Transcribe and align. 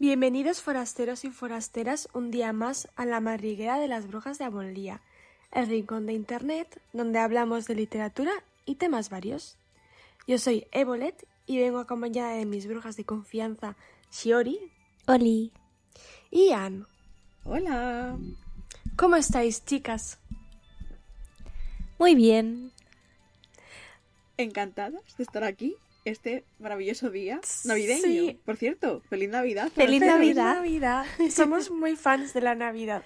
Bienvenidos 0.00 0.62
forasteros 0.62 1.24
y 1.24 1.30
forasteras 1.30 2.08
un 2.12 2.30
día 2.30 2.52
más 2.52 2.88
a 2.94 3.04
la 3.04 3.18
madriguera 3.18 3.80
de 3.80 3.88
las 3.88 4.06
brujas 4.06 4.38
de 4.38 4.44
Avonlía, 4.44 5.00
el 5.50 5.66
rincón 5.66 6.06
de 6.06 6.12
internet 6.12 6.80
donde 6.92 7.18
hablamos 7.18 7.66
de 7.66 7.74
literatura 7.74 8.30
y 8.64 8.76
temas 8.76 9.10
varios. 9.10 9.56
Yo 10.28 10.38
soy 10.38 10.68
Evolet 10.70 11.26
y 11.46 11.58
vengo 11.58 11.80
acompañada 11.80 12.34
de 12.34 12.46
mis 12.46 12.68
brujas 12.68 12.96
de 12.96 13.02
confianza 13.02 13.74
Shiori 14.12 14.70
Oli. 15.06 15.50
y 16.30 16.52
Anne. 16.52 16.84
Hola. 17.42 18.16
¿Cómo 18.94 19.16
estáis, 19.16 19.64
chicas? 19.64 20.20
Muy 21.98 22.14
bien. 22.14 22.70
Encantadas 24.36 25.16
de 25.16 25.24
estar 25.24 25.42
aquí 25.42 25.74
este 26.08 26.44
maravilloso 26.58 27.10
día 27.10 27.40
navideño. 27.64 28.02
Sí. 28.02 28.40
Por 28.44 28.56
cierto, 28.56 29.00
feliz 29.08 29.30
Navidad. 29.30 29.70
Feliz 29.72 30.00
Feliz 30.00 30.02
Navidad. 30.02 30.54
Navidad. 30.56 31.06
Somos 31.30 31.70
muy 31.70 31.96
fans 31.96 32.32
de 32.34 32.40
la 32.40 32.54
Navidad. 32.54 33.02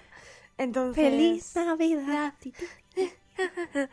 Entonces, 0.57 1.03
Feliz 1.03 1.55
Navidad. 1.55 2.33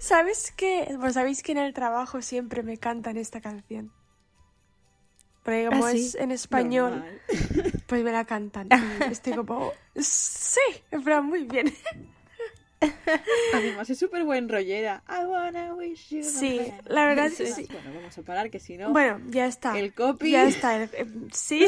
¿Sabes 0.00 0.52
qué? 0.56 0.94
Pues 0.98 1.14
sabéis 1.14 1.42
que 1.42 1.52
en 1.52 1.58
el 1.58 1.72
trabajo 1.74 2.22
siempre 2.22 2.62
me 2.62 2.78
cantan 2.78 3.16
esta 3.16 3.40
canción. 3.40 3.92
Porque 5.42 5.66
como 5.66 5.86
¿Ah, 5.86 5.92
sí? 5.92 6.06
es 6.06 6.14
en 6.16 6.30
español, 6.30 6.90
Normal. 6.90 7.82
pues 7.86 8.04
me 8.04 8.12
la 8.12 8.24
cantan. 8.24 8.68
Y 9.08 9.12
estoy 9.12 9.34
como, 9.34 9.72
sí, 9.96 10.60
en 10.90 11.02
plan, 11.02 11.24
muy 11.24 11.44
bien. 11.44 11.72
Además 13.54 13.90
es 13.90 13.98
súper 13.98 14.24
buen 14.24 14.48
rollera. 14.48 15.02
I 15.08 15.24
wanna 15.26 15.74
wish 15.74 16.10
you 16.10 16.20
a 16.20 16.24
Sí, 16.24 16.72
la 16.86 17.06
verdad 17.06 17.26
es 17.26 17.36
que 17.38 17.46
sí. 17.52 17.68
Bueno, 17.70 17.92
vamos 17.94 18.16
a 18.18 18.22
parar 18.22 18.50
que 18.50 18.60
si 18.60 18.76
no... 18.76 18.90
Bueno, 18.92 19.20
ya 19.28 19.46
está. 19.46 19.78
El 19.78 19.92
copy. 19.94 20.30
Ya 20.30 20.46
está. 20.46 20.76
el- 20.76 20.90
eh, 20.92 21.06
sí. 21.32 21.66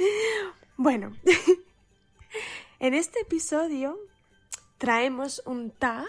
bueno, 0.76 1.16
en 2.80 2.94
este 2.94 3.20
episodio 3.20 3.98
traemos 4.78 5.42
un 5.46 5.70
tag 5.70 6.06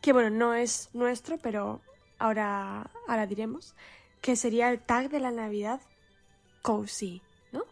que, 0.00 0.12
bueno, 0.12 0.30
no 0.30 0.54
es 0.54 0.90
nuestro, 0.92 1.38
pero 1.38 1.82
ahora, 2.18 2.90
ahora 3.08 3.26
diremos, 3.26 3.74
que 4.20 4.36
sería 4.36 4.70
el 4.70 4.80
tag 4.80 5.10
de 5.10 5.20
la 5.20 5.30
Navidad 5.30 5.80
cozy, 6.62 7.20
¿no? 7.52 7.64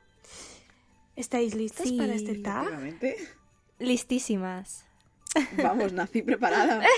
¿Estáis 1.16 1.54
listos 1.54 1.88
Sí, 1.88 1.96
para 1.96 2.14
este 2.14 2.36
tag? 2.38 2.68
Listísimas. 3.78 4.86
Vamos, 5.62 5.92
nací 5.92 6.22
preparada. 6.22 6.82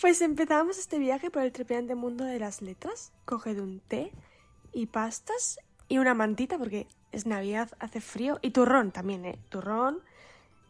Pues 0.00 0.20
empezamos 0.20 0.78
este 0.78 0.98
viaje 0.98 1.30
por 1.30 1.42
el 1.42 1.52
trepidante 1.52 1.94
mundo 1.94 2.24
de 2.24 2.40
las 2.40 2.60
letras. 2.60 3.12
Coged 3.24 3.60
un 3.60 3.78
té 3.78 4.10
y 4.72 4.86
pastas 4.86 5.60
y 5.86 5.98
una 5.98 6.12
mantita 6.12 6.58
porque 6.58 6.88
es 7.12 7.24
Navidad, 7.24 7.70
hace 7.78 8.00
frío. 8.00 8.40
Y 8.42 8.50
turrón 8.50 8.90
también, 8.90 9.24
¿eh? 9.24 9.38
Turrón. 9.48 10.00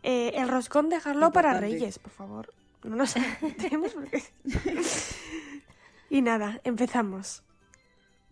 Eh, 0.02 0.32
el 0.34 0.48
roscón 0.48 0.90
dejarlo 0.90 1.32
para. 1.32 1.58
Reyes, 1.58 1.98
por 1.98 2.12
favor. 2.12 2.52
No 2.84 2.94
nos 2.94 3.14
tenemos 3.56 3.92
porque... 3.92 4.22
y 6.10 6.20
nada, 6.20 6.60
empezamos. 6.64 7.42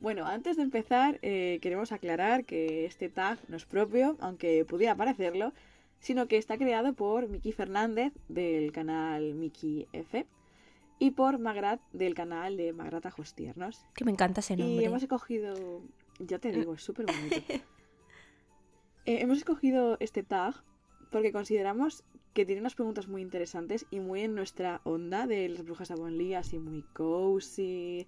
Bueno, 0.01 0.27
antes 0.27 0.59
de 0.59 0.65
empezar, 0.65 1.19
eh, 1.23 1.61
queremos 1.63 1.93
aclarar 1.93 2.45
que 2.45 2.85
este 2.85 3.09
tag 3.09 3.39
no 3.49 3.57
es 3.57 3.65
propio, 3.65 4.19
aunque 4.21 4.67
pudiera 4.67 4.95
parecerlo, 4.95 5.55
sino 6.01 6.27
que 6.27 6.37
está 6.39 6.59
creado 6.59 6.93
por 6.95 7.29
Miki 7.29 7.53
Fernández 7.53 8.13
del 8.29 8.73
canal 8.73 9.35
Miki 9.35 9.87
F 9.93 10.27
y 10.99 11.13
por 11.13 11.39
Magrat 11.39 11.81
del 11.93 12.15
canal 12.15 12.57
de 12.57 12.73
Magrat 12.73 13.07
Ajos 13.07 13.35
Tiernos. 13.35 13.85
Que 13.95 14.05
me 14.05 14.11
encanta 14.11 14.41
ese 14.41 14.55
Y 14.55 14.57
nombre. 14.57 14.85
hemos 14.87 15.03
escogido, 15.03 15.83
ya 16.19 16.39
te 16.39 16.53
digo, 16.53 16.75
es 16.75 16.83
súper 16.83 17.07
bonito. 17.07 17.37
Eh, 19.07 19.23
hemos 19.23 19.39
escogido 19.39 19.97
este 19.99 20.23
tag 20.23 20.63
porque 21.11 21.33
consideramos 21.33 22.05
que 22.35 22.45
tiene 22.45 22.61
unas 22.61 22.75
preguntas 22.75 23.09
muy 23.09 23.23
interesantes 23.23 23.87
y 23.91 23.99
muy 23.99 24.21
en 24.21 24.35
nuestra 24.35 24.83
onda 24.85 25.27
de 25.27 25.49
las 25.49 25.65
brujas 25.65 25.91
Avonlea, 25.91 26.41
así 26.41 26.59
muy 26.59 26.83
cozy, 26.93 28.07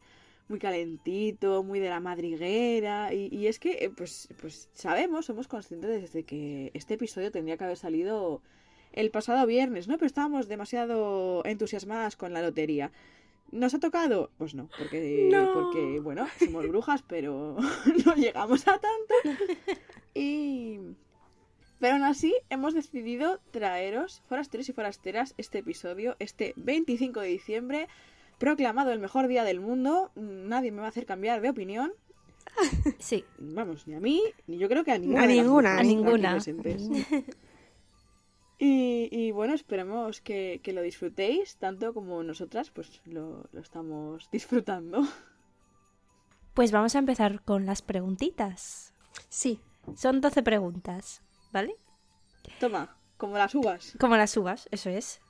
muy 0.49 0.59
calentito, 0.59 1.63
muy 1.63 1.81
de 1.81 1.89
la 1.89 2.01
madriguera. 2.01 3.13
Y, 3.15 3.29
y 3.35 3.47
es 3.47 3.59
que, 3.59 3.73
eh, 3.85 3.91
pues, 3.91 4.29
pues 4.41 4.69
sabemos, 4.75 5.27
somos 5.27 5.49
conscientes 5.49 6.03
desde 6.03 6.25
que 6.25 6.71
este 6.75 6.95
episodio 6.95 7.31
tendría 7.31 7.57
que 7.57 7.65
haber 7.65 7.77
salido 7.77 8.43
el 8.93 9.11
pasado 9.11 9.47
viernes, 9.47 9.89
¿no? 9.89 9.95
Pero 9.97 10.07
estábamos 10.07 10.49
demasiado 10.49 11.43
entusiasmadas 11.47 12.17
con 12.17 12.33
la 12.33 12.43
lotería. 12.43 12.93
¿Nos 13.51 13.75
ha 13.75 13.81
tocado? 13.81 14.31
Pues 14.39 14.55
no, 14.55 14.69
porque, 14.79 15.29
No. 15.31 15.53
porque 15.53 16.01
bueno, 16.01 16.27
somos 16.39 16.67
brujas, 16.69 17.03
pero 17.07 17.57
no 18.07 18.15
llegamos 18.15 18.67
a 18.69 18.79
tanto. 18.79 19.43
Y... 20.15 20.79
Pero 21.79 21.95
aún 21.95 22.05
así, 22.05 22.33
hemos 22.49 22.75
decidido 22.75 23.41
traeros, 23.51 24.23
forasteros 24.29 24.69
y 24.69 24.73
forasteras, 24.73 25.35
este 25.37 25.59
episodio, 25.59 26.15
este 26.21 26.53
25 26.57 27.21
de 27.21 27.27
diciembre, 27.27 27.89
proclamado 28.43 28.91
el 28.91 28.99
mejor 28.99 29.29
día 29.29 29.45
del 29.45 29.61
mundo. 29.61 30.11
Nadie 30.17 30.73
me 30.73 30.81
va 30.81 30.87
a 30.87 30.89
hacer 30.89 31.07
cambiar 31.07 31.41
de 31.41 31.51
opinión. 31.51 31.93
Sí. 32.99 33.25
Vamos, 33.39 33.87
ni 33.87 33.95
a 33.95 34.01
mí, 34.01 34.21
ni 34.49 34.59
yo 34.59 34.69
creo 34.69 34.83
que 34.85 34.91
a 34.91 34.99
ninguna. 34.99 35.23
A 35.23 35.27
ninguna, 35.27 35.79
a 35.79 35.83
ninguna. 35.83 36.39
Y, 38.65 39.09
y 39.11 39.33
bueno, 39.33 39.55
esperemos 39.55 40.21
que, 40.21 40.61
que 40.63 40.73
lo 40.73 40.83
disfrutéis 40.83 41.57
tanto 41.57 41.93
como 41.93 42.23
nosotras, 42.23 42.71
pues 42.71 43.01
lo, 43.07 43.49
lo 43.51 43.61
estamos 43.61 44.29
disfrutando. 44.31 45.03
Pues 46.55 46.71
vamos 46.71 46.95
a 46.95 46.99
empezar 46.99 47.43
con 47.43 47.65
las 47.65 47.81
preguntitas. 47.81 48.93
Sí. 49.31 49.59
Son 49.97 50.21
12 50.21 50.43
preguntas, 50.43 51.23
¿vale? 51.51 51.77
Toma, 52.61 52.95
como 53.17 53.39
las 53.39 53.55
uvas. 53.55 53.97
Como 53.99 54.19
las 54.19 54.37
uvas, 54.37 54.69
eso 54.71 54.91
es. 54.91 55.23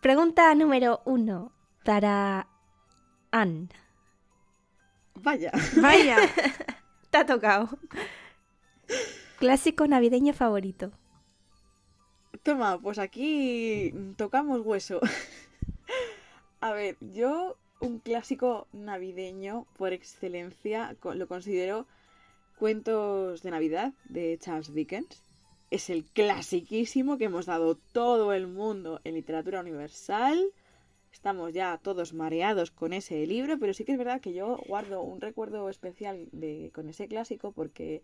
Pregunta 0.00 0.54
número 0.54 1.02
uno 1.04 1.50
para 1.84 2.46
Anne. 3.32 3.68
Vaya. 5.16 5.50
Vaya. 5.76 6.16
Te 7.10 7.18
ha 7.18 7.26
tocado. 7.26 7.68
Clásico 9.40 9.88
navideño 9.88 10.34
favorito. 10.34 10.92
Toma, 12.44 12.78
pues 12.80 12.98
aquí 13.00 13.92
tocamos 14.16 14.60
hueso. 14.60 15.00
A 16.60 16.72
ver, 16.72 16.96
yo 17.00 17.56
un 17.80 17.98
clásico 17.98 18.68
navideño 18.72 19.66
por 19.76 19.92
excelencia 19.92 20.96
lo 21.02 21.26
considero 21.26 21.86
Cuentos 22.58 23.42
de 23.42 23.50
Navidad 23.50 23.92
de 24.08 24.38
Charles 24.40 24.72
Dickens. 24.74 25.24
Es 25.70 25.90
el 25.90 26.04
clasiquísimo 26.04 27.18
que 27.18 27.24
hemos 27.24 27.46
dado 27.46 27.76
todo 27.76 28.32
el 28.32 28.46
mundo 28.46 29.00
en 29.04 29.14
literatura 29.14 29.60
universal. 29.60 30.50
Estamos 31.12 31.52
ya 31.52 31.78
todos 31.82 32.14
mareados 32.14 32.70
con 32.70 32.94
ese 32.94 33.26
libro, 33.26 33.58
pero 33.58 33.74
sí 33.74 33.84
que 33.84 33.92
es 33.92 33.98
verdad 33.98 34.20
que 34.20 34.32
yo 34.32 34.56
guardo 34.66 35.02
un 35.02 35.20
recuerdo 35.20 35.68
especial 35.68 36.28
de, 36.32 36.70
con 36.74 36.88
ese 36.88 37.06
clásico 37.06 37.52
porque 37.52 38.02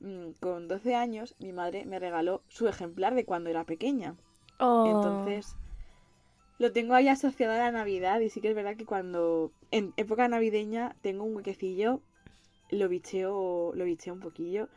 mm, 0.00 0.30
con 0.40 0.68
12 0.68 0.94
años 0.94 1.34
mi 1.38 1.52
madre 1.52 1.84
me 1.84 1.98
regaló 1.98 2.42
su 2.48 2.66
ejemplar 2.66 3.14
de 3.14 3.26
cuando 3.26 3.50
era 3.50 3.64
pequeña. 3.64 4.16
Oh, 4.58 4.86
Entonces, 4.86 5.54
lo 6.58 6.72
tengo 6.72 6.94
ahí 6.94 7.08
asociado 7.08 7.52
a 7.52 7.58
la 7.58 7.72
Navidad 7.72 8.20
y 8.20 8.30
sí 8.30 8.40
que 8.40 8.48
es 8.48 8.54
verdad 8.54 8.76
que 8.76 8.86
cuando 8.86 9.52
en 9.70 9.92
época 9.98 10.28
navideña 10.28 10.96
tengo 11.02 11.24
un 11.24 11.36
huequecillo, 11.36 12.00
lo 12.70 12.88
bicheo, 12.88 13.72
lo 13.74 13.84
bicheo 13.84 14.14
un 14.14 14.20
poquillo 14.20 14.70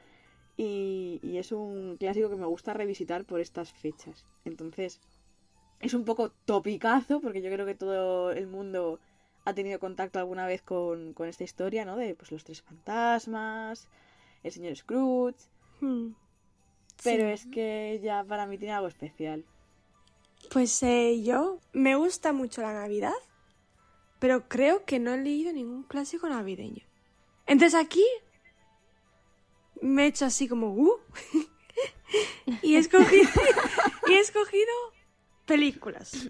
y, 0.61 1.19
y 1.23 1.37
es 1.37 1.53
un 1.53 1.95
clásico 1.97 2.29
que 2.29 2.35
me 2.35 2.45
gusta 2.45 2.73
revisitar 2.73 3.23
por 3.23 3.39
estas 3.39 3.71
fechas. 3.71 4.25
Entonces, 4.43 4.99
es 5.79 5.93
un 5.93 6.03
poco 6.03 6.31
topicazo 6.43 7.21
porque 7.21 7.41
yo 7.41 7.49
creo 7.49 7.65
que 7.65 7.75
todo 7.75 8.31
el 8.31 8.45
mundo 8.47 8.99
ha 9.45 9.53
tenido 9.53 9.79
contacto 9.79 10.19
alguna 10.19 10.45
vez 10.45 10.61
con, 10.61 11.13
con 11.13 11.29
esta 11.29 11.45
historia, 11.45 11.85
¿no? 11.85 11.95
De 11.95 12.13
pues 12.13 12.31
los 12.33 12.43
tres 12.43 12.61
fantasmas, 12.61 13.87
el 14.43 14.51
señor 14.51 14.75
Scrooge, 14.75 15.39
Hmm. 15.79 16.09
pero 17.05 17.23
Sí. 17.27 17.31
es 17.31 17.45
que 17.47 18.01
ya 18.03 18.25
para 18.25 18.45
mí 18.45 18.57
tiene 18.57 18.73
algo 18.73 18.89
especial. 18.89 19.45
Pues 20.51 20.83
eh, 20.83 21.21
yo 21.23 21.59
me 21.71 21.95
gusta 21.95 22.33
mucho 22.33 22.61
la 22.61 22.73
Navidad, 22.73 23.13
pero 24.19 24.49
creo 24.49 24.83
que 24.83 24.99
no 24.99 25.13
he 25.13 25.17
leído 25.23 25.53
ningún 25.53 25.83
clásico 25.83 26.27
navideño. 26.27 26.83
Entonces 27.45 27.79
aquí 27.79 28.03
me 29.81 30.03
he 30.03 30.07
hecho 30.07 30.25
así 30.25 30.47
como 30.47 30.73
uh, 30.73 30.95
y 32.61 32.75
he 32.75 32.79
escogido 32.79 33.29
y 34.07 34.13
he 34.13 34.19
escogido 34.19 34.71
películas. 35.45 36.29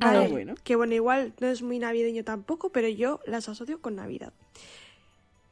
A 0.00 0.06
Vale, 0.06 0.18
ver. 0.20 0.30
bueno. 0.30 0.54
que 0.62 0.76
bueno, 0.76 0.94
igual 0.94 1.34
no 1.40 1.46
es 1.48 1.62
muy 1.62 1.78
navideño 1.78 2.22
tampoco, 2.24 2.70
pero 2.70 2.88
yo 2.88 3.20
las 3.26 3.48
asocio 3.48 3.80
con 3.80 3.96
Navidad. 3.96 4.32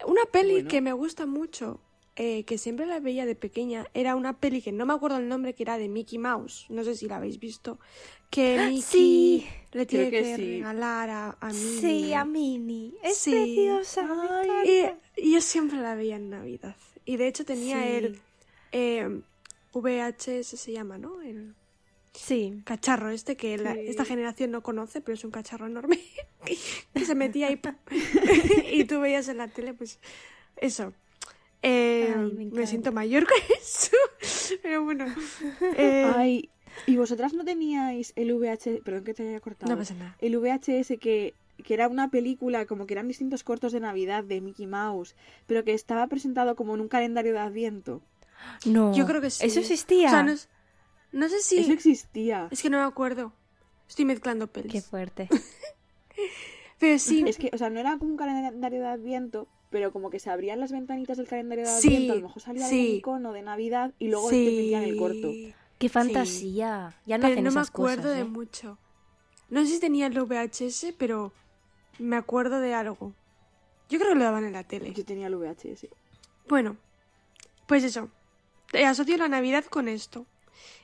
Una 0.07 0.25
peli 0.27 0.55
Bueno. 0.55 0.69
que 0.69 0.81
me 0.83 0.93
gusta 0.93 1.25
mucho 1.27 1.81
eh, 2.17 2.45
que 2.45 2.59
siempre 2.59 2.87
la 2.87 3.01
veía 3.01 3.27
de 3.27 3.35
pequeña 3.35 3.87
era 3.95 4.15
una 4.15 4.39
peli 4.39 4.63
que 4.63 4.71
no 4.73 4.87
me 4.87 4.93
acuerdo 4.95 5.19
el 5.19 5.29
nombre, 5.29 5.55
que 5.55 5.63
era 5.65 5.79
de 5.79 5.89
Mickey 5.89 6.19
Mouse. 6.19 6.67
No 6.69 6.85
sé 6.85 6.95
si 6.95 7.09
la 7.09 7.17
habéis 7.17 7.39
visto. 7.41 7.79
Que 8.31 8.59
Mickey 8.69 8.83
Sí. 8.83 9.47
le 9.73 9.87
tiene 9.87 10.11
que, 10.11 10.23
que 10.23 10.37
sí. 10.37 10.43
regalar 10.59 11.11
a, 11.11 11.37
a 11.41 11.49
Minnie. 11.49 11.81
Sí, 11.81 12.13
a 12.15 12.25
Minnie. 12.25 12.95
Es 13.03 13.17
Sí. 13.19 13.31
preciosa. 13.33 14.09
Ay. 14.63 14.87
Y, 15.17 15.23
y 15.29 15.33
yo 15.35 15.41
siempre 15.41 15.79
la 15.79 15.95
veía 15.97 16.17
en 16.17 16.31
Navidad. 16.31 16.77
Y 17.05 17.17
de 17.17 17.27
hecho 17.29 17.45
tenía 17.45 17.83
Sí. 17.83 17.89
el 17.89 18.21
eh, 18.73 19.21
VHS, 19.73 20.57
se 20.57 20.73
llama, 20.73 20.99
¿no? 20.99 21.21
El 21.21 21.55
Sí. 22.13 22.61
cacharro 22.65 23.11
este 23.11 23.37
que 23.37 23.59
la- 23.59 23.75
esta 23.75 24.05
generación 24.05 24.53
no 24.53 24.63
conoce, 24.63 25.01
pero 25.01 25.15
es 25.15 25.25
un 25.25 25.33
cacharro 25.33 25.67
enorme 25.67 25.99
que 26.95 27.05
se 27.05 27.15
metía 27.17 27.49
ahí 27.49 27.61
y 28.73 28.85
tú 28.85 29.01
veías 29.01 29.29
en 29.29 29.39
la 29.39 29.49
tele, 29.49 29.75
pues 29.75 29.99
eso. 30.57 30.93
Eh, 31.67 32.15
Ay, 32.17 32.51
me 32.53 32.67
siento 32.67 32.93
mayor 32.93 33.27
con 33.27 33.39
eso, 33.61 33.97
pero 34.63 34.85
bueno. 34.85 35.07
eh, 35.79 36.13
Ay, 36.15 36.51
¿y 36.87 36.97
vosotras 36.97 37.33
no 37.33 37.45
teníais 37.45 38.13
el 38.17 38.35
VHS? 38.35 38.83
Perdón 38.85 39.05
que 39.05 39.15
te 39.15 39.27
haya 39.27 39.41
cortado. 39.41 39.73
no 39.73 39.79
pasa 39.79 39.95
nada. 39.95 40.15
El 40.21 40.37
VHS 40.39 40.99
que, 41.01 41.33
que 41.65 41.73
era 41.75 41.89
una 41.89 42.11
película, 42.11 42.67
como 42.67 42.87
que 42.87 42.93
eran 42.95 43.09
distintos 43.09 43.45
cortos 43.45 43.73
de 43.73 43.81
Navidad 43.81 44.25
de 44.25 44.41
Mickey 44.43 44.67
Mouse, 44.67 45.17
pero 45.47 45.65
que 45.65 45.73
estaba 45.73 46.07
presentado 46.07 46.55
como 46.55 46.75
en 46.75 46.83
un 46.83 46.89
calendario 46.89 47.33
de 47.33 47.39
Adviento. 47.39 48.03
No. 48.67 48.95
Yo 48.95 49.07
creo 49.07 49.23
que 49.23 49.31
sí. 49.31 49.47
Eso 49.47 49.61
existía. 49.61 50.09
O 50.09 50.11
sea, 50.11 50.23
no, 50.23 50.33
es- 50.33 50.49
no 51.13 51.29
sé 51.31 51.41
si... 51.41 51.59
Eso 51.61 51.73
existía. 51.73 52.49
Es 52.51 52.61
que 52.61 52.69
no 52.69 52.77
me 52.79 52.85
acuerdo. 52.85 53.33
Estoy 53.89 54.05
mezclando 54.05 54.49
pelis. 54.49 54.71
Qué 54.73 54.83
fuerte. 54.83 55.29
Pero 56.79 56.99
sí, 56.99 57.25
Es 57.27 57.39
que, 57.39 57.51
o 57.53 57.57
sea, 57.59 57.71
no 57.71 57.81
era 57.81 57.97
como 57.99 58.11
un 58.11 58.17
calendario 58.17 58.81
de 58.81 58.87
Adviento, 58.89 59.47
pero 59.75 59.93
como 59.93 60.09
que 60.09 60.21
se 60.21 60.31
abrían 60.31 60.61
las 60.61 60.71
ventanitas 60.71 61.17
del 61.17 61.27
calendario 61.27 61.65
de 61.65 61.71
Sí, 61.81 61.89
Adviento, 61.89 62.13
a 62.13 62.17
lo 62.17 62.23
mejor 62.23 62.41
salía 62.41 62.69
sí. 62.69 62.79
algún 62.79 62.97
icono 62.99 63.33
de 63.33 63.43
Navidad 63.43 63.93
y 63.99 64.07
luego 64.07 64.31
sí. 64.31 64.37
te 64.37 64.51
metían 64.53 64.83
el 64.85 64.97
corto. 64.97 65.33
Qué 65.81 65.89
fantasía. 65.89 66.97
Ya 67.07 67.19
no 67.19 67.23
pero 67.23 67.33
hacen 67.33 67.43
no 67.43 67.51
me 67.51 67.61
acuerdo 67.61 68.03
cosas, 68.03 68.15
de 68.15 68.21
¿eh? 68.21 68.25
mucho. 68.25 68.79
No 69.51 69.63
sé 69.63 69.73
si 69.73 69.81
tenía 69.81 70.07
el 70.07 70.13
VHS, 70.13 70.95
pero 70.97 71.33
me 71.99 72.15
acuerdo 72.15 72.61
de 72.61 72.73
algo. 72.73 73.15
Yo 73.89 73.99
creo 73.99 74.13
que 74.13 74.15
lo 74.15 74.23
daban 74.23 74.45
en 74.45 74.53
la 74.53 74.63
tele. 74.63 74.93
Yo 74.93 75.05
tenía 75.05 75.27
el 75.27 75.35
VHS. 75.35 75.89
Bueno, 76.49 76.77
pues 77.67 77.83
eso. 77.83 78.11
Asocio 78.87 79.17
la 79.17 79.27
Navidad 79.27 79.65
con 79.65 79.89
esto. 79.89 80.25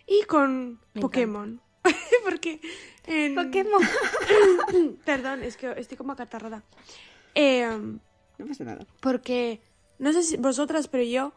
Y 0.05 0.25
con 0.25 0.81
Me 0.95 1.01
Pokémon. 1.01 1.61
Porque 2.25 2.61
en... 3.07 3.37
Pokémon. 3.37 3.83
Perdón, 5.05 5.45
es 5.45 5.57
que 5.57 5.75
estoy 5.77 5.97
como 5.97 6.11
acatarrada. 6.11 6.65
Eh, 7.37 7.69
No 8.41 8.47
pasa 8.49 8.65
nada. 8.65 8.87
porque 9.01 9.61
no 9.99 10.13
sé 10.13 10.23
si 10.23 10.37
vosotras, 10.37 10.89
pero 10.89 11.05
yo 11.05 11.33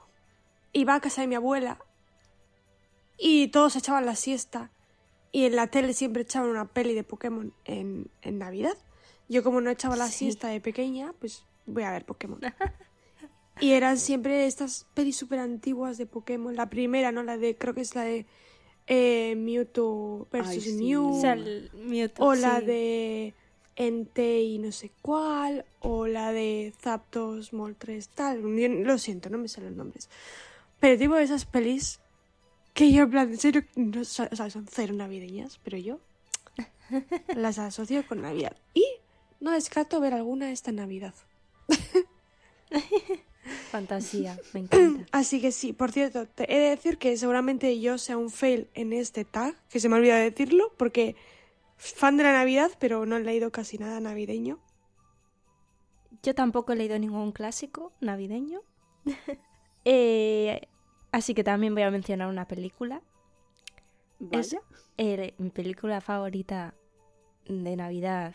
iba 0.71 0.95
a 0.95 1.01
casa 1.01 1.21
de 1.21 1.27
mi 1.27 1.35
abuela 1.35 1.77
y 3.17 3.47
todos 3.49 3.75
echaban 3.75 4.05
la 4.05 4.15
siesta 4.15 4.71
y 5.31 5.45
en 5.45 5.55
la 5.55 5.67
tele 5.67 5.93
siempre 5.93 6.21
echaban 6.23 6.49
una 6.49 6.65
peli 6.65 6.93
de 6.93 7.03
Pokémon 7.03 7.53
en, 7.65 8.07
en 8.21 8.37
Navidad. 8.37 8.77
Yo 9.29 9.43
como 9.43 9.61
no 9.61 9.69
echaba 9.69 9.95
la 9.95 10.07
Sí. 10.07 10.25
siesta 10.25 10.49
de 10.49 10.61
pequeña, 10.61 11.13
pues 11.19 11.43
voy 11.65 11.83
a 11.83 11.91
ver 11.91 12.05
Pokémon. 12.05 12.39
y 13.59 13.71
eran 13.71 13.97
siempre 13.97 14.45
estas 14.45 14.85
pelis 14.93 15.15
súper 15.17 15.39
antiguas 15.39 15.97
de 15.97 16.05
Pokémon. 16.05 16.55
La 16.55 16.69
primera, 16.69 17.11
¿no? 17.11 17.23
La 17.23 17.37
de, 17.37 17.55
creo 17.55 17.73
que 17.73 17.81
es 17.81 17.95
la 17.95 18.03
de 18.03 18.25
eh, 18.87 19.35
Mewtwo 19.37 20.27
versus 20.31 20.51
Ay, 20.53 20.61
sí. 20.61 20.73
Mew. 20.73 21.17
O 21.17 21.21
sea, 21.21 21.33
el 21.33 21.71
Mewtwo, 21.73 22.25
O 22.27 22.35
la 22.35 22.59
sí. 22.59 22.65
De 23.75 23.87
Entei 23.87 24.57
no 24.59 24.71
sé 24.71 24.91
cuál, 25.01 25.65
o 25.79 26.07
la 26.07 26.31
de 26.31 26.73
Zapdos 26.81 27.53
Moltres 27.53 28.09
tal. 28.09 28.41
Yo 28.41 28.69
lo 28.69 28.97
siento, 28.97 29.29
no 29.29 29.37
me 29.37 29.47
salen 29.47 29.69
los 29.71 29.77
nombres. 29.77 30.09
Pero 30.79 30.97
tipo 30.99 31.15
esas 31.17 31.45
pelis 31.45 31.99
que 32.73 32.91
yo 32.91 33.03
en 33.03 33.09
plan, 33.11 33.29
en 33.29 33.37
serio, 33.37 33.63
no, 33.75 34.03
so- 34.03 34.27
o 34.31 34.35
sea, 34.35 34.49
son 34.49 34.67
cero 34.71 34.93
navideñas, 34.93 35.59
pero 35.63 35.77
yo 35.77 35.99
las 37.35 37.59
asocio 37.59 38.05
con 38.07 38.21
Navidad. 38.21 38.55
Y 38.73 38.85
no 39.39 39.51
descarto 39.51 39.99
ver 39.99 40.13
alguna 40.13 40.51
esta 40.51 40.71
Navidad. 40.71 41.13
Fantasía. 43.71 44.39
Me 44.53 44.61
encanta. 44.61 45.05
Así 45.11 45.41
que 45.41 45.51
sí, 45.51 45.73
por 45.73 45.91
cierto, 45.91 46.27
te 46.27 46.51
he 46.53 46.59
de 46.59 46.69
decir 46.69 46.97
que 46.97 47.17
seguramente 47.17 47.79
yo 47.79 47.97
sea 47.97 48.17
un 48.17 48.29
fail 48.29 48.67
en 48.73 48.93
este 48.93 49.25
tag, 49.25 49.55
que 49.69 49.79
se 49.79 49.89
me 49.89 49.95
ha 49.95 49.99
olvidado 49.99 50.21
decirlo, 50.21 50.71
porque 50.77 51.15
fan 51.95 52.17
de 52.17 52.23
la 52.23 52.31
Navidad, 52.33 52.71
pero 52.79 53.05
no 53.05 53.17
he 53.17 53.23
leído 53.23 53.51
casi 53.51 53.77
nada 53.77 53.99
navideño. 53.99 54.59
Yo 56.21 56.33
tampoco 56.33 56.71
he 56.73 56.75
leído 56.75 56.97
ningún 56.99 57.31
clásico 57.31 57.93
navideño. 57.99 58.61
Eh, 59.85 60.69
así 61.11 61.33
que 61.33 61.43
también 61.43 61.73
voy 61.73 61.83
a 61.83 61.91
mencionar 61.91 62.29
una 62.29 62.47
película. 62.47 63.01
Es 64.31 64.53
Vaya. 64.53 64.61
eh, 64.97 65.33
mi 65.39 65.49
película 65.49 65.99
favorita 65.99 66.73
de 67.49 67.75
Navidad 67.75 68.33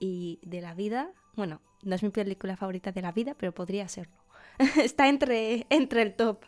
y 0.00 0.40
de 0.42 0.60
la 0.60 0.74
vida. 0.74 1.12
Bueno, 1.36 1.60
no 1.84 1.94
es 1.94 2.02
mi 2.02 2.10
película 2.10 2.56
favorita 2.56 2.90
de 2.90 3.00
la 3.00 3.12
vida, 3.12 3.34
pero 3.38 3.52
podría 3.54 3.86
serlo. 3.86 4.16
Está 4.82 5.06
entre, 5.08 5.66
entre 5.70 6.02
el 6.02 6.16
top. 6.16 6.42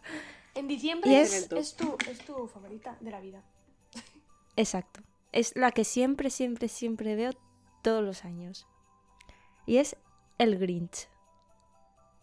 En 0.57 0.67
diciembre 0.67 1.09
Y 1.13 1.15
es, 1.15 1.33
es- 1.33 1.53
es 1.53 1.77
tu, 1.77 1.97
es 2.11 2.19
tu 2.25 2.49
favorita 2.49 2.97
de 3.01 3.11
la 3.13 3.21
vida. 3.21 3.45
Exacto. 4.57 5.01
Es 5.33 5.57
la 5.57 5.73
que 5.73 5.85
siempre, 5.85 6.31
siempre, 6.31 6.69
siempre 6.69 7.15
veo 7.15 7.33
todos 7.83 8.03
los 8.03 8.25
años. 8.25 8.67
Y 9.67 9.77
es 9.77 9.97
El 10.39 10.59
Grinch. 10.59 11.09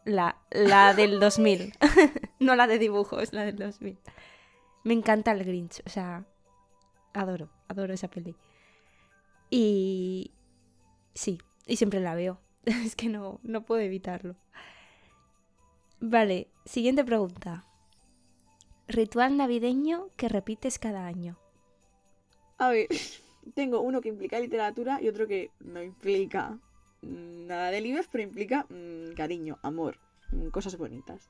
La, 0.03 0.37
la 0.51 0.93
del 0.95 1.19
2000. 1.19 1.73
no 2.39 2.55
la 2.55 2.67
de 2.67 2.79
dibujos, 2.79 3.33
la 3.33 3.45
del 3.45 3.57
2000. 3.57 3.99
Me 4.83 4.93
encanta 4.93 5.31
el 5.31 5.43
Grinch. 5.43 5.81
O 5.85 5.89
sea, 5.89 6.25
adoro, 7.13 7.49
adoro 7.67 7.93
esa 7.93 8.09
peli. 8.09 8.35
Y... 9.49 10.31
Sí, 11.13 11.39
y 11.65 11.77
siempre 11.77 11.99
la 11.99 12.15
veo. 12.15 12.39
es 12.65 12.95
que 12.95 13.09
no, 13.09 13.39
no 13.43 13.65
puedo 13.65 13.81
evitarlo. 13.81 14.35
Vale, 15.99 16.49
siguiente 16.65 17.03
pregunta. 17.03 17.65
Ritual 18.87 19.37
navideño 19.37 20.09
que 20.17 20.29
repites 20.29 20.77
cada 20.77 21.05
año. 21.05 21.39
A 22.57 22.69
ver, 22.69 22.87
tengo 23.55 23.81
uno 23.81 24.01
que 24.01 24.09
implica 24.09 24.39
literatura 24.39 25.01
y 25.01 25.07
otro 25.07 25.27
que 25.27 25.51
no 25.59 25.81
implica 25.81 26.57
nada 27.01 27.71
de 27.71 27.81
libros, 27.81 28.07
pero 28.11 28.23
implica 28.23 28.65
mm, 28.69 29.13
cariño, 29.15 29.59
amor, 29.61 29.99
mm, 30.31 30.47
cosas 30.47 30.77
bonitas. 30.77 31.29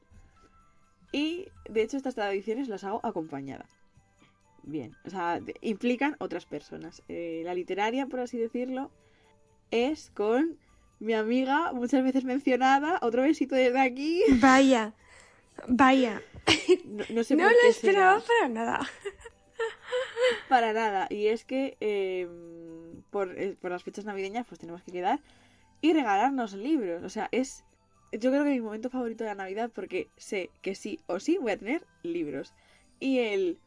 Y 1.12 1.48
de 1.69 1.81
hecho 1.81 1.98
estas 1.98 2.16
tradiciones 2.16 2.68
las 2.68 2.83
hago 2.83 3.00
acompañada. 3.04 3.69
Bien, 4.63 4.95
o 5.06 5.10
sea, 5.10 5.39
implican 5.62 6.16
otras 6.19 6.45
personas. 6.45 7.04
Eh, 7.07 7.42
la 7.45 7.54
literaria, 7.54 8.07
por 8.07 8.19
así 8.19 8.38
decirlo, 8.38 8.92
es 9.72 10.12
con 10.16 10.57
mi 11.00 11.13
amiga, 11.13 11.72
muchas 11.74 12.04
veces 12.04 12.24
mencionada, 12.24 12.98
otro 13.01 13.22
besito 13.22 13.54
desde 13.56 13.80
aquí. 13.80 14.24
Vaya, 14.39 14.94
vaya. 15.67 16.22
No, 16.86 17.03
no 17.10 17.24
sé 17.24 17.36
No 17.36 17.44
por 17.44 17.51
lo 17.53 17.58
qué 17.62 17.67
esperaba 17.70 18.20
será. 18.22 18.25
para 18.39 18.50
nada. 18.50 18.89
Para 20.50 20.74
nada. 20.74 21.08
Y 21.10 21.28
es 21.28 21.46
que 21.46 21.78
eh, 21.80 22.28
por, 23.12 23.38
eh, 23.40 23.56
por 23.62 23.72
las 23.72 23.84
fechas 23.84 24.06
navideñas 24.06 24.46
pues 24.48 24.60
tenemos 24.60 24.84
que 24.84 24.92
quedar 24.92 25.20
y 25.82 25.94
regalarnos 25.94 26.54
libros. 26.54 27.04
O 27.04 27.10
sea, 27.10 27.30
es 27.32 27.64
yo 28.12 28.32
creo 28.32 28.44
que 28.44 28.52
mi 28.52 28.62
momento 28.62 28.90
favorito 28.90 29.24
de 29.24 29.32
la 29.32 29.36
Navidad 29.36 29.72
porque 29.74 30.10
sé 30.18 30.50
que 30.62 30.76
sí 30.76 31.00
o 31.08 31.20
sí 31.20 31.38
voy 31.38 31.52
a 31.52 31.58
tener 31.58 31.86
libros. 32.04 32.54
Y 33.00 33.20
el... 33.20 33.60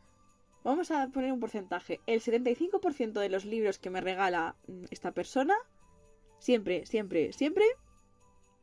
Vamos 0.65 0.91
a 0.91 1.09
poner 1.09 1.33
un 1.33 1.41
porcentaje. 1.41 2.01
El 2.07 2.21
75% 2.21 3.13
de 3.13 3.29
los 3.29 3.45
libros 3.45 3.79
que 3.79 3.91
me 3.91 4.01
regala 4.01 4.57
mm, 4.67 4.85
esta 4.91 5.13
persona, 5.13 5.55
siempre, 6.41 6.85
siempre, 6.85 7.33
siempre, 7.33 7.65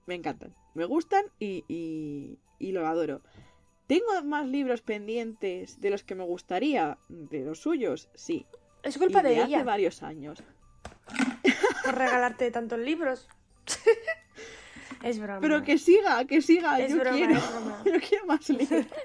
me 0.05 0.15
encantan. 0.15 0.53
Me 0.73 0.85
gustan 0.85 1.25
y, 1.39 1.63
y, 1.67 2.37
y 2.59 2.71
lo 2.73 2.85
adoro. 2.85 3.21
¿Tengo 3.87 4.23
más 4.23 4.47
libros 4.47 4.81
pendientes 4.81 5.79
de 5.79 5.89
los 5.91 6.03
que 6.03 6.15
me 6.15 6.23
gustaría? 6.23 6.97
¿De 7.07 7.43
los 7.45 7.59
suyos? 7.59 8.09
Sí. 8.15 8.45
Es 8.83 8.97
culpa 8.97 9.19
Y 9.19 9.23
de 9.23 9.29
hace 9.39 9.47
ella 9.47 9.63
varios 9.63 10.01
años. 10.03 10.43
por 11.83 11.95
regalarte 11.95 12.49
tantos 12.51 12.79
libros. 12.79 13.27
es 15.03 15.19
broma. 15.19 15.39
Pero 15.39 15.63
que 15.63 15.77
siga, 15.77 16.25
que 16.25 16.41
siga. 16.41 16.79
es 16.79 16.91
yo 16.91 16.99
broma, 16.99 17.15
quiero. 17.17 17.33
es 17.35 17.51
broma. 17.51 17.83
Yo 17.85 17.99
quiero 18.07 18.25
más 18.25 18.49
libros. 18.49 18.85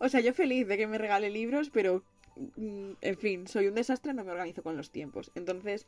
O 0.00 0.08
sea, 0.08 0.20
yo 0.20 0.34
feliz 0.34 0.66
de 0.66 0.76
que 0.76 0.86
me 0.86 0.98
regale 0.98 1.30
libros, 1.30 1.70
pero 1.70 2.02
mm, 2.56 2.92
en 3.00 3.16
fin, 3.16 3.46
soy 3.46 3.68
un 3.68 3.74
desastre, 3.74 4.12
no 4.12 4.24
me 4.24 4.32
organizo 4.32 4.62
con 4.62 4.76
los 4.76 4.90
tiempos. 4.90 5.30
Entonces, 5.34 5.86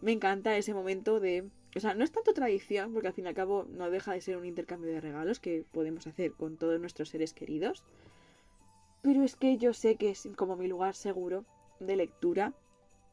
me 0.00 0.12
encanta 0.12 0.56
ese 0.56 0.74
momento 0.74 1.18
de. 1.20 1.48
O 1.76 1.80
sea, 1.80 1.94
no 1.94 2.02
es 2.04 2.10
tanto 2.12 2.32
tradición, 2.32 2.92
porque 2.92 3.08
al 3.08 3.14
fin 3.14 3.26
y 3.26 3.28
al 3.28 3.34
cabo 3.34 3.66
no 3.70 3.90
deja 3.90 4.12
de 4.12 4.20
ser 4.20 4.36
un 4.36 4.44
intercambio 4.46 4.90
de 4.90 5.00
regalos 5.00 5.38
que 5.40 5.64
podemos 5.72 6.06
hacer 6.06 6.32
con 6.32 6.56
todos 6.56 6.80
nuestros 6.80 7.08
seres 7.10 7.32
queridos. 7.34 7.84
Pero 9.02 9.22
es 9.22 9.36
que 9.36 9.58
yo 9.58 9.72
sé 9.74 9.96
que 9.96 10.10
es 10.10 10.28
como 10.36 10.56
mi 10.56 10.66
lugar 10.66 10.94
seguro 10.94 11.44
de 11.80 11.96
lectura 11.96 12.52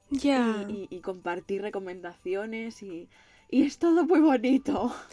Ya. 0.10 0.66
y, 0.68 0.88
y- 0.90 0.98
y 0.98 1.02
compartir 1.02 1.62
recomendaciones 1.62 2.82
y, 2.82 3.08
y 3.50 3.64
es 3.64 3.78
todo 3.78 4.06
muy 4.06 4.20
bonito. 4.20 4.94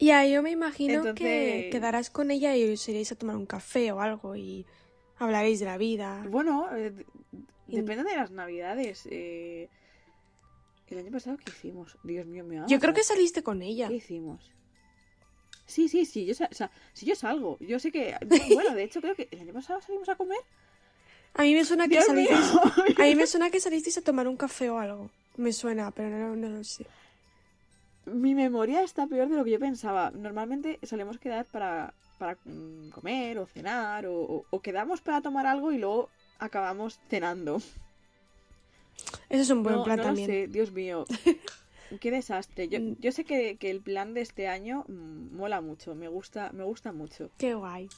Ya, 0.00 0.24
yo 0.24 0.44
me 0.44 0.52
imagino 0.52 1.12
que 1.16 1.70
quedarás 1.72 2.08
con 2.08 2.30
ella 2.30 2.56
y 2.56 2.72
os 2.72 2.88
iréis 2.88 3.10
a 3.10 3.16
tomar 3.16 3.34
un 3.36 3.46
café 3.46 3.90
o 3.90 4.00
algo 4.00 4.36
y 4.36 4.64
hablaréis 5.18 5.58
de 5.58 5.66
la 5.66 5.76
vida. 5.76 6.24
Bueno, 6.30 6.68
eh, 6.76 6.92
depende 7.66 8.04
de 8.04 8.14
las 8.16 8.30
navidades. 8.30 9.08
eh, 9.10 9.68
El 10.90 10.98
año 10.98 11.10
pasado, 11.12 11.36
¿qué 11.36 11.50
hicimos? 11.50 11.96
Dios 12.02 12.26
mío, 12.26 12.44
me 12.44 12.62
Yo 12.66 12.78
creo 12.80 12.94
que 12.94 13.02
saliste 13.04 13.42
con 13.42 13.62
ella. 13.62 13.88
¿Qué 13.88 13.94
hicimos? 13.96 14.50
Sí, 15.66 15.88
sí, 15.88 16.06
sí, 16.06 16.24
yo, 16.24 16.34
sa- 16.34 16.48
o 16.50 16.54
sea, 16.54 16.70
si 16.94 17.04
yo 17.04 17.14
salgo. 17.14 17.58
Yo 17.60 17.78
sé 17.78 17.92
que. 17.92 18.14
Bueno, 18.54 18.74
de 18.74 18.84
hecho, 18.84 19.00
creo 19.02 19.14
que 19.14 19.28
el 19.30 19.40
año 19.40 19.52
pasado 19.52 19.80
salimos 19.82 20.08
a 20.08 20.16
comer. 20.16 20.38
A 21.34 21.42
mí 21.42 21.54
me 21.54 21.64
suena 21.64 21.84
que 21.84 21.96
Dios 21.96 22.08
mío. 22.08 22.26
salisteis. 22.30 22.98
A 22.98 23.02
mí 23.02 23.14
me 23.14 23.26
suena 23.26 23.50
que 23.50 23.60
salisteis 23.60 23.98
a 23.98 24.02
tomar 24.02 24.26
un 24.28 24.36
café 24.36 24.70
o 24.70 24.78
algo. 24.78 25.10
Me 25.36 25.52
suena, 25.52 25.90
pero 25.90 26.08
no, 26.18 26.34
no 26.36 26.48
lo 26.48 26.64
sé. 26.64 26.86
Mi 28.06 28.34
memoria 28.34 28.82
está 28.82 29.06
peor 29.06 29.28
de 29.28 29.36
lo 29.36 29.44
que 29.44 29.50
yo 29.50 29.58
pensaba. 29.60 30.10
Normalmente 30.10 30.78
solemos 30.82 31.18
quedar 31.18 31.44
para, 31.44 31.92
para 32.18 32.38
mm, 32.46 32.88
comer 32.88 33.38
o 33.38 33.46
cenar 33.46 34.06
o, 34.06 34.14
o- 34.22 34.44
o 34.48 34.62
quedamos 34.62 35.02
para 35.02 35.20
tomar 35.20 35.46
algo 35.46 35.70
y 35.70 35.78
luego 35.78 36.08
acabamos 36.38 36.98
cenando. 37.10 37.60
Eso 39.28 39.42
es 39.42 39.50
un 39.50 39.62
buen 39.62 39.76
no, 39.76 39.84
plan 39.84 39.96
no 39.96 40.02
lo 40.02 40.08
también. 40.08 40.26
sé, 40.28 40.46
Dios 40.48 40.72
mío. 40.72 41.04
Qué 42.00 42.10
desastre. 42.10 42.68
Yo, 42.68 42.80
Mm. 42.80 42.96
yo 43.00 43.12
sé 43.12 43.24
que, 43.24 43.56
que 43.56 43.70
el 43.70 43.80
plan 43.80 44.12
de 44.14 44.20
este 44.20 44.46
año 44.48 44.84
mm, 44.88 45.34
mola 45.36 45.60
mucho, 45.60 45.94
me 45.94 46.08
gusta, 46.08 46.50
me 46.52 46.64
gusta 46.64 46.92
mucho. 46.92 47.30
Qué 47.38 47.54
guay. 47.54 47.88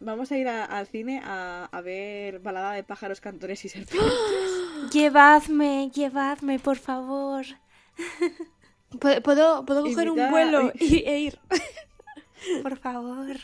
Vamos 0.00 0.32
a 0.32 0.36
ir 0.38 0.48
a- 0.48 0.64
al 0.64 0.86
cine 0.88 1.20
a, 1.24 1.68
a 1.70 1.80
ver 1.80 2.40
Balada 2.40 2.72
de 2.72 2.82
pájaros, 2.82 3.20
cantores 3.20 3.64
y 3.64 3.68
serpientes. 3.68 4.12
Llevadme, 4.92 5.90
llevadme, 5.94 6.58
por 6.58 6.76
favor. 6.76 7.44
¿Puedo, 9.00 9.22
puedo, 9.22 9.64
puedo 9.64 9.82
coger 9.84 10.10
un 10.10 10.30
vuelo 10.30 10.72
y, 10.78 10.98
e 11.04 11.18
ir? 11.20 11.38
Por 12.62 12.76
favor. 12.76 13.36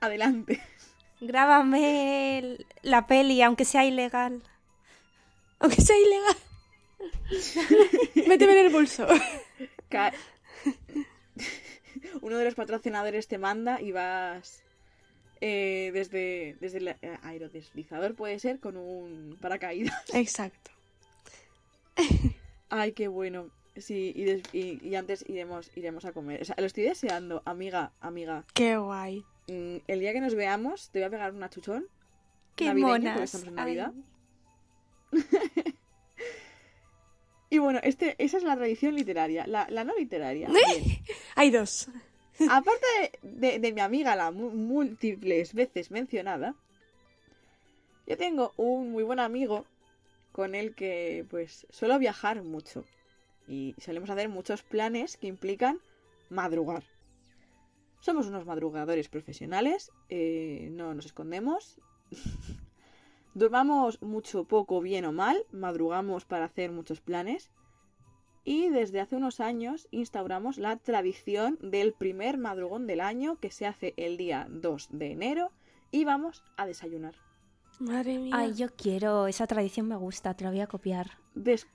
Adelante. 0.00 0.60
Grábame 1.20 2.38
el- 2.38 2.66
la 2.82 3.06
peli, 3.06 3.42
aunque 3.42 3.64
sea 3.64 3.84
ilegal. 3.84 4.42
Aunque 5.58 5.80
sea 5.82 5.96
ilegal. 5.98 6.36
Méteme 8.28 8.52
en 8.58 8.66
el 8.66 8.72
bolso. 8.72 9.06
Ca- 9.88 10.12
Uno 12.22 12.38
de 12.38 12.44
los 12.44 12.54
patrocinadores 12.54 13.28
te 13.28 13.38
manda 13.38 13.80
y 13.80 13.92
vas 13.92 14.62
eh, 15.40 15.90
desde, 15.92 16.56
desde 16.60 16.78
el 16.78 16.88
eh, 16.88 17.18
aerodeslizador, 17.22 18.14
puede 18.14 18.38
ser, 18.38 18.60
con 18.60 18.76
un 18.76 19.36
paracaídas. 19.40 19.94
Exacto. 20.14 20.70
Ay, 22.68 22.92
qué 22.92 23.08
bueno. 23.08 23.48
Sí, 23.76 24.12
y, 24.14 24.24
des- 24.24 24.42
y- 24.52 24.78
y 24.86 24.94
antes 24.96 25.24
iremos, 25.28 25.70
iremos 25.76 26.04
a 26.04 26.12
comer. 26.12 26.42
O 26.42 26.44
sea, 26.44 26.54
lo 26.58 26.66
estoy 26.66 26.84
deseando, 26.84 27.42
amiga, 27.44 27.92
amiga. 28.00 28.44
Qué 28.54 28.76
guay. 28.76 29.24
Mm, 29.50 29.78
El 29.88 30.00
día 30.00 30.12
que 30.12 30.20
nos 30.20 30.34
veamos, 30.34 30.90
te 30.90 31.00
voy 31.00 31.06
a 31.06 31.10
pegar 31.10 31.32
un 31.34 31.42
achuchón. 31.42 31.86
Qué 32.56 32.66
navideño, 32.66 32.88
porque 32.92 33.08
monas. 33.10 33.22
estamos 33.34 33.48
en 33.48 33.54
Navidad. 33.54 33.92
Ay. 35.12 35.74
Y 37.52 37.58
bueno, 37.58 37.80
este, 37.82 38.14
esa 38.18 38.36
es 38.36 38.44
la 38.44 38.54
tradición 38.54 38.94
literaria. 38.94 39.44
La, 39.48 39.66
la 39.70 39.82
no 39.82 39.92
literaria. 39.96 40.48
bien. 40.50 40.84
Hay 41.34 41.50
dos. 41.50 41.88
Aparte 42.48 42.86
de, 43.22 43.48
de- 43.48 43.58
de 43.58 43.72
mi 43.72 43.80
amiga, 43.80 44.14
la 44.14 44.30
múltiples 44.30 45.52
veces 45.52 45.90
mencionada, 45.90 46.54
yo 48.06 48.16
tengo 48.16 48.52
un 48.56 48.92
muy 48.92 49.02
buen 49.02 49.18
amigo 49.18 49.66
con 50.30 50.54
el 50.54 50.76
que 50.76 51.26
pues 51.28 51.66
suelo 51.70 51.98
viajar 51.98 52.42
mucho. 52.44 52.84
Y 53.48 53.74
solemos 53.78 54.10
hacer 54.10 54.28
muchos 54.28 54.62
planes 54.62 55.16
que 55.16 55.26
implican 55.26 55.80
madrugar. 56.28 56.84
Somos 58.00 58.26
unos 58.26 58.46
madrugadores 58.46 59.08
profesionales, 59.08 59.92
eh, 60.08 60.68
no 60.72 60.94
nos 60.94 61.06
escondemos. 61.06 61.80
Durmamos 63.34 64.02
mucho, 64.02 64.44
poco, 64.44 64.80
bien 64.80 65.04
o 65.04 65.12
mal, 65.12 65.44
madrugamos 65.52 66.24
para 66.24 66.46
hacer 66.46 66.72
muchos 66.72 67.00
planes. 67.00 67.50
Y 68.42 68.70
desde 68.70 69.00
hace 69.00 69.16
unos 69.16 69.38
años 69.38 69.86
instauramos 69.90 70.58
la 70.58 70.76
tradición 70.76 71.58
del 71.60 71.92
primer 71.92 72.38
madrugón 72.38 72.86
del 72.86 73.00
año 73.00 73.36
que 73.38 73.50
se 73.50 73.66
hace 73.66 73.92
el 73.96 74.16
día 74.16 74.46
2 74.50 74.88
de 74.92 75.12
enero 75.12 75.52
y 75.92 76.04
vamos 76.04 76.42
a 76.56 76.66
desayunar. 76.66 77.14
Madre 77.78 78.18
mía. 78.18 78.34
Ay, 78.34 78.54
yo 78.54 78.68
quiero, 78.74 79.26
esa 79.26 79.46
tradición 79.46 79.86
me 79.88 79.96
gusta, 79.96 80.34
te 80.34 80.44
la 80.44 80.50
voy 80.50 80.60
a 80.60 80.66
copiar. 80.66 81.12
Des- 81.34 81.66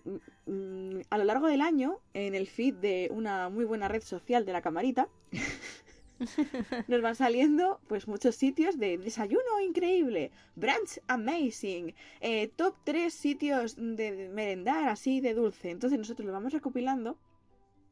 mm, 0.46 1.00
a 1.10 1.18
lo 1.18 1.24
largo 1.24 1.48
del 1.48 1.62
año, 1.62 2.00
en 2.14 2.36
el 2.36 2.48
feed 2.48 2.76
de 2.76 3.10
una 3.12 3.50
muy 3.50 3.64
buena 3.66 3.88
red 3.88 4.02
social 4.04 4.44
de 4.46 4.54
la 4.54 4.62
camarita, 4.62 5.08
nos 6.88 7.02
van 7.02 7.16
saliendo 7.16 7.80
pues 7.88 8.08
muchos 8.08 8.36
sitios 8.36 8.78
de 8.78 8.98
desayuno 8.98 9.60
increíble, 9.62 10.32
brunch 10.56 11.00
amazing, 11.08 11.94
eh, 12.22 12.48
top 12.56 12.76
3 12.84 13.14
sitios 13.14 13.76
de 13.78 14.30
merendar 14.34 14.90
así 14.90 15.22
de 15.22 15.34
dulce. 15.34 15.72
Entonces 15.72 16.00
nosotros 16.00 16.26
lo 16.26 16.34
vamos 16.34 16.54
recopilando 16.54 17.18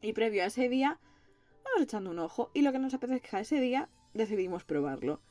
y 0.02 0.14
previo 0.14 0.44
a 0.44 0.48
ese 0.48 0.70
día 0.70 1.00
vamos 1.64 1.82
echando 1.82 2.12
un 2.12 2.20
ojo 2.20 2.52
y 2.54 2.62
lo 2.62 2.72
que 2.72 2.80
nos 2.80 2.94
apetezca 2.94 3.40
ese 3.40 3.60
día 3.60 3.90
decidimos 4.14 4.64
probarlo. 4.64 5.22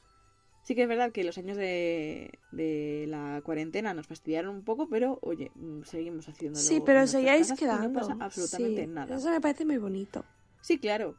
Sí 0.62 0.76
que 0.76 0.82
es 0.82 0.88
verdad 0.88 1.10
que 1.10 1.24
los 1.24 1.36
años 1.38 1.56
de, 1.56 2.38
de 2.52 3.06
la 3.08 3.42
cuarentena 3.44 3.94
nos 3.94 4.06
fastidiaron 4.06 4.54
un 4.54 4.62
poco, 4.62 4.88
pero 4.88 5.18
oye, 5.22 5.50
mm, 5.56 5.82
seguimos 5.82 6.28
haciéndolo. 6.28 6.64
Sí, 6.64 6.80
pero 6.86 7.04
seguíais 7.08 7.50
y 7.50 7.56
quedando. 7.56 7.88
No 7.88 7.92
pasa 7.92 8.16
absolutamente 8.20 8.82
Sí, 8.82 8.86
nada. 8.86 9.16
Eso 9.16 9.30
me 9.30 9.40
parece 9.40 9.64
muy 9.64 9.78
bonito. 9.78 10.24
Sí, 10.60 10.78
claro. 10.78 11.16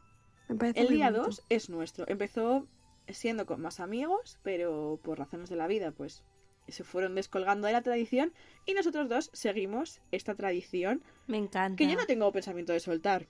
El 0.48 0.88
día 0.88 1.10
bonito. 1.10 1.24
2 1.26 1.42
es 1.48 1.70
nuestro. 1.70 2.04
Empezó 2.08 2.66
siendo 3.08 3.46
con 3.46 3.60
más 3.60 3.80
amigos, 3.80 4.38
pero 4.42 4.98
por 5.02 5.18
razones 5.18 5.48
de 5.50 5.56
la 5.56 5.66
vida, 5.66 5.90
pues 5.92 6.22
se 6.68 6.84
fueron 6.84 7.14
descolgando 7.14 7.66
de 7.66 7.72
la 7.74 7.82
tradición 7.82 8.32
y 8.64 8.72
nosotros 8.72 9.08
dos 9.10 9.28
seguimos 9.34 10.00
esta 10.12 10.34
tradición 10.34 11.02
Me 11.26 11.36
encanta. 11.36 11.76
que 11.76 11.86
yo 11.86 11.94
no 11.96 12.06
tengo 12.06 12.32
pensamiento 12.32 12.72
de 12.72 12.80
soltar 12.80 13.26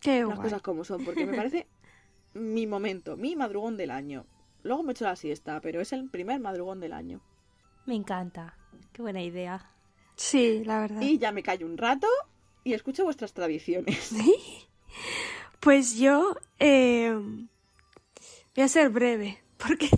Qué 0.00 0.20
las 0.20 0.26
guay. 0.26 0.38
cosas 0.38 0.62
como 0.62 0.84
son, 0.84 1.04
porque 1.04 1.26
me 1.26 1.36
parece 1.36 1.66
mi 2.34 2.66
momento, 2.68 3.16
mi 3.16 3.34
madrugón 3.34 3.76
del 3.76 3.90
año. 3.90 4.26
Luego 4.62 4.84
me 4.84 4.92
echo 4.92 5.04
la 5.04 5.16
siesta, 5.16 5.60
pero 5.60 5.80
es 5.80 5.92
el 5.92 6.08
primer 6.08 6.38
madrugón 6.40 6.78
del 6.78 6.92
año. 6.92 7.20
Me 7.86 7.94
encanta. 7.96 8.56
Qué 8.92 9.02
buena 9.02 9.22
idea. 9.22 9.72
Sí, 10.14 10.62
la 10.64 10.80
verdad. 10.80 11.00
Y 11.00 11.18
ya 11.18 11.32
me 11.32 11.42
callo 11.42 11.66
un 11.66 11.78
rato 11.78 12.06
y 12.62 12.74
escucho 12.74 13.02
vuestras 13.04 13.32
tradiciones. 13.32 14.12
Pues 15.60 15.96
yo 15.96 16.36
eh, 16.58 17.12
voy 18.54 18.64
a 18.64 18.68
ser 18.68 18.90
breve, 18.90 19.38
porque 19.58 19.88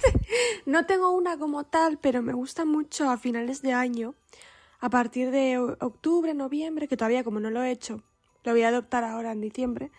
no 0.67 0.87
tengo 0.87 1.11
una 1.11 1.39
como 1.39 1.65
tal, 1.65 1.99
pero 1.99 2.23
me 2.23 2.33
gusta 2.33 2.65
mucho 2.65 3.11
a 3.11 3.19
finales 3.19 3.63
de 3.63 3.73
año, 3.73 4.15
a 4.81 4.89
partir 4.91 5.31
de 5.31 5.59
octubre, 5.59 6.33
noviembre, 6.35 6.89
que 6.89 6.97
todavía 6.97 7.25
como 7.25 7.41
no 7.41 7.51
lo 7.51 7.63
he 7.63 7.71
hecho, 7.71 8.03
lo 8.45 8.53
voy 8.53 8.63
a 8.63 8.69
adoptar 8.69 9.05
ahora 9.05 9.33
en 9.33 9.41
diciembre, 9.43 9.91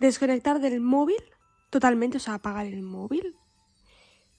desconectar 0.00 0.60
del 0.60 0.80
móvil 0.80 1.22
totalmente, 1.70 2.16
o 2.16 2.20
sea, 2.20 2.34
apagar 2.34 2.64
el 2.66 2.82
móvil 2.82 3.34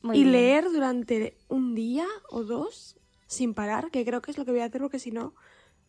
Muy 0.01 0.17
y 0.17 0.23
bien. 0.23 0.31
leer 0.31 0.63
durante 0.71 1.37
un 1.47 1.75
día 1.75 2.07
o 2.29 2.43
dos 2.43 2.97
sin 3.27 3.53
parar, 3.53 3.91
que 3.91 4.03
creo 4.03 4.23
que 4.23 4.31
es 4.31 4.37
lo 4.39 4.45
que 4.45 4.51
voy 4.51 4.61
a 4.61 4.65
hacer 4.65 4.81
porque 4.81 4.97
si 4.97 5.11
no, 5.11 5.35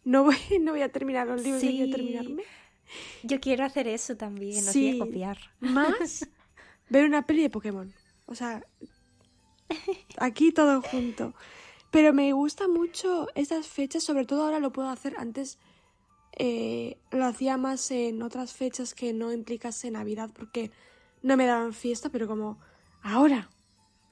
no 0.05 0.25
voy, 0.25 0.37
no 0.61 0.73
voy 0.73 0.83
a 0.83 0.93
terminar 0.93 1.27
los 1.27 1.43
libros 1.43 1.63
que 1.63 1.69
Sí. 1.69 1.77
quiero 1.77 1.91
terminarme. 1.91 2.43
Yo 3.23 3.41
quiero 3.41 3.65
hacer 3.65 3.89
eso 3.89 4.17
también, 4.17 4.65
os 4.67 4.73
Sí. 4.73 4.99
copiar. 4.99 5.39
más 5.61 6.29
ver 6.89 7.05
una 7.07 7.27
peli 7.27 7.43
de 7.43 7.51
Pokémon. 7.51 7.93
O 8.27 8.35
sea, 8.35 8.65
aquí 10.19 10.53
todo 10.53 10.83
junto. 10.83 11.35
Pero 11.91 12.13
me 12.13 12.33
gusta 12.33 12.69
mucho 12.69 13.27
estas 13.35 13.67
fechas, 13.67 14.05
sobre 14.05 14.25
todo 14.25 14.45
ahora 14.45 14.61
lo 14.61 14.73
puedo 14.73 14.89
hacer 14.89 15.15
antes. 15.19 15.59
eh, 16.39 16.97
lo 17.11 17.25
hacía 17.25 17.57
más 17.57 17.91
en 17.91 18.23
otras 18.23 18.53
fechas 18.55 18.95
que 18.95 19.13
no 19.13 19.33
implicase 19.33 19.91
Navidad 19.91 20.31
porque 20.33 20.71
no 21.23 21.37
me 21.37 21.45
daban 21.45 21.73
fiesta, 21.75 22.09
pero 22.09 22.29
como 22.29 22.61
ahora, 23.03 23.51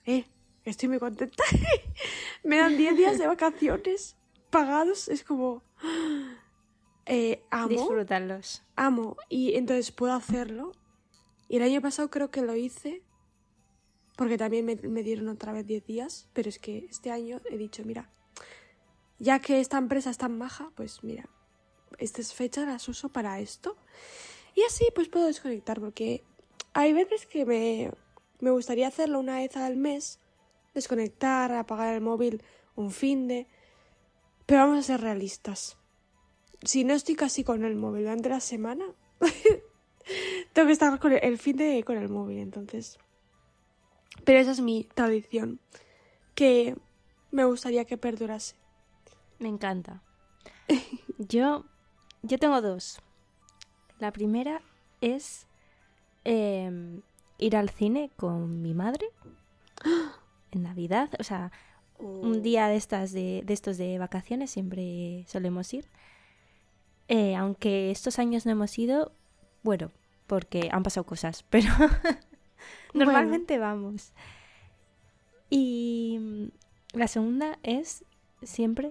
eh, 0.05 0.25
estoy 0.65 0.89
muy 0.89 0.99
contenta. 0.99 1.45
me 2.43 2.57
dan 2.59 2.77
10 2.77 2.97
días 2.97 3.19
de 3.19 3.27
vacaciones 3.35 4.17
pagados, 4.51 5.07
es 5.09 5.23
como 5.23 5.63
eh, 7.09 7.43
amo 7.51 7.69
Disfrútalos. 7.69 8.63
amo 8.77 9.17
y 9.31 9.55
entonces 9.55 9.91
puedo 9.93 10.13
hacerlo. 10.13 10.73
Y 11.49 11.57
el 11.57 11.63
año 11.63 11.81
pasado 11.81 12.11
creo 12.11 12.31
que 12.31 12.43
lo 12.43 12.55
hice 12.55 13.03
porque 14.17 14.37
también 14.37 14.67
me, 14.67 14.77
me 14.77 15.03
dieron 15.03 15.29
otra 15.29 15.53
vez 15.53 15.67
10 15.67 15.87
días, 15.87 16.29
pero 16.35 16.51
es 16.51 16.59
que 16.59 16.87
este 16.91 17.11
año 17.11 17.41
he 17.51 17.57
dicho, 17.57 17.83
mira, 17.87 18.11
ya 19.19 19.39
que 19.39 19.61
esta 19.61 19.79
empresa 19.79 20.11
es 20.11 20.19
tan 20.19 20.37
maja, 20.37 20.71
pues 20.75 21.03
mira, 21.03 21.31
estas 21.97 22.35
fechas 22.35 22.67
las 22.67 22.87
uso 22.89 23.09
para 23.09 23.41
esto. 23.41 23.77
Y 24.55 24.63
así 24.65 24.87
pues 24.95 25.09
puedo 25.09 25.27
desconectar 25.27 25.81
porque 25.81 26.25
hay 26.75 26.93
veces 26.93 27.25
que 27.25 27.47
me, 27.47 27.91
me 28.41 28.51
gustaría 28.51 28.89
hacerlo 28.89 29.19
una 29.19 29.37
vez 29.37 29.57
al 29.57 29.77
mes, 29.77 30.19
desconectar, 30.75 31.53
apagar 31.53 31.95
el 31.95 32.03
móvil 32.03 32.43
un 32.77 32.91
fin 32.91 33.29
de... 33.29 33.47
Pero 34.45 34.61
vamos 34.63 34.79
a 34.79 34.83
ser 34.83 35.01
realistas 35.01 35.78
si 36.63 36.85
no 36.85 36.95
estoy 36.95 37.15
casi 37.15 37.45
con 37.45 37.65
el 37.65 37.77
móvil 37.77 38.03
durante 38.03 38.29
la 38.29 38.41
semana, 38.41 38.85
tengo 40.53 40.67
que 40.67 40.73
estar 40.73 40.99
con 40.99 41.13
el, 41.13 41.21
el 41.23 41.39
fin 41.39 41.57
de 41.57 41.83
con 41.85 41.97
el 41.97 42.09
móvil, 42.09 42.39
entonces. 42.39 42.99
Pero 44.25 44.39
esa 44.39 44.53
es 44.53 44.61
mi 44.61 44.85
tradición, 44.95 45.61
que 46.35 46.77
me 47.31 47.45
gustaría 47.45 47.85
que 47.85 47.97
perdurase. 47.97 48.57
Me 49.39 49.49
encanta. 49.49 50.03
Yo, 51.19 51.65
yo 52.23 52.39
tengo 52.39 52.61
dos. 52.61 53.01
La 53.99 54.13
primera 54.13 54.63
es 55.01 55.47
em, 56.25 57.03
ir 57.39 57.57
al 57.57 57.71
cine 57.71 58.11
con 58.17 58.63
mi 58.63 58.75
madre 58.75 59.07
en 60.53 60.63
Navidad. 60.63 61.11
O 61.19 61.25
sea, 61.25 61.51
un 61.99 62.43
día 62.43 62.69
de 62.69 62.77
estas 62.77 63.13
de, 63.13 63.43
de 63.45 63.53
estos 63.53 63.77
de 63.77 63.99
vacaciones 63.99 64.51
siempre 64.51 65.25
solemos 65.27 65.73
ir. 65.75 65.87
Eh, 67.09 67.35
aunque 67.35 67.91
estos 67.91 68.19
años 68.19 68.45
no 68.45 68.53
hemos 68.53 68.79
ido, 68.79 69.13
bueno, 69.63 69.91
porque 70.27 70.69
han 70.71 70.83
pasado 70.83 71.05
cosas, 71.05 71.45
pero 71.51 71.73
normalmente 72.95 73.59
vamos. 73.59 74.13
Y 75.51 76.19
mm, 76.21 76.99
la 76.99 77.09
segunda 77.09 77.59
es 77.63 78.05
siempre 78.43 78.91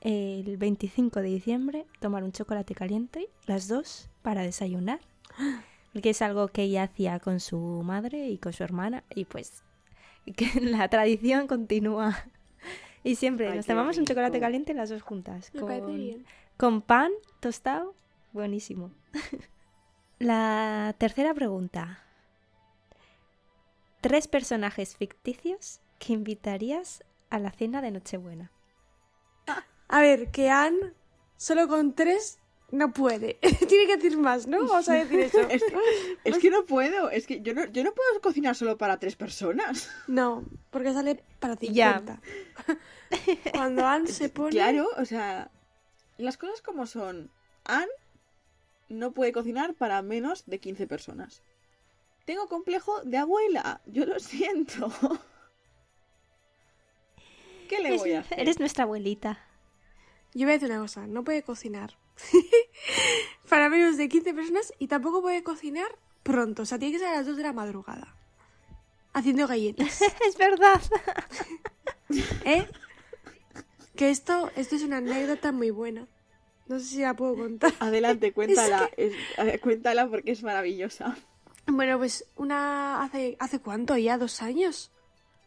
el 0.00 0.58
25 0.58 1.20
de 1.20 1.28
diciembre 1.28 1.86
tomar 1.98 2.22
un 2.22 2.32
chocolate 2.32 2.74
caliente, 2.74 3.28
las 3.46 3.68
dos, 3.68 4.10
para 4.22 4.42
desayunar. 4.42 5.00
Porque 5.94 6.10
es 6.10 6.22
algo 6.22 6.48
que 6.48 6.64
ella 6.64 6.82
hacía 6.82 7.20
con 7.20 7.38
su 7.38 7.56
madre 7.84 8.28
y 8.28 8.38
con 8.38 8.52
su 8.52 8.64
hermana 8.64 9.04
y 9.14 9.26
pues 9.26 9.62
que 10.36 10.60
la 10.60 10.88
tradición 10.88 11.46
continúa. 11.46 12.16
Y 13.06 13.16
siempre 13.16 13.50
Ay, 13.50 13.56
nos 13.56 13.66
tomamos 13.66 13.98
un 13.98 14.06
chocolate 14.06 14.40
caliente 14.40 14.72
las 14.72 14.88
dos 14.88 15.02
juntas. 15.02 15.50
Me 15.52 15.60
con-. 15.60 16.24
Con 16.56 16.82
pan 16.82 17.12
tostado, 17.40 17.94
buenísimo. 18.32 18.90
La 20.18 20.94
tercera 20.98 21.34
pregunta. 21.34 22.00
Tres 24.00 24.28
personajes 24.28 24.96
ficticios 24.96 25.80
que 25.98 26.12
invitarías 26.12 27.02
a 27.30 27.38
la 27.38 27.50
cena 27.50 27.82
de 27.82 27.90
Nochebuena. 27.90 28.50
A 29.88 30.00
ver, 30.00 30.30
que 30.30 30.50
Anne 30.50 30.92
solo 31.36 31.68
con 31.68 31.94
tres 31.94 32.38
no 32.70 32.92
puede. 32.92 33.34
Tiene 33.68 33.86
que 33.86 33.96
decir 33.96 34.16
más, 34.18 34.46
¿no? 34.46 34.66
Vamos 34.66 34.88
a 34.88 34.94
decir 34.94 35.20
eso. 35.20 35.40
Es 35.48 35.62
que, 35.62 35.76
es 36.24 36.38
que 36.38 36.50
no 36.50 36.64
puedo, 36.64 37.10
es 37.10 37.26
que 37.26 37.40
yo 37.40 37.54
no, 37.54 37.66
yo 37.66 37.84
no 37.84 37.92
puedo 37.92 38.20
cocinar 38.20 38.56
solo 38.56 38.76
para 38.78 38.98
tres 38.98 39.16
personas. 39.16 39.90
No, 40.06 40.44
porque 40.70 40.92
sale 40.92 41.22
para 41.38 41.56
Ya. 41.60 41.98
50. 41.98 42.20
Cuando 43.52 43.86
Anne 43.86 44.08
se 44.08 44.28
pone... 44.28 44.50
Claro, 44.50 44.88
o 44.96 45.04
sea, 45.04 45.50
las 46.18 46.36
cosas 46.36 46.62
como 46.62 46.86
son. 46.86 47.30
Anne 47.64 47.88
no 48.88 49.12
puede 49.12 49.32
cocinar 49.32 49.74
para 49.74 50.02
menos 50.02 50.44
de 50.46 50.58
15 50.60 50.86
personas. 50.86 51.42
Tengo 52.24 52.48
complejo 52.48 53.02
de 53.02 53.18
abuela, 53.18 53.80
yo 53.86 54.06
lo 54.06 54.18
siento. 54.20 54.90
¿Qué 57.68 57.78
le 57.80 57.88
Eres- 57.88 58.00
voy 58.00 58.12
a 58.12 58.20
hacer? 58.20 58.40
Eres 58.40 58.58
nuestra 58.58 58.84
abuelita. 58.84 59.38
Yo 60.34 60.46
voy 60.46 60.50
a 60.50 60.54
decir 60.54 60.70
una 60.70 60.80
cosa, 60.80 61.06
no 61.06 61.22
puede 61.24 61.42
cocinar 61.42 61.96
para 63.48 63.68
menos 63.68 63.96
de 63.96 64.08
15 64.08 64.34
personas 64.34 64.72
y 64.78 64.88
tampoco 64.88 65.22
puede 65.22 65.42
cocinar 65.44 65.86
pronto, 66.24 66.62
o 66.62 66.66
sea, 66.66 66.78
tiene 66.78 66.92
que 66.92 66.98
ser 66.98 67.08
a 67.08 67.14
las 67.18 67.26
2 67.26 67.36
de 67.36 67.42
la 67.44 67.52
madrugada. 67.52 68.16
Haciendo 69.12 69.46
galletas, 69.46 70.02
es 70.26 70.36
verdad. 70.36 70.82
¿eh? 72.44 72.68
Que 73.96 74.10
esto, 74.10 74.50
esto 74.56 74.76
es 74.76 74.82
una 74.82 74.96
anécdota 74.98 75.52
muy 75.52 75.70
buena. 75.70 76.06
No 76.66 76.78
sé 76.78 76.84
si 76.86 77.00
la 77.02 77.14
puedo 77.14 77.36
contar. 77.36 77.72
Adelante, 77.80 78.32
cuéntala. 78.32 78.90
es- 78.96 79.12
eh, 79.38 79.58
cuéntala 79.60 80.08
porque 80.08 80.32
es 80.32 80.42
maravillosa. 80.42 81.16
Bueno, 81.66 81.98
pues 81.98 82.26
una... 82.36 83.02
¿Hace, 83.02 83.36
¿hace 83.40 83.58
cuánto 83.60 83.96
ya? 83.96 84.18
¿Dos 84.18 84.42
años? 84.42 84.90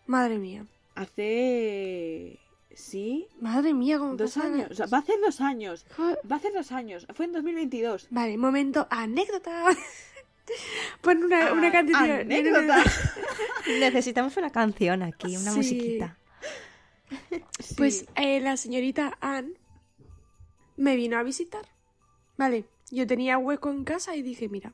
Madre 0.06 0.38
mía. 0.40 0.66
Hace. 0.96 2.40
Sí, 2.74 3.28
Madre 3.42 3.74
mía, 3.74 3.98
cómo 3.98 4.16
dos 4.16 4.36
pasan- 4.38 4.54
años. 4.54 4.72
O 4.72 4.74
sea, 4.76 4.86
va 4.86 4.98
a 4.98 5.02
hacer 5.02 5.16
dos 5.20 5.42
años. 5.42 5.86
Va 6.00 6.36
a 6.36 6.38
hacer 6.38 6.54
dos 6.54 6.72
años. 6.72 7.08
Fue 7.16 7.26
en 7.26 7.34
2022. 7.34 8.08
Vale, 8.12 8.38
momento, 8.38 8.88
anécdota. 8.90 9.66
Pon 11.02 11.24
una, 11.24 11.48
Ah, 11.48 11.54
una 11.54 11.72
canción. 11.72 12.12
anécdota. 12.12 12.84
Necesitamos 13.80 14.38
una 14.38 14.52
canción 14.52 15.02
aquí, 15.04 15.36
una 15.38 15.52
Sí. 15.52 15.58
musiquita. 15.58 16.18
Sí. 17.60 17.74
Pues 17.76 18.06
eh, 18.16 18.40
la 18.40 18.56
señorita 18.56 19.18
Anne 19.20 19.54
me 20.76 20.96
vino 20.96 21.18
a 21.18 21.24
visitar. 21.24 21.66
Vale, 22.38 22.66
yo 22.92 23.08
tenía 23.08 23.40
hueco 23.40 23.72
en 23.72 23.84
casa 23.84 24.16
y 24.16 24.22
dije, 24.22 24.48
mira, 24.48 24.74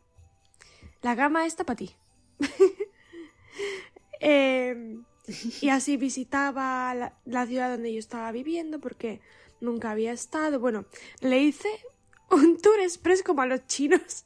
la 1.02 1.16
cama 1.16 1.46
está 1.46 1.64
para 1.64 1.78
ti. 1.78 1.96
Eh, 4.26 5.02
y 5.60 5.68
así 5.68 5.98
visitaba 5.98 6.94
la, 6.96 7.20
la 7.26 7.46
ciudad 7.46 7.70
donde 7.72 7.92
yo 7.92 8.00
estaba 8.00 8.32
viviendo 8.32 8.80
porque 8.80 9.20
nunca 9.60 9.92
había 9.92 10.14
estado. 10.14 10.62
Bueno, 10.62 10.86
le 11.20 11.40
hice 11.40 11.68
un 12.30 12.58
tour 12.58 12.80
express 12.80 13.22
como 13.22 13.42
a 13.42 13.46
los 13.46 13.68
chinos. 13.68 14.26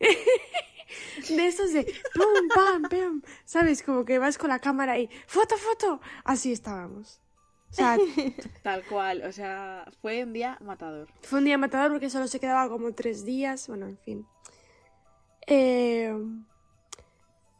De 1.28 1.46
esos 1.46 1.72
de 1.72 1.84
pum, 2.14 2.48
pam, 2.54 2.82
pam. 2.82 3.22
¿Sabes? 3.44 3.82
Como 3.82 4.04
que 4.04 4.18
vas 4.18 4.38
con 4.38 4.48
la 4.48 4.60
cámara 4.60 4.98
y 4.98 5.10
foto, 5.26 5.56
foto. 5.56 6.00
Así 6.24 6.52
estábamos. 6.52 7.20
O 7.70 7.74
sea, 7.74 7.98
Tal 8.62 8.84
cual. 8.84 9.22
O 9.24 9.32
sea, 9.32 9.86
fue 10.00 10.22
un 10.24 10.32
día 10.32 10.58
matador. 10.60 11.08
fue 11.22 11.40
un 11.40 11.44
día 11.44 11.58
matador 11.58 11.90
porque 11.90 12.10
solo 12.10 12.26
se 12.28 12.40
quedaba 12.40 12.68
como 12.68 12.92
tres 12.92 13.24
días. 13.24 13.68
Bueno, 13.68 13.86
en 13.86 13.98
fin. 13.98 14.26
Eh, 15.46 16.14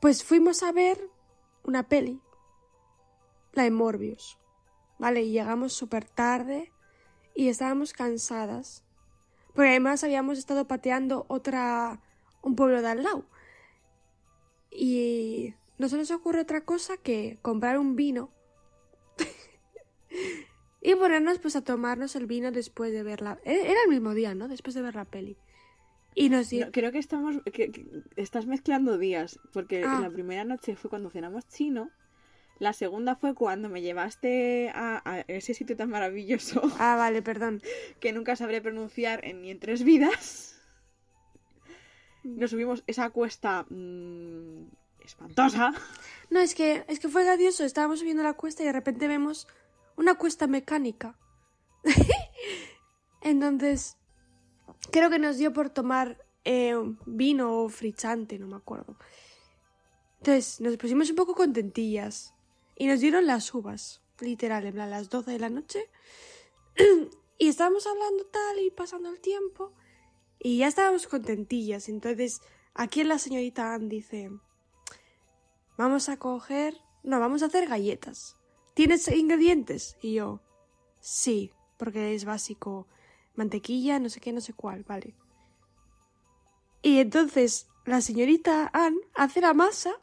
pues 0.01 0.25
fuimos 0.25 0.63
a 0.63 0.73
ver 0.73 0.99
una 1.65 1.89
peli. 1.89 2.21
La 3.53 3.65
de 3.65 3.71
Morbius. 3.71 4.39
Vale, 4.99 5.23
y 5.23 5.33
llegamos 5.33 5.73
súper 5.73 6.05
tarde 6.05 6.73
y 7.35 7.49
estábamos 7.49 7.93
cansadas. 7.93 8.85
Porque 9.55 9.71
además 9.71 10.05
habíamos 10.05 10.39
estado 10.39 10.67
pateando 10.67 11.25
otra. 11.29 12.01
un 12.43 12.57
pueblo 12.57 12.83
de 12.83 12.89
al 12.89 13.03
lado. 13.03 13.25
Y 14.71 15.55
no 15.79 15.89
se 15.89 15.97
nos 15.97 16.11
ocurre 16.11 16.41
otra 16.43 16.65
cosa 16.65 16.97
que 16.97 17.39
comprar 17.43 17.79
un 17.79 17.97
vino 17.97 18.31
y 20.83 20.95
ponernos 20.95 21.39
pues 21.39 21.57
a 21.57 21.63
tomarnos 21.65 22.15
el 22.17 22.27
vino 22.27 22.53
después 22.53 22.93
de 22.93 23.03
verla. 23.03 23.39
e-, 23.45 23.71
Era 23.71 23.81
el 23.85 23.91
mismo 23.91 24.15
día, 24.15 24.35
¿no? 24.35 24.49
Después 24.49 24.75
de 24.75 24.83
ver 24.83 24.95
la 24.95 25.05
peli. 25.05 25.37
Y 26.15 26.29
nos 26.31 26.53
No, 26.53 26.71
creo 26.73 26.93
que 26.93 26.99
estamos. 26.99 27.37
que- 27.53 27.71
que 27.71 27.87
estás 28.17 28.47
mezclando 28.47 28.97
días. 28.99 29.39
Porque 29.53 29.85
Ah. 29.85 30.01
la 30.01 30.11
primera 30.11 30.45
noche 30.45 30.77
fue 30.77 30.89
cuando 30.91 31.11
cenamos 31.11 31.47
chino. 31.49 31.91
La 32.59 32.73
segunda 32.73 33.17
fue 33.17 33.35
cuando 33.35 33.69
me 33.69 33.83
llevaste 33.83 34.71
a, 34.75 35.03
a 35.05 35.21
ese 35.29 35.53
sitio 35.53 35.77
tan 35.77 35.91
maravilloso 35.91 36.63
Ah, 36.81 36.97
vale, 36.97 37.21
perdón. 37.21 37.61
que 38.01 38.13
nunca 38.15 38.35
sabré 38.35 38.63
pronunciar 38.63 39.23
en, 39.27 39.43
ni 39.43 39.51
en 39.51 39.61
tres 39.61 39.83
vidas. 39.85 40.55
Nos 42.25 42.51
subimos 42.51 42.83
esa 42.87 43.11
cuesta 43.11 43.67
mm, 43.69 44.69
espantosa. 45.05 45.73
No, 46.31 46.41
es 46.41 46.55
que, 46.55 46.85
es 46.89 46.99
que 46.99 47.09
fue 47.09 47.25
gracioso. 47.25 47.63
Estábamos 47.65 48.01
subiendo 48.01 48.23
la 48.23 48.33
cuesta 48.33 48.63
y 48.63 48.67
de 48.67 48.73
repente 48.73 49.07
vemos 49.07 49.47
una 49.97 50.17
cuesta 50.17 50.47
mecánica. 50.47 51.19
Entonces, 53.23 53.97
creo 54.93 55.11
que 55.11 55.19
nos 55.19 55.39
dio 55.39 55.53
por 55.53 55.71
tomar 55.71 56.25
eh, 56.45 56.75
vino 57.07 57.63
o 57.63 57.69
frichante, 57.69 58.39
no 58.39 58.47
me 58.47 58.57
acuerdo. 58.57 58.97
Entonces, 60.19 60.61
nos 60.61 60.77
pusimos 60.77 61.11
un 61.11 61.17
poco 61.17 61.35
contentillas. 61.35 62.35
Y 62.79 62.87
nos 62.87 63.01
dieron 63.01 63.27
las 63.27 63.55
uvas, 63.55 64.03
literal, 64.21 64.67
en 64.67 64.75
plan, 64.75 64.91
las 64.91 65.09
12 65.09 65.31
de 65.31 65.39
la 65.39 65.49
noche. 65.49 65.89
y 67.39 67.49
estábamos 67.49 67.87
hablando 67.87 68.27
tal 68.27 68.61
y 68.61 68.71
pasando 68.71 69.09
el 69.09 69.21
tiempo. 69.21 69.73
Y 70.39 70.59
ya 70.59 70.69
estábamos 70.69 71.07
contentillas. 71.07 71.89
Entonces, 71.89 72.43
aquí 72.75 73.03
la 73.05 73.19
señorita 73.19 73.75
Ann 73.75 73.89
dice... 73.89 74.31
Vamos 75.79 76.09
a 76.09 76.19
coger... 76.19 76.79
No, 77.03 77.21
vamos 77.21 77.43
a 77.43 77.47
hacer 77.47 77.69
galletas. 77.69 78.37
¿Tienes 78.77 79.09
ingredientes? 79.09 79.97
Y 80.03 80.17
yo... 80.17 80.43
Sí, 81.01 81.51
porque 81.79 82.15
es 82.15 82.27
básico. 82.27 82.87
Mantequilla, 83.35 83.99
no 83.99 84.11
sé 84.11 84.21
qué, 84.21 84.35
no 84.35 84.43
sé 84.43 84.53
cuál, 84.53 84.85
vale. 84.85 85.15
Y 86.83 86.99
entonces 86.99 87.69
la 87.87 88.03
señorita 88.03 88.71
Ann 88.75 88.99
hace 89.15 89.41
la 89.41 89.55
masa. 89.55 89.95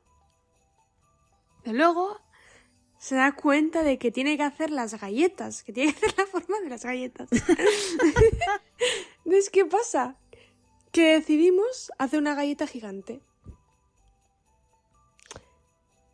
Y 1.64 1.72
luego 1.72 2.20
se 2.98 3.14
da 3.14 3.36
cuenta 3.36 3.84
de 3.84 4.00
que 4.00 4.12
tiene 4.12 4.38
que 4.38 4.44
hacer 4.44 4.72
las 4.72 5.00
galletas, 5.00 5.62
que 5.62 5.72
tiene 5.72 5.94
que 5.94 6.08
hacer 6.08 6.18
la 6.18 6.26
forma 6.26 6.60
de 6.62 6.70
las 6.70 6.84
galletas. 6.84 7.30
Entonces, 9.24 9.52
¿qué 9.52 9.66
pasa? 9.66 10.18
Que 10.92 11.20
decidimos 11.20 11.92
hacer 12.00 12.18
una 12.18 12.34
galleta 12.34 12.66
gigante. 12.66 13.22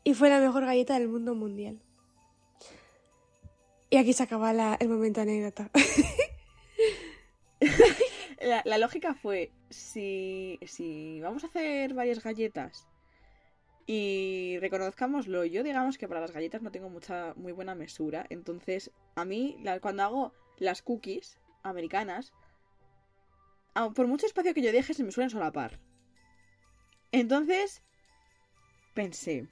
Y 0.04 0.14
fue 0.14 0.30
la 0.30 0.42
mejor 0.42 0.66
galleta 0.66 0.96
del 1.00 1.08
mundo 1.08 1.36
mundial. 1.36 1.82
Y 3.90 3.98
aquí 3.98 4.14
se 4.14 4.24
acaba 4.24 4.54
la- 4.54 4.78
el 4.80 4.90
momento 4.90 5.22
anécdota. 5.22 5.70
la, 8.66 8.78
lógica 8.78 9.16
fue, 9.16 9.52
si, 9.70 10.60
si 10.66 11.20
vamos 11.22 11.44
a 11.44 11.48
hacer 11.48 11.94
varias 11.94 12.24
galletas 12.24 12.88
y 13.88 14.58
reconozcámoslo, 14.62 15.44
yo 15.46 15.64
digamos 15.64 15.98
que 15.98 16.08
para 16.08 16.22
las 16.22 16.32
galletas 16.32 16.62
no 16.62 16.72
tengo 16.72 16.90
mucha 16.90 17.34
muy 17.36 17.52
buena 17.52 17.74
mesura, 17.74 18.26
entonces 18.30 18.92
a 19.16 19.26
mí 19.26 19.58
cuando 19.82 20.04
hago 20.04 20.34
las 20.60 20.84
cookies 20.84 21.40
americanas, 21.64 22.32
por 23.96 24.08
mucho 24.08 24.28
espacio 24.28 24.54
que 24.54 24.62
yo 24.62 24.72
deje 24.72 24.94
se 24.94 25.04
me 25.04 25.12
suelen 25.12 25.32
solapar. 25.32 25.80
Entonces 27.12 27.82
pensé, 28.94 29.48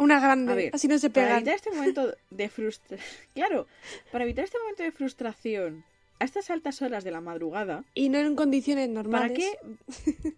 Una 0.00 0.18
grande, 0.18 0.54
ver, 0.54 0.70
así 0.74 0.88
no 0.88 0.98
se 0.98 1.10
para 1.10 1.26
pegan. 1.26 1.36
evitar 1.38 1.54
este 1.54 1.70
momento 1.70 2.14
de 2.30 2.48
frustración, 2.48 3.00
claro, 3.34 3.66
para 4.10 4.24
evitar 4.24 4.44
este 4.44 4.58
momento 4.58 4.82
de 4.82 4.92
frustración 4.92 5.84
a 6.18 6.24
estas 6.24 6.50
altas 6.50 6.82
horas 6.82 7.04
de 7.04 7.10
la 7.10 7.20
madrugada, 7.20 7.84
Y 7.94 8.08
no 8.08 8.18
en 8.18 8.34
condiciones 8.36 8.88
normales. 8.88 9.30
¿Para 9.30 10.14
qué? 10.14 10.34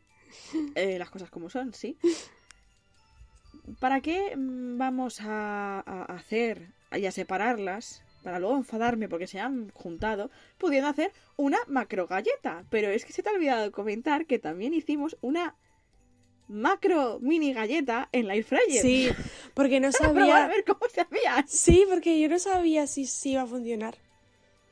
Eh, 0.74 0.98
las 0.98 1.10
cosas 1.10 1.30
como 1.30 1.50
son, 1.50 1.74
sí. 1.74 1.96
¿Para 3.78 4.00
qué 4.00 4.36
mm, 4.36 4.78
vamos 4.78 5.20
a, 5.20 5.80
a 5.80 6.04
hacer 6.14 6.68
y 6.92 7.06
a 7.06 7.12
separarlas? 7.12 8.02
Para 8.22 8.38
luego 8.38 8.56
enfadarme 8.56 9.08
porque 9.08 9.26
se 9.26 9.40
han 9.40 9.70
juntado, 9.70 10.30
pudiendo 10.58 10.88
hacer 10.88 11.12
una 11.36 11.58
macro 11.66 12.06
galleta. 12.06 12.64
Pero 12.70 12.88
es 12.90 13.04
que 13.04 13.12
se 13.12 13.22
te 13.22 13.30
ha 13.30 13.32
olvidado 13.32 13.72
comentar 13.72 14.26
que 14.26 14.38
también 14.38 14.74
hicimos 14.74 15.16
una 15.20 15.54
macro 16.52 17.18
mini 17.20 17.52
galleta 17.52 18.08
en 18.12 18.28
la 18.28 18.34
air 18.34 18.44
fryer. 18.44 18.82
Sí, 18.82 19.10
porque 19.54 19.80
no 19.80 19.88
a 19.92 19.98
sabía. 19.98 20.46
ver 20.48 20.64
cómo 20.64 20.80
se 20.92 21.00
hacía. 21.00 21.44
Sí, 21.48 21.84
porque 21.88 22.20
yo 22.20 22.28
no 22.28 22.38
sabía 22.38 22.86
si, 22.86 23.06
si 23.06 23.32
iba 23.32 23.42
a 23.42 23.46
funcionar. 23.46 23.96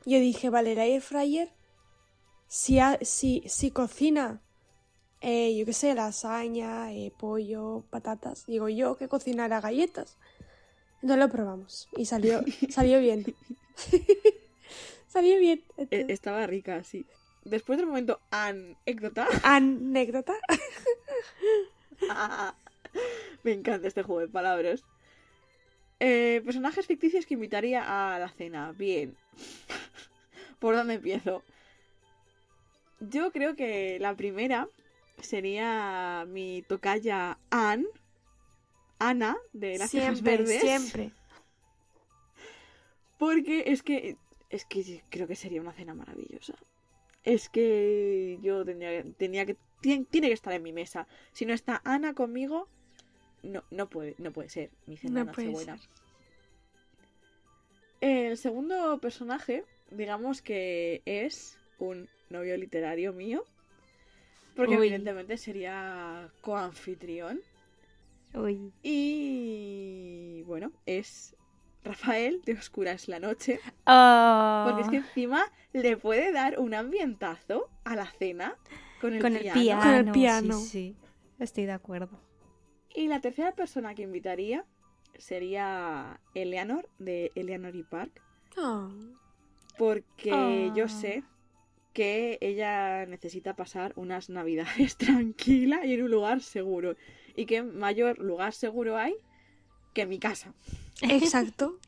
Yo 0.05 0.19
dije, 0.19 0.49
vale, 0.49 0.71
el 0.73 0.79
air 0.79 1.01
fryer, 1.01 1.49
si, 2.47 2.79
ha- 2.79 2.99
si, 3.01 3.43
si 3.47 3.71
cocina, 3.71 4.41
eh, 5.21 5.55
yo 5.57 5.65
qué 5.65 5.73
sé, 5.73 5.93
lasaña, 5.93 6.91
eh, 6.93 7.11
pollo, 7.19 7.83
patatas, 7.89 8.45
digo 8.47 8.69
yo 8.69 8.97
que 8.97 9.07
cocinará 9.07 9.61
galletas. 9.61 10.17
Entonces 11.01 11.17
lo 11.19 11.29
probamos 11.29 11.89
y 11.97 12.05
salió, 12.05 12.41
salió 12.69 12.99
bien. 12.99 13.25
salió 15.07 15.37
bien. 15.39 15.63
Entonces, 15.77 16.05
Estaba 16.09 16.47
rica, 16.47 16.83
sí. 16.83 17.05
Después 17.43 17.77
del 17.77 17.87
momento 17.87 18.19
anécdota, 18.29 19.27
Anécdota. 19.43 20.35
Me 23.43 23.53
encanta 23.53 23.87
este 23.87 24.03
juego 24.03 24.21
de 24.21 24.27
palabras. 24.27 24.83
Eh, 25.99 26.41
personajes 26.45 26.85
ficticios 26.87 27.25
que 27.25 27.33
invitaría 27.35 28.13
a 28.15 28.19
la 28.19 28.29
cena. 28.29 28.71
Bien. 28.73 29.15
¿Por 30.59 30.75
dónde 30.75 30.95
empiezo? 30.95 31.43
Yo 32.99 33.31
creo 33.31 33.55
que 33.55 33.97
la 33.99 34.15
primera 34.15 34.67
sería 35.19 36.25
mi 36.27 36.63
tocaya 36.63 37.37
Anne. 37.49 37.85
Ana, 38.99 39.35
de 39.51 39.79
las 39.79 39.89
Siempre, 39.89 40.37
verdes. 40.37 40.61
siempre. 40.61 41.11
Porque 43.17 43.63
es 43.67 43.81
que. 43.81 44.17
Es 44.51 44.65
que 44.65 45.01
creo 45.09 45.27
que 45.27 45.35
sería 45.35 45.61
una 45.61 45.71
cena 45.73 45.93
maravillosa. 45.95 46.53
Es 47.23 47.49
que 47.49 48.39
yo 48.41 48.65
tendría, 48.65 49.03
tenía 49.17 49.45
que. 49.45 49.57
Tiene, 49.81 50.05
tiene 50.09 50.27
que 50.27 50.33
estar 50.33 50.53
en 50.53 50.63
mi 50.63 50.73
mesa. 50.73 51.07
Si 51.33 51.45
no 51.45 51.53
está 51.53 51.81
Ana 51.83 52.13
conmigo, 52.13 52.67
no, 53.43 53.63
no, 53.71 53.89
puede, 53.89 54.15
no 54.17 54.31
puede 54.31 54.49
ser 54.49 54.69
mi 54.85 54.97
cena 54.97 55.23
No 55.23 55.31
puede 55.31 55.47
Nochebuena. 55.47 55.79
El 57.99 58.37
segundo 58.37 58.99
personaje, 58.99 59.63
digamos 59.91 60.41
que 60.41 61.01
es 61.05 61.57
un 61.77 62.09
novio 62.29 62.57
literario 62.57 63.13
mío. 63.13 63.45
Porque 64.55 64.75
Uy. 64.75 64.87
evidentemente 64.87 65.37
sería 65.37 66.29
coanfitrión. 66.41 67.41
Uy. 68.33 68.71
Y 68.83 70.43
bueno, 70.43 70.71
es 70.85 71.35
Rafael 71.83 72.41
de 72.45 72.53
Oscura 72.53 72.91
es 72.91 73.07
la 73.07 73.19
Noche. 73.19 73.59
Oh, 73.87 74.63
Porque 74.67 74.81
es 74.83 74.89
que 74.89 74.97
encima 74.97 75.43
le 75.73 75.97
puede 75.97 76.31
dar 76.31 76.59
un 76.59 76.73
ambientazo 76.73 77.69
a 77.83 77.95
la 77.95 78.05
cena 78.05 78.55
con 78.99 79.13
el 79.13 79.21
con 79.21 79.35
el 79.35 79.51
piano. 79.51 79.81
Con 79.81 79.93
el 79.93 80.11
piano. 80.11 80.59
Sí, 80.59 80.65
sí. 80.67 80.95
Estoy 81.39 81.65
de 81.65 81.71
acuerdo. 81.71 82.19
Y 82.93 83.07
la 83.07 83.19
tercera 83.21 83.53
persona 83.53 83.95
que 83.95 84.03
invitaría 84.03 84.65
sería 85.17 86.19
Eleanor 86.35 86.87
de 86.99 87.31
Eleanor 87.35 87.75
y 87.75 87.83
Park. 87.83 88.21
Oh. 88.57 88.89
Porque 89.77 90.31
Ah. 90.31 90.73
yo 90.75 90.87
sé 90.87 91.23
que 91.93 92.37
ella 92.41 93.05
necesita 93.05 93.55
pasar 93.55 93.93
unas 93.95 94.29
navidades 94.29 94.97
tranquila 94.97 95.85
y 95.85 95.93
en 95.95 96.03
un 96.03 96.11
lugar 96.11 96.41
seguro. 96.41 96.95
Y 97.35 97.45
qué 97.45 97.63
mayor 97.63 98.19
lugar 98.19 98.53
seguro 98.53 98.97
hay 98.97 99.15
que 99.93 100.05
mi 100.05 100.19
casa. 100.19 100.53
Exacto. 101.01 101.79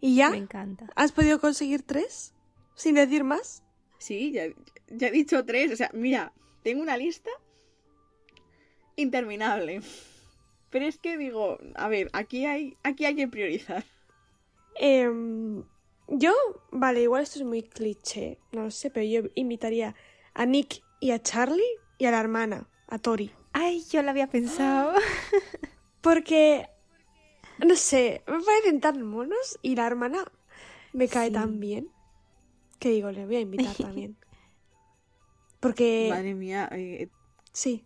¿Y 0.00 0.16
ya? 0.16 0.30
Me 0.30 0.38
encanta. 0.38 0.88
¿Has 0.96 1.12
podido 1.12 1.40
conseguir 1.40 1.82
tres? 1.82 2.32
¿Sin 2.74 2.94
decir 2.94 3.24
más? 3.24 3.62
Sí, 3.98 4.32
ya, 4.32 4.44
ya 4.88 5.08
he 5.08 5.10
dicho 5.10 5.44
tres. 5.44 5.72
O 5.72 5.76
sea, 5.76 5.90
mira, 5.92 6.32
tengo 6.62 6.82
una 6.82 6.96
lista 6.96 7.30
interminable. 8.96 9.82
Pero 10.70 10.86
es 10.86 10.98
que 10.98 11.18
digo, 11.18 11.58
a 11.74 11.88
ver, 11.88 12.08
aquí 12.12 12.46
hay, 12.46 12.76
aquí 12.82 13.04
hay 13.04 13.16
que 13.16 13.28
priorizar. 13.28 13.84
Em, 14.76 15.64
yo, 16.08 16.32
vale, 16.70 17.02
igual 17.02 17.24
esto 17.24 17.40
es 17.40 17.44
muy 17.44 17.62
cliché, 17.62 18.38
no 18.52 18.64
lo 18.64 18.70
sé, 18.70 18.90
pero 18.90 19.04
yo 19.04 19.28
invitaría 19.34 19.94
a 20.32 20.46
Nick 20.46 20.82
y 21.00 21.10
a 21.10 21.20
Charlie 21.20 21.62
y 21.98 22.06
a 22.06 22.12
la 22.12 22.20
hermana, 22.20 22.68
a 22.86 22.98
Tori. 22.98 23.32
Ay, 23.52 23.84
yo 23.90 24.02
lo 24.02 24.10
había 24.10 24.28
pensado. 24.28 24.94
Porque, 26.00 26.68
no 27.64 27.76
sé, 27.76 28.22
me 28.26 28.40
parecen 28.42 28.80
tan 28.80 29.02
monos 29.02 29.58
y 29.62 29.76
la 29.76 29.86
hermana 29.86 30.24
me 30.92 31.08
cae 31.08 31.28
Sí. 31.28 31.34
tan 31.34 31.60
bien 31.60 31.88
que 32.78 32.90
digo, 32.90 33.10
le 33.10 33.26
voy 33.26 33.36
a 33.36 33.40
invitar 33.40 33.76
también. 33.76 34.16
Porque, 35.60 36.08
Madre 36.08 36.34
mía, 36.34 36.68
eh, 36.72 37.08
sí, 37.52 37.84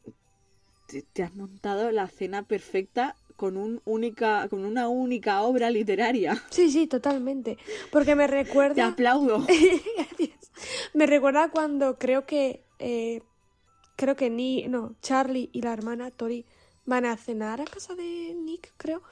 te, 0.86 1.02
te 1.02 1.22
has 1.22 1.34
montado 1.34 1.90
la 1.90 2.06
cena 2.08 2.44
perfecta 2.46 3.16
con, 3.36 3.56
un 3.56 3.80
única, 3.84 4.48
con 4.48 4.64
una 4.64 4.88
única 4.88 5.42
obra 5.42 5.70
literaria. 5.70 6.40
sí, 6.50 6.70
sí, 6.70 6.86
totalmente. 6.86 7.58
Porque 7.90 8.14
me 8.14 8.26
Te 8.26 8.32
recuerda... 8.44 8.86
aplaudo. 8.86 9.40
Gracias. 9.96 10.52
Me 10.94 11.06
recuerda 11.06 11.50
cuando 11.50 11.98
creo 11.98 12.26
que 12.26 12.62
eh, 12.78 13.22
creo 13.96 14.14
que 14.14 14.30
ni 14.30 14.68
no 14.68 14.94
Charlie 15.02 15.50
y 15.52 15.62
la 15.62 15.72
hermana 15.72 16.10
Tori 16.12 16.46
van 16.84 17.04
a 17.06 17.16
cenar 17.16 17.60
a 17.60 17.64
casa 17.64 17.94
de 17.94 18.34
Nick, 18.34 18.72
creo. 18.76 19.02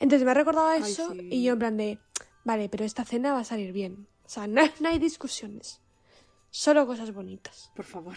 Entonces 0.00 0.24
me 0.24 0.32
ha 0.32 0.34
recordado 0.34 0.72
eso 0.72 1.12
sí. 1.12 1.28
y 1.30 1.44
yo 1.44 1.54
en 1.54 1.58
plan 1.58 1.76
de 1.76 1.98
vale, 2.44 2.68
pero 2.68 2.84
esta 2.84 3.04
cena 3.04 3.32
va 3.32 3.40
a 3.40 3.44
salir 3.44 3.72
bien. 3.72 4.08
O 4.24 4.28
sea, 4.28 4.46
no, 4.46 4.62
no 4.80 4.88
hay 4.88 4.98
discusiones, 4.98 5.80
solo 6.50 6.86
cosas 6.86 7.12
bonitas. 7.12 7.70
Por 7.74 7.84
favor. 7.84 8.16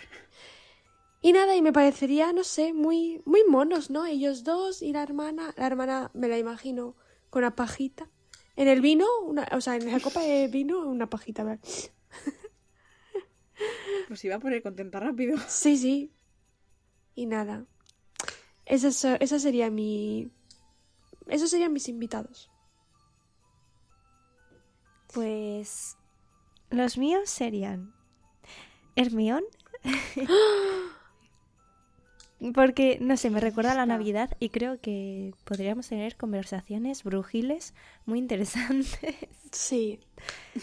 Y 1.21 1.33
nada, 1.33 1.55
y 1.55 1.61
me 1.61 1.73
parecería, 1.73 2.31
no 2.31 2.43
sé, 2.43 2.73
muy 2.73 3.21
muy 3.25 3.43
monos, 3.45 3.89
¿no? 3.89 4.05
Ellos 4.05 4.43
dos 4.43 4.81
y 4.81 4.93
la 4.93 5.03
hermana, 5.03 5.53
la 5.57 5.65
hermana 5.65 6.11
me 6.13 6.27
la 6.27 6.37
imagino 6.37 6.95
con 7.29 7.43
una 7.43 7.55
pajita. 7.55 8.09
En 8.55 8.67
el 8.67 8.81
vino, 8.81 9.05
una, 9.23 9.47
o 9.51 9.61
sea, 9.61 9.75
en 9.75 9.91
la 9.91 9.99
copa 9.99 10.21
de 10.21 10.47
vino, 10.47 10.79
una 10.79 11.09
pajita. 11.09 11.43
¿verdad? 11.43 11.59
Pues 14.07 14.23
iba 14.23 14.35
a 14.35 14.39
poner 14.39 14.61
contenta 14.61 14.99
rápido. 14.99 15.37
Sí, 15.47 15.77
sí. 15.77 16.13
Y 17.15 17.25
nada. 17.25 17.65
Esa, 18.67 19.15
esa 19.15 19.39
sería 19.39 19.71
mi. 19.71 20.29
Esos 21.27 21.49
serían 21.49 21.73
mis 21.73 21.89
invitados. 21.89 22.51
Pues 25.13 25.97
los 26.69 26.97
míos 26.97 27.29
serían 27.29 27.93
Hermión. 28.95 29.43
Porque, 32.53 32.99
no 33.01 33.17
sé, 33.17 33.31
me 33.31 33.39
recuerda 33.39 33.71
a 33.71 33.75
la. 33.75 33.87
Navidad 33.87 34.37
y 34.39 34.49
creo 34.49 34.79
que 34.79 35.33
podríamos 35.43 35.87
tener 35.87 36.17
conversaciones 36.17 37.03
brujiles 37.03 37.73
muy 38.05 38.19
interesantes. 38.19 39.15
Sí. 39.49 40.01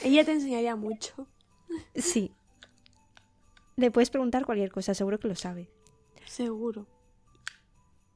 Ella 0.03 0.27
te 0.27 0.33
enseñaría 0.33 0.77
mucho. 0.77 1.27
Sí. 1.95 2.33
Le 3.77 3.91
puedes 3.91 4.11
preguntar 4.11 4.45
cualquier 4.45 4.71
cosa, 4.71 4.93
seguro 4.93 5.19
que 5.19 5.27
lo 5.27 5.35
sabe. 5.35 5.71
Seguro. 6.27 6.87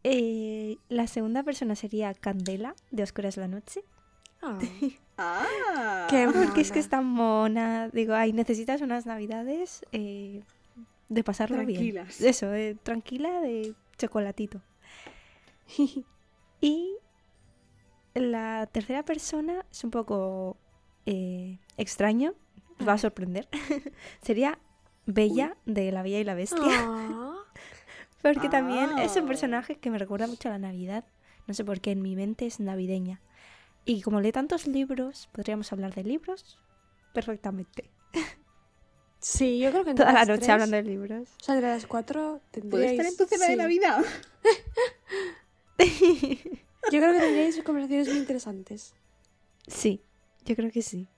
Eh, 0.05 0.79
la 0.89 1.07
segunda 1.07 1.43
persona 1.43 1.75
sería 1.75 2.15
Candela, 2.15 2.75
de 2.91 3.03
Oscuras 3.03 3.37
la 3.37 3.49
Noche. 3.49 3.83
Ah, 4.43 4.59
Ah. 5.21 6.07
Qué 6.09 6.29
Porque 6.33 6.61
es 6.61 6.71
que 6.71 6.79
es 6.79 6.89
tan 6.89 7.05
mona. 7.05 7.89
Digo, 7.89 8.15
ay, 8.15 8.33
necesitas 8.33 8.81
unas 8.83 9.05
navidades 9.05 9.85
eh, 9.91 10.45
de 11.09 11.25
pasarlo 11.25 11.57
Tranquilas. 11.57 12.19
bien. 12.19 12.31
Eso, 12.31 12.47
tranquila, 12.85 13.41
de 13.41 13.75
chocolatito. 13.99 14.63
Y 16.61 16.97
la 18.15 18.67
tercera 18.73 19.05
persona 19.05 19.65
es 19.71 19.85
un 19.85 19.91
poco 19.93 20.57
eh, 21.07 21.59
extraño, 21.77 22.35
os 22.81 22.89
va 22.89 22.95
a 22.95 22.99
sorprender. 22.99 23.49
Sería 24.23 24.59
Bella 25.07 25.57
de 25.67 25.93
La 25.93 26.03
Bella 26.03 26.19
y 26.19 26.25
la 26.25 26.35
Bestia. 26.35 26.63
Ah. 26.65 27.38
Porque 28.23 28.49
también 28.49 28.99
es 28.99 29.17
un 29.17 29.25
Ah. 29.25 29.29
personaje 29.29 29.77
que 29.77 29.91
me 29.91 29.99
recuerda 29.99 30.27
mucho 30.27 30.49
a 30.49 30.53
la 30.53 30.59
Navidad. 30.59 31.05
No 31.47 31.55
sé 31.55 31.65
por 31.65 31.81
qué, 31.81 31.93
en 31.93 32.03
mi 32.03 32.17
mente 32.17 32.47
es 32.47 32.61
navideña. 32.61 33.21
Y 33.85 34.03
como 34.03 34.21
lee 34.21 34.33
tantos 34.33 34.67
libros, 34.67 35.29
podríamos 35.33 35.73
hablar 35.73 35.95
de 35.95 36.05
libros 36.05 36.59
perfectamente. 37.15 37.91
Sí, 39.21 39.59
yo 39.59 39.71
creo 39.71 39.83
que 39.85 39.91
entre 39.91 40.05
Toda 40.05 40.13
la 40.21 40.25
noche 40.27 40.39
tres, 40.41 40.49
hablando 40.51 40.77
de 40.77 40.83
libros. 40.85 41.29
O 41.41 41.45
sea, 41.45 41.55
entre 41.57 41.71
las 41.71 41.87
cuatro 41.87 42.41
¿Puedes 42.53 42.69
tendríais... 42.71 42.93
estar 42.93 43.07
en 43.07 43.17
tu 43.17 43.25
cena 43.27 43.47
de. 43.47 43.57
Navidad? 43.57 44.05
Yo 46.91 47.01
creo 47.01 47.13
que 47.13 47.19
tendríais 47.21 47.63
conversaciones 47.63 48.09
muy 48.09 48.19
interesantes. 48.19 48.95
Sí, 49.67 50.03
yo 50.45 50.57
creo 50.57 50.71
que 50.71 50.81
sí. 50.83 51.09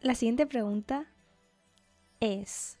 La 0.00 0.14
siguiente 0.14 0.46
pregunta 0.46 1.06
es, 2.20 2.77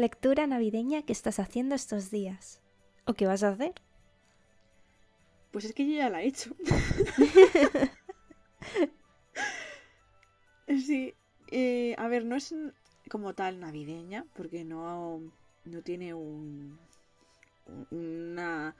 lectura 0.00 0.46
navideña 0.46 1.02
que 1.02 1.12
estás 1.12 1.38
haciendo 1.38 1.74
estos 1.74 2.10
días. 2.10 2.60
¿O 3.04 3.14
qué 3.14 3.26
vas 3.26 3.42
a 3.42 3.50
hacer? 3.50 3.74
Pues 5.52 5.64
es 5.64 5.74
que 5.74 5.86
yo 5.86 5.96
ya 5.96 6.10
la 6.10 6.22
he 6.22 6.26
hecho. 6.26 6.54
sí. 10.68 11.14
eh, 11.50 11.94
a 11.98 12.08
ver, 12.08 12.24
no 12.24 12.36
es 12.36 12.54
como 13.08 13.34
tal 13.34 13.60
navideña, 13.60 14.26
porque 14.34 14.64
no, 14.64 15.20
no 15.64 15.82
tiene 15.82 16.14
un, 16.14 16.78
una, 17.90 18.76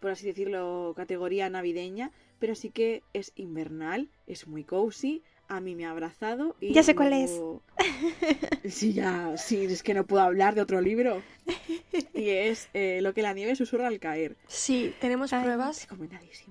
por 0.00 0.10
así 0.10 0.26
decirlo, 0.26 0.92
categoría 0.96 1.48
navideña, 1.48 2.10
pero 2.38 2.54
sí 2.54 2.70
que 2.70 3.02
es 3.12 3.32
invernal, 3.36 4.10
es 4.26 4.46
muy 4.46 4.64
cozy, 4.64 5.22
a 5.48 5.60
mí 5.60 5.74
me 5.74 5.86
ha 5.86 5.90
abrazado 5.90 6.56
y... 6.60 6.72
Ya 6.72 6.82
sé 6.82 6.94
cuál 6.94 7.12
es. 7.12 7.40
Sí, 8.68 8.94
ya, 8.94 9.36
sí, 9.36 9.64
es 9.64 9.82
que 9.82 9.92
no 9.92 10.06
puedo 10.06 10.22
hablar 10.22 10.54
de 10.54 10.62
otro 10.62 10.80
libro. 10.80 11.22
Y 12.14 12.30
es 12.30 12.68
eh, 12.74 13.00
Lo 13.02 13.12
que 13.12 13.22
la 13.22 13.34
nieve 13.34 13.56
susurra 13.56 13.88
al 13.88 13.98
caer. 13.98 14.36
Sí, 14.46 14.94
tenemos 15.00 15.32
Ay. 15.32 15.42
pruebas, 15.42 15.88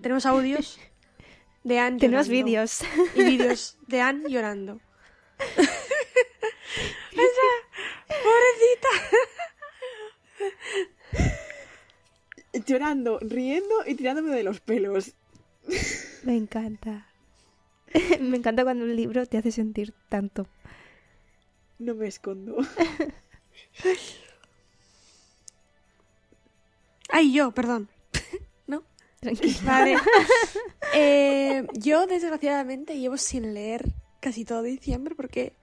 tenemos 0.02 0.26
audios 0.26 0.80
de 1.64 1.80
Anne 1.80 2.00
Tenemos 2.00 2.28
vídeos. 2.28 2.82
Y 3.16 3.24
vídeos 3.24 3.78
de 3.88 4.02
Anne 4.02 4.30
llorando. 4.30 4.80
Llorando, 12.68 13.20
riendo 13.20 13.76
y 13.88 13.96
tirándome 13.96 14.36
de 14.36 14.44
los 14.44 14.60
pelos. 14.60 15.16
Me 16.24 16.36
encanta. 16.36 17.13
Me 18.22 18.38
encanta 18.38 18.64
cuando 18.64 18.86
un 18.86 18.96
libro 18.96 19.26
te 19.26 19.38
hace 19.38 19.52
sentir 19.52 19.94
tanto. 20.10 20.48
No 21.80 21.96
me 21.96 22.08
escondo. 22.08 22.58
Ay, 27.10 27.34
yo, 27.34 27.52
perdón. 27.52 27.90
Tranquila. 29.24 29.56
Vale. 29.64 29.98
Eh, 30.94 31.66
yo, 31.74 32.06
desgraciadamente, 32.06 33.00
llevo 33.00 33.18
sin 33.18 33.54
leer 33.54 33.86
casi 34.20 34.46
todo 34.46 34.62
diciembre 34.64 35.16
porque 35.16 35.54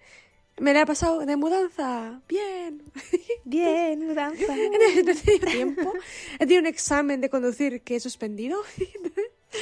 me 0.58 0.72
la 0.72 0.80
he 0.80 0.86
pasado 0.86 1.20
de 1.24 1.36
mudanza. 1.36 2.20
Bien. 2.26 2.82
Bien, 3.44 4.06
mudanza. 4.06 4.56
No 4.56 4.62
he 4.62 5.04
tenido 5.04 5.40
tiempo. 5.46 5.92
He 6.34 6.38
tenido 6.38 6.60
un 6.60 6.66
examen 6.66 7.20
de 7.20 7.28
conducir 7.28 7.82
que 7.82 7.96
he 7.96 8.00
suspendido. 8.00 8.60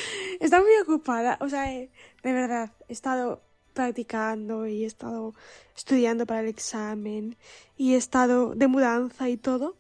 Estaba 0.41 0.63
muy 0.63 0.73
ocupada. 0.83 1.39
O 1.41 1.49
sea, 1.49 1.73
eh, 1.75 1.91
de 2.23 2.33
verdad, 2.33 2.73
he 2.89 2.93
estado 2.93 3.43
practicando 3.75 4.67
y 4.67 4.85
he 4.85 4.87
estado 4.87 5.35
estudiando 5.77 6.27
para 6.27 6.41
el 6.41 6.49
examen 6.49 7.37
y 7.77 7.95
he 7.95 7.97
estado 7.97 8.55
de 8.55 8.67
mudanza 8.69 9.29
y 9.29 9.37
todo. 9.37 9.77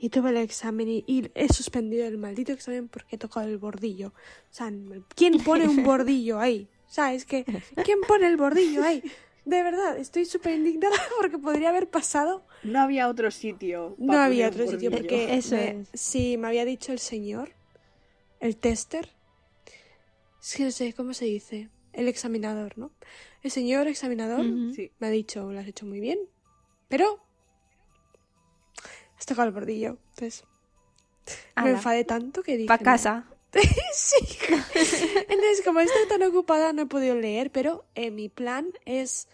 Y 0.00 0.10
tuve 0.10 0.30
el 0.30 0.36
examen 0.36 0.88
y, 0.88 1.04
y 1.08 1.30
he 1.34 1.52
suspendido 1.52 2.06
el 2.06 2.18
maldito 2.18 2.52
examen 2.52 2.88
porque 2.88 3.16
he 3.16 3.18
tocado 3.18 3.48
el 3.48 3.58
bordillo. 3.58 4.08
O 4.08 4.54
sea, 4.54 4.72
¿quién 5.16 5.38
pone 5.42 5.66
un 5.68 5.82
bordillo 5.82 6.38
ahí? 6.38 6.68
¿Sabes 6.86 7.24
que 7.26 7.44
¿Quién 7.84 8.00
pone 8.06 8.28
el 8.28 8.36
bordillo 8.36 8.82
ahí? 8.84 9.02
De 9.44 9.62
verdad, 9.62 9.98
estoy 9.98 10.24
súper 10.24 10.54
indignada 10.54 10.96
porque 11.20 11.38
podría 11.38 11.70
haber 11.70 11.88
pasado 11.90 12.44
No 12.62 12.80
había 12.80 13.08
otro 13.08 13.30
sitio. 13.30 13.94
no 13.98 14.12
había 14.18 14.48
otro 14.48 14.66
sitio 14.68 14.90
porque 14.90 15.34
Eso 15.36 15.56
me- 15.56 15.80
es. 15.80 15.88
sí 15.94 16.36
me 16.38 16.46
había 16.48 16.64
dicho 16.64 16.92
el 16.92 16.98
señor, 17.00 17.50
el 18.40 18.56
tester, 18.56 19.10
es 20.40 20.54
que 20.54 20.64
no 20.64 20.70
sé 20.70 20.92
cómo 20.92 21.14
se 21.14 21.24
dice, 21.24 21.68
el 21.92 22.08
examinador, 22.08 22.78
¿no? 22.78 22.92
El 23.42 23.50
señor 23.50 23.88
examinador. 23.88 24.44
Sí. 24.74 24.92
me 24.98 25.08
ha 25.08 25.10
dicho, 25.10 25.50
lo 25.52 25.58
has 25.58 25.66
hecho 25.66 25.86
muy 25.86 26.00
bien, 26.00 26.18
pero 26.88 27.24
has 29.18 29.26
tocado 29.26 29.48
el 29.48 29.54
bordillo, 29.54 29.98
entonces 30.10 30.44
me 31.56 31.70
enfadé 31.70 32.04
tanto 32.04 32.42
que 32.42 32.56
dije 32.56 32.68
Pa' 32.68 32.78
casa. 32.78 33.26
sí. 33.92 34.16
Entonces, 34.74 35.62
como 35.64 35.80
estoy 35.80 36.06
tan 36.08 36.22
ocupada, 36.22 36.72
no 36.72 36.82
he 36.82 36.86
podido 36.86 37.14
leer, 37.16 37.50
pero 37.50 37.84
eh, 37.94 38.10
mi 38.10 38.28
plan 38.28 38.72
es 38.84 39.26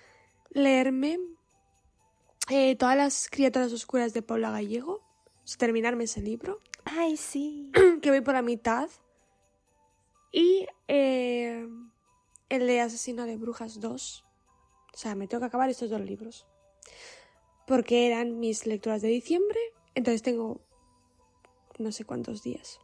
leerme 0.51 1.19
eh, 2.49 2.77
todas 2.77 2.97
las 2.97 3.29
criaturas 3.29 3.73
oscuras 3.73 4.13
de 4.15 4.23
Paula 4.23 4.51
Gallego, 4.51 5.03
terminarme 5.59 6.05
ese 6.05 6.21
libro, 6.21 6.61
Ay, 6.85 7.17
sí. 7.17 7.71
que 8.03 8.11
voy 8.11 8.21
por 8.21 8.35
la 8.35 8.43
mitad, 8.43 8.89
y 10.35 10.67
eh, 10.89 11.65
el 12.49 12.67
de 12.67 12.81
Asesino 12.81 13.25
de 13.25 13.37
Brujas 13.37 13.79
2. 13.79 14.25
O 14.93 14.97
sea, 14.97 15.15
me 15.15 15.29
tengo 15.29 15.43
que 15.43 15.47
acabar 15.47 15.71
estos 15.71 15.91
dos 15.91 16.01
libros. 16.01 16.45
Porque 17.69 18.09
eran 18.09 18.41
mis 18.41 18.67
lecturas 18.67 19.01
de 19.01 19.09
diciembre, 19.09 19.61
entonces 19.95 20.23
tengo 20.23 20.61
no 21.79 21.93
sé 21.93 22.05
cuántos 22.05 22.43
días. 22.43 22.81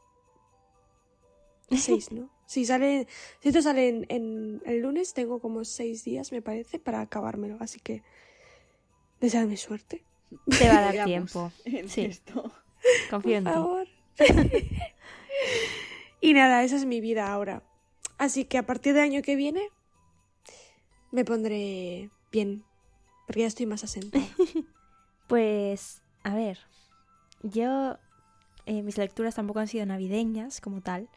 Seis, 1.70 2.12
¿no? 2.12 2.30
Si 2.50 2.64
sale, 2.64 3.06
si 3.38 3.50
esto 3.50 3.62
sale 3.62 3.88
en, 3.88 4.06
en 4.08 4.62
el 4.64 4.80
lunes, 4.80 5.14
tengo 5.14 5.38
como 5.38 5.64
seis 5.64 6.02
días, 6.02 6.32
me 6.32 6.42
parece, 6.42 6.80
para 6.80 7.00
acabármelo. 7.00 7.56
Así 7.60 7.78
que, 7.78 8.02
deseadme 9.20 9.56
suerte. 9.56 10.04
Te 10.58 10.68
va 10.68 10.78
a 10.78 10.92
dar 10.92 11.04
tiempo. 11.04 11.52
en 11.64 11.88
Sí. 11.88 12.00
esto. 12.06 12.52
Confío 13.10 13.36
en 13.36 13.44
Por 13.44 13.52
ti. 13.52 13.58
favor. 13.58 13.88
y 16.20 16.32
nada, 16.34 16.62
esa 16.64 16.76
es 16.76 16.84
mi 16.84 17.00
vida 17.00 17.32
ahora. 17.32 17.62
Así 18.18 18.44
que 18.44 18.58
a 18.58 18.66
partir 18.66 18.94
del 18.94 19.04
año 19.04 19.22
que 19.22 19.36
viene, 19.36 19.62
me 21.10 21.24
pondré 21.24 22.10
bien. 22.30 22.64
Porque 23.26 23.42
ya 23.42 23.46
estoy 23.46 23.66
más 23.66 23.84
asentada. 23.84 24.24
Pues, 25.26 26.02
a 26.24 26.34
ver, 26.34 26.58
yo, 27.44 27.96
eh, 28.66 28.82
mis 28.82 28.98
lecturas 28.98 29.36
tampoco 29.36 29.60
han 29.60 29.68
sido 29.68 29.86
navideñas 29.86 30.60
como 30.60 30.80
tal, 30.80 31.08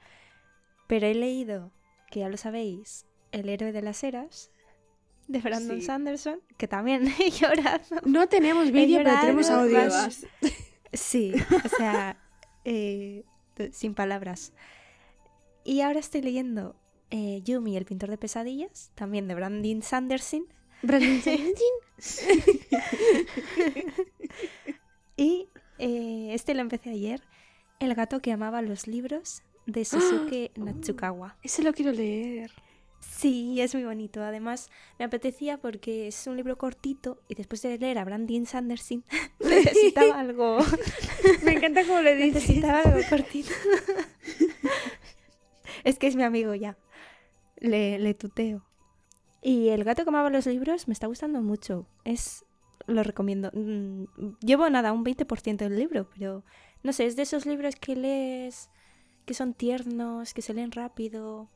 pero 0.85 1.07
he 1.07 1.15
leído, 1.15 1.71
que 2.11 2.19
ya 2.19 2.29
lo 2.29 2.37
sabéis, 2.37 3.07
El 3.31 3.49
héroe 3.49 3.71
de 3.71 3.81
las 3.81 4.03
eras, 4.03 4.51
de 5.27 5.39
Brandon 5.39 5.79
Sí. 5.79 5.85
Sanderson, 5.87 6.41
que 6.59 6.67
también 6.67 7.07
he 7.19 7.31
llorado. 7.31 7.81
No 8.05 8.27
tenemos 8.29 8.69
vídeo, 8.71 8.99
pero 9.03 9.19
tenemos 9.19 9.47
Dios. 9.47 9.95
audios. 9.95 10.25
Sí, 10.93 11.33
o 11.65 11.69
sea, 11.77 12.17
eh, 12.65 13.23
sin 13.71 13.93
palabras. 13.93 14.53
Y 15.63 15.81
ahora 15.81 15.99
estoy 15.99 16.21
leyendo 16.21 16.75
eh, 17.09 17.41
Yumi, 17.43 17.77
el 17.77 17.85
pintor 17.85 18.09
de 18.09 18.17
pesadillas, 18.17 18.91
también 18.95 19.27
de 19.27 19.35
Brandon 19.35 19.81
Sanderson. 19.81 20.45
Brandon 20.81 21.21
Sanderson. 21.21 21.57
Y 25.15 25.47
eh, 25.77 26.31
este 26.33 26.55
lo 26.55 26.61
empecé 26.61 26.89
ayer, 26.89 27.21
El 27.79 27.93
gato 27.93 28.19
que 28.19 28.31
amaba 28.31 28.63
los 28.63 28.87
libros, 28.87 29.43
de 29.67 29.85
Susuke 29.85 30.51
Natsukawa. 30.55 31.37
Ese 31.43 31.61
lo 31.61 31.71
quiero 31.73 31.91
leer. 31.91 32.51
Sí, 33.09 33.59
es 33.61 33.73
muy 33.75 33.83
bonito. 33.83 34.21
Además, 34.23 34.69
me 34.99 35.05
apetecía 35.05 35.57
porque 35.57 36.07
es 36.07 36.27
un 36.27 36.37
libro 36.37 36.57
cortito 36.57 37.21
y 37.27 37.35
después 37.35 37.61
de 37.61 37.77
leer 37.77 37.97
a 37.97 38.05
Brandon 38.05 38.45
Sanderson 38.45 39.03
necesitaba 39.39 40.19
algo, 40.19 40.59
Me 41.43 41.53
encanta 41.53 41.85
cómo 41.85 42.01
le 42.01 42.15
dices. 42.15 42.35
necesitaba 42.43 42.79
algo 42.81 42.99
cortito. 43.09 43.51
es 45.83 45.99
que 45.99 46.07
es 46.07 46.15
mi 46.15 46.23
amigo 46.23 46.53
ya. 46.55 46.77
Le, 47.57 47.99
le 47.99 48.13
tuteo. 48.13 48.65
Y 49.41 49.69
El 49.69 49.83
gato 49.83 50.03
que 50.03 50.09
amaba 50.09 50.29
los 50.29 50.45
libros 50.45 50.87
me 50.87 50.93
está 50.93 51.07
gustando 51.07 51.41
mucho. 51.41 51.85
Es 52.05 52.45
lo 52.87 53.03
recomiendo. 53.03 53.49
Mm, 53.53 54.05
Llevo 54.41 54.69
nada, 54.69 54.93
un 54.93 55.03
20% 55.05 55.57
del 55.57 55.77
libro, 55.77 56.09
pero 56.09 56.43
no 56.83 56.91
sé, 56.93 57.05
es 57.05 57.15
de 57.15 57.23
esos 57.23 57.45
libros 57.45 57.75
que 57.75 57.95
lees 57.95 58.69
que 59.25 59.33
son 59.33 59.53
tiernos, 59.53 60.33
que 60.33 60.41
se 60.41 60.53
leen 60.53 60.71
rápido. 60.71 61.49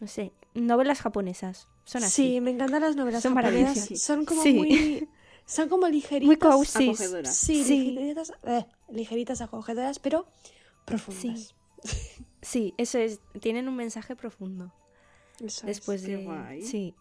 No 0.00 0.06
sé, 0.06 0.32
novelas 0.60 1.00
japonesas. 1.00 1.68
Son 1.84 2.02
así. 2.04 2.34
Sí, 2.34 2.40
me 2.40 2.50
encantan 2.50 2.82
las 2.82 2.96
novelas 2.96 3.22
Son 3.22 3.34
japonesas. 3.34 4.00
Son 4.00 4.24
como 4.24 4.42
Sí. 4.42 4.54
muy... 4.54 5.08
Son 5.46 5.68
como 5.70 5.88
ligeritas. 5.88 6.26
Muy 6.26 6.36
cozy. 6.36 6.88
Acogedoras. 6.90 7.34
Sí, 7.34 7.64
Sí. 7.64 7.90
ligeritas, 7.92 8.32
eh, 8.44 8.66
ligeritas 8.90 9.40
acogedoras, 9.40 9.98
pero 9.98 10.26
profundas. 10.84 11.54
Sí, 12.42 12.74
eso 12.76 12.98
es. 12.98 13.20
Tienen 13.40 13.66
un 13.68 13.76
mensaje 13.76 14.14
profundo. 14.14 14.72
Eso 15.40 15.60
es. 15.60 15.66
Después 15.66 16.02
Qué 16.02 16.16
de. 16.18 16.24
guay. 16.24 16.62
Sí. 16.62 16.94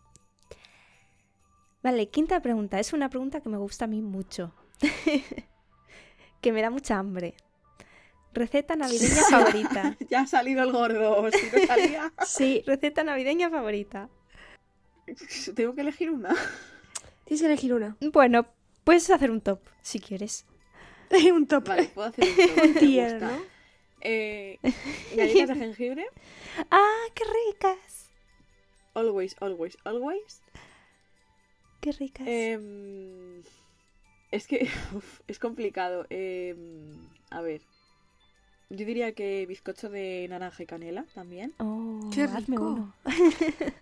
Vale, 1.84 2.10
quinta 2.10 2.42
pregunta. 2.42 2.80
Es 2.80 2.94
una 2.94 3.10
pregunta 3.10 3.42
que 3.42 3.50
me 3.50 3.58
gusta 3.58 3.86
a 3.86 3.88
mí 3.88 4.02
mucho. 4.02 4.54
que 6.42 6.52
me 6.52 6.62
da 6.62 6.70
mucha 6.70 6.98
hambre. 6.98 7.36
Receta 8.38 8.76
navideña 8.76 9.24
favorita. 9.32 9.98
Ya 10.10 10.22
ha 10.22 10.28
salido 10.28 10.64
el 10.64 10.72
gordo. 10.72 11.30
Si 11.32 11.46
no 11.58 11.66
salía, 11.66 12.14
Sí, 12.26 12.64
receta 12.68 13.04
navideña 13.04 13.50
favorita. 13.50 14.10
tengo 15.56 15.74
que 15.74 15.82
elegir 15.82 16.12
una. 16.12 16.36
Tienes 17.26 17.42
que 17.42 17.48
elegir 17.48 17.74
una. 17.74 17.98
Bueno, 18.14 18.46
puedes 18.84 19.10
hacer 19.10 19.32
un 19.32 19.42
top 19.42 19.60
si 19.82 20.00
quieres. 20.00 20.46
un 21.34 21.48
top. 21.48 21.68
Vale, 21.68 21.86
puedo 21.96 22.10
hacer 22.10 22.26
un 22.26 22.36
top, 22.56 22.66
me 22.74 22.80
tier. 22.80 23.22
¿no? 23.22 23.42
Eh, 24.02 24.60
galletas 25.16 25.58
de 25.58 25.66
jengibre. 25.66 26.06
¡Ah, 26.70 27.06
qué 27.16 27.24
ricas! 27.48 28.12
Always, 28.94 29.36
always, 29.40 29.78
always. 29.84 30.42
¡Qué 31.82 31.92
ricas! 31.92 32.28
Em, 32.28 33.42
es 34.32 34.46
que 34.48 34.70
uf, 34.94 35.22
es 35.28 35.40
complicado. 35.40 36.06
Em, 36.10 37.10
a 37.32 37.42
ver. 37.42 37.62
Yo 38.70 38.86
diría 38.86 39.14
que 39.14 39.46
bizcocho 39.46 39.90
de 39.90 40.28
naranja 40.30 40.64
y 40.64 40.66
canela 40.66 41.06
también. 41.14 41.54
oh, 41.60 42.10
qué 42.14 42.28
rico. 42.28 42.64
uno. 42.64 42.94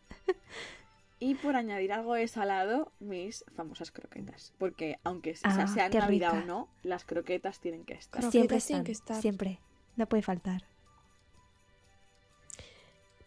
Y 1.18 1.36
por 1.36 1.56
añadir 1.56 1.94
algo 1.94 2.14
de 2.14 2.28
salado, 2.28 2.92
mis 3.00 3.46
famosas 3.56 3.90
croquetas. 3.90 4.54
Porque 4.60 5.00
aunque 5.06 5.34
Ah, 5.44 5.66
sea 5.66 5.90
qué 5.90 5.98
Navidad 6.00 6.34
rica. 6.34 6.44
o 6.44 6.46
no, 6.46 6.70
las 6.84 7.06
croquetas 7.06 7.60
tienen 7.62 7.86
que 7.86 7.94
estar. 7.94 8.20
Croquetas 8.22 8.32
Siempre 8.32 8.62
tienen 8.62 8.84
que 8.84 8.92
estar. 8.92 9.22
siempre. 9.22 9.60
No 9.96 10.08
puede 10.08 10.22
faltar. 10.24 10.66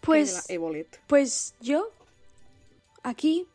Pues, 0.01 0.47
pues 1.07 1.55
yo 1.61 1.89
aquí 3.03 3.47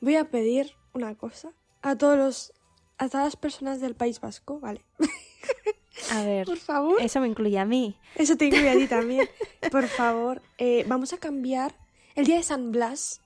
voy 0.00 0.16
a 0.16 0.30
pedir 0.30 0.72
una 0.92 1.14
cosa 1.14 1.52
a 1.80 1.96
todos 1.96 2.16
los 2.18 2.52
a 2.98 3.08
todas 3.08 3.26
las 3.26 3.36
personas 3.36 3.80
del 3.80 3.94
País 3.96 4.20
Vasco, 4.20 4.60
¿vale? 4.60 4.84
A 6.10 6.24
ver, 6.24 6.46
Por 6.46 6.58
favor. 6.58 7.00
eso 7.00 7.20
me 7.20 7.28
incluye 7.28 7.58
a 7.58 7.64
mí. 7.64 7.96
Eso 8.16 8.36
te 8.36 8.46
incluye 8.46 8.70
a 8.70 8.74
ti 8.74 8.86
también. 8.86 9.28
Por 9.70 9.86
favor, 9.86 10.42
eh, 10.58 10.84
vamos 10.88 11.12
a 11.12 11.18
cambiar 11.18 11.74
el 12.14 12.26
día 12.26 12.36
de 12.36 12.42
San 12.42 12.72
Blas 12.72 13.20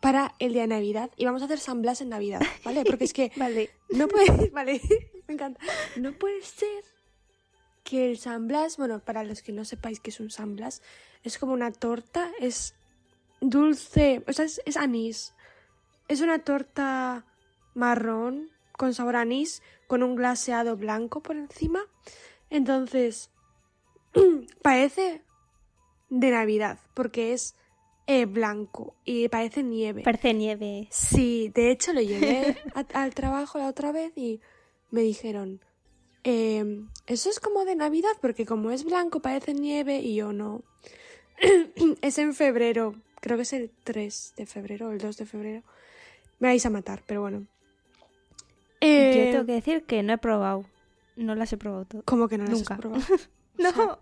para 0.00 0.34
el 0.38 0.52
día 0.52 0.62
de 0.62 0.68
Navidad 0.68 1.10
y 1.16 1.24
vamos 1.24 1.42
a 1.42 1.44
hacer 1.46 1.58
San 1.58 1.82
Blas 1.82 2.00
en 2.00 2.08
Navidad, 2.10 2.40
¿vale? 2.64 2.84
Porque 2.84 3.04
es 3.04 3.12
que 3.12 3.32
Vale. 3.36 3.70
no 3.90 4.08
puede, 4.08 4.50
vale, 4.52 4.80
me 5.28 5.34
encanta. 5.34 5.60
No 5.96 6.12
puede 6.12 6.42
ser 6.42 6.84
que 7.84 8.10
el 8.10 8.18
San 8.18 8.46
Blas, 8.48 8.76
bueno, 8.76 9.00
para 9.00 9.24
los 9.24 9.42
que 9.42 9.52
no 9.52 9.64
sepáis 9.64 10.00
qué 10.00 10.10
es 10.10 10.20
un 10.20 10.30
San 10.30 10.56
Blas, 10.56 10.82
es 11.24 11.38
como 11.38 11.52
una 11.52 11.72
torta, 11.72 12.30
es 12.40 12.74
dulce, 13.40 14.22
o 14.28 14.32
sea, 14.32 14.44
es, 14.44 14.60
es 14.64 14.76
anís. 14.76 15.34
Es 16.08 16.20
una 16.20 16.38
torta 16.40 17.24
marrón 17.74 18.50
con 18.72 18.94
sabor 18.94 19.16
a 19.16 19.20
anís, 19.22 19.62
con 19.90 20.04
un 20.04 20.14
glaseado 20.14 20.76
blanco 20.76 21.20
por 21.20 21.34
encima. 21.34 21.80
Entonces, 22.48 23.28
parece 24.62 25.22
de 26.10 26.30
Navidad, 26.30 26.78
porque 26.94 27.32
es 27.32 27.56
eh, 28.06 28.26
blanco 28.26 28.94
y 29.04 29.28
parece 29.28 29.64
nieve. 29.64 30.02
Parece 30.04 30.32
nieve. 30.32 30.86
Sí, 30.92 31.50
de 31.52 31.72
hecho 31.72 31.92
lo 31.92 32.00
llevé 32.02 32.56
a- 32.76 32.86
al 33.02 33.14
trabajo 33.16 33.58
la 33.58 33.66
otra 33.66 33.90
vez 33.90 34.12
y 34.16 34.40
me 34.92 35.00
dijeron, 35.00 35.60
"Em, 36.22 36.88
eso 37.08 37.28
es 37.28 37.40
como 37.40 37.64
de 37.64 37.74
Navidad, 37.74 38.12
porque 38.20 38.46
como 38.46 38.70
es 38.70 38.84
blanco 38.84 39.18
parece 39.18 39.54
nieve 39.54 39.98
y 39.98 40.14
yo 40.14 40.32
no. 40.32 40.62
es 42.00 42.18
en 42.18 42.32
febrero, 42.34 42.94
creo 43.20 43.36
que 43.38 43.42
es 43.42 43.52
el 43.54 43.72
3 43.82 44.34
de 44.36 44.46
febrero 44.46 44.86
o 44.86 44.92
el 44.92 44.98
2 44.98 45.16
de 45.16 45.26
febrero. 45.26 45.64
Me 46.38 46.46
vais 46.46 46.64
a 46.64 46.70
matar, 46.70 47.02
pero 47.08 47.22
bueno. 47.22 47.48
Eh, 48.80 49.24
Yo 49.26 49.32
tengo 49.32 49.46
que 49.46 49.52
decir 49.52 49.84
que 49.84 50.02
no 50.02 50.12
he 50.12 50.18
probado. 50.18 50.64
No 51.16 51.34
las 51.34 51.52
he 51.52 51.56
probado 51.56 51.84
todas. 51.84 52.04
¿Cómo 52.06 52.28
que 52.28 52.38
no 52.38 52.44
las 52.44 52.52
Nunca. 52.54 52.74
has 52.74 52.80
probado? 52.80 53.02
No, 53.58 53.98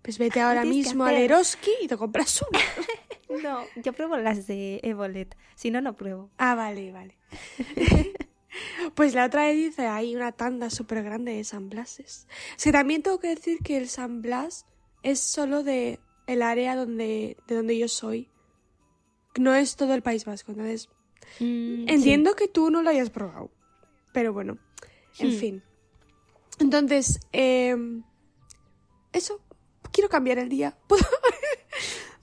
Pues 0.00 0.16
vete 0.18 0.40
ahora 0.40 0.64
mismo 0.64 1.04
al. 1.04 1.16
Eroski 1.16 1.70
y 1.82 1.86
te 1.88 1.98
compras 1.98 2.42
una. 2.48 2.60
no. 3.42 3.64
Yo 3.82 3.92
pruebo 3.92 4.16
las 4.16 4.46
de 4.46 4.80
Evolet. 4.82 5.36
Si 5.54 5.70
no, 5.70 5.82
no 5.82 5.94
pruebo. 5.94 6.30
Ah, 6.38 6.54
vale, 6.54 6.92
vale. 6.92 7.18
pues 8.94 9.14
la 9.14 9.26
otra 9.26 9.44
vez 9.46 9.56
dice, 9.56 9.86
hay 9.86 10.16
una 10.16 10.32
tanda 10.32 10.70
súper 10.70 11.02
grande 11.02 11.32
de 11.36 11.44
San 11.44 11.68
Blases. 11.68 12.26
Es 12.56 12.64
que 12.64 12.72
también 12.72 13.02
tengo 13.02 13.18
que 13.18 13.28
decir 13.28 13.58
que 13.58 13.76
el 13.76 13.88
San 13.88 14.22
Blas 14.22 14.64
es 15.02 15.20
solo 15.20 15.62
de 15.62 16.00
el 16.26 16.40
área 16.42 16.74
donde, 16.74 17.36
de 17.46 17.54
donde 17.54 17.76
yo 17.76 17.88
soy. 17.88 18.30
No 19.36 19.54
es 19.54 19.76
todo 19.76 19.92
el 19.94 20.02
País 20.02 20.24
Vasco, 20.24 20.52
entonces 20.52 20.88
Mm, 21.40 21.88
entiendo 21.88 22.34
que 22.34 22.48
tú 22.48 22.70
no 22.70 22.82
lo 22.82 22.90
hayas 22.90 23.08
probado. 23.10 23.50
Pero 24.12 24.32
bueno, 24.32 24.58
en 25.18 25.28
Hmm. 25.28 25.38
fin. 25.38 25.62
Entonces, 26.58 27.20
em, 27.32 28.02
eso, 29.12 29.40
quiero 29.92 30.08
cambiar 30.08 30.38
el 30.38 30.48
día. 30.48 30.76
¿Puedo, 30.86 31.02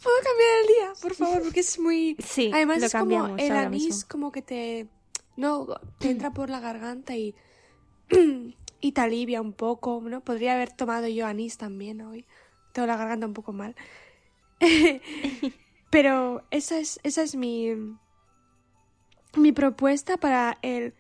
¿Puedo 0.04 0.16
cambiar 0.24 0.50
el 0.62 0.68
día, 0.68 0.94
por 1.02 1.14
favor? 1.16 1.42
Porque 1.44 1.60
es 1.60 1.78
muy... 1.80 2.16
Sí, 2.20 2.52
Además 2.54 2.80
lo 2.80 2.86
es 2.86 2.94
como 2.94 3.26
el 3.38 3.52
anís 3.52 3.84
mismo. 3.90 4.08
como 4.10 4.32
que 4.32 4.42
te 4.42 4.88
no 5.36 5.68
te 6.00 6.10
entra 6.12 6.32
por 6.32 6.50
la 6.50 6.60
garganta 6.60 7.16
y 7.16 7.34
y 8.82 8.92
te 8.92 9.02
alivia 9.02 9.42
un 9.42 9.54
poco, 9.54 10.02
¿no? 10.04 10.22
Podría 10.22 10.54
haber 10.54 10.72
tomado 10.72 11.08
yo 11.08 11.26
anís 11.26 11.58
también 11.58 12.02
hoy. 12.02 12.26
Tengo 12.74 12.88
la 12.88 12.98
garganta 12.98 13.26
un 13.26 13.34
poco 13.34 13.52
mal. 13.54 13.76
Pero 15.90 16.44
esa 16.52 16.78
es 16.80 17.00
esa 17.04 17.24
es 17.24 17.36
mi 17.36 17.74
mi 19.36 19.52
propuesta 19.52 20.18
para 20.18 20.58
el 20.62 20.94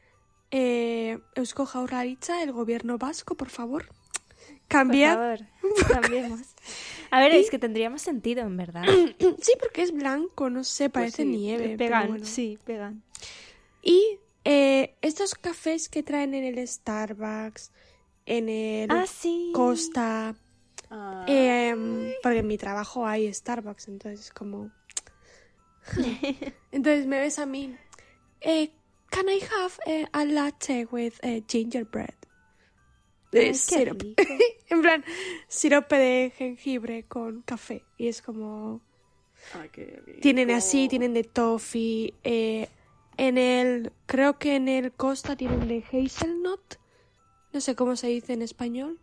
eh, 0.51 1.19
Eusko 1.35 1.65
Jaurlaritza, 1.65 2.43
el 2.43 2.51
gobierno 2.51 2.97
vasco, 2.97 3.35
por 3.35 3.49
favor. 3.49 3.87
Por 3.87 4.67
Cambiar. 4.67 5.47
favor, 5.61 5.87
cambiemos. 6.01 6.41
A 7.11 7.19
ver, 7.19 7.31
es 7.33 7.49
que 7.49 7.57
tendría 7.59 7.89
más 7.89 8.01
sentido, 8.01 8.41
en 8.43 8.55
verdad. 8.57 8.83
Sí, 9.41 9.53
porque 9.59 9.81
es 9.81 9.91
blanco, 9.91 10.49
no 10.49 10.63
sé, 10.63 10.89
parece 10.89 11.23
sí, 11.23 11.29
nieve. 11.29 11.77
pegan, 11.77 12.07
bueno. 12.09 12.25
sí, 12.25 12.59
pegan. 12.65 13.03
Y 13.81 14.19
eh, 14.45 14.95
estos 15.01 15.35
cafés 15.35 15.89
que 15.89 16.03
traen 16.03 16.33
en 16.33 16.43
el 16.43 16.67
Starbucks, 16.67 17.71
en 18.25 18.49
el 18.49 18.91
Ah, 18.91 19.05
sí. 19.07 19.51
Costa, 19.53 20.35
Ah, 20.91 21.23
em, 21.27 22.11
porque 22.23 22.39
en 22.39 22.47
mi 22.47 22.57
trabajo 22.57 23.05
hay 23.05 23.31
Starbucks, 23.31 23.87
entonces 23.89 24.21
es 24.27 24.31
como... 24.31 24.71
entonces 26.71 27.05
me 27.05 27.19
ves 27.19 27.37
a 27.39 27.45
mí, 27.45 27.75
eh, 28.41 28.71
can 29.09 29.29
I 29.29 29.39
have 29.39 29.73
eh, 29.85 30.07
a 30.11 30.25
latte 30.25 30.87
with 30.91 31.13
eh, 31.21 31.41
gingerbread? 31.47 32.15
Eh, 33.31 33.53
syrup. 33.53 34.03
en 34.69 34.81
plan, 34.81 35.03
sirope 35.47 35.97
de 35.97 36.33
jengibre 36.35 37.03
con 37.03 37.41
café. 37.43 37.83
Y 37.97 38.07
es 38.07 38.21
como... 38.21 38.81
ay, 39.53 39.69
qué 39.69 40.01
rico. 40.05 40.19
Tienen 40.21 40.51
así, 40.51 40.87
tienen 40.87 41.13
de 41.13 41.23
toffee. 41.23 42.13
eh, 42.23 42.69
en 43.17 43.37
el. 43.37 43.91
Creo 44.05 44.39
que 44.39 44.55
en 44.55 44.67
el 44.69 44.93
Costa 44.93 45.35
tienen 45.35 45.67
de 45.67 45.83
hazelnut. 45.91 46.75
No 47.51 47.59
sé 47.59 47.75
cómo 47.75 47.95
se 47.97 48.07
dice 48.07 48.33
en 48.33 48.41
español. 48.41 48.99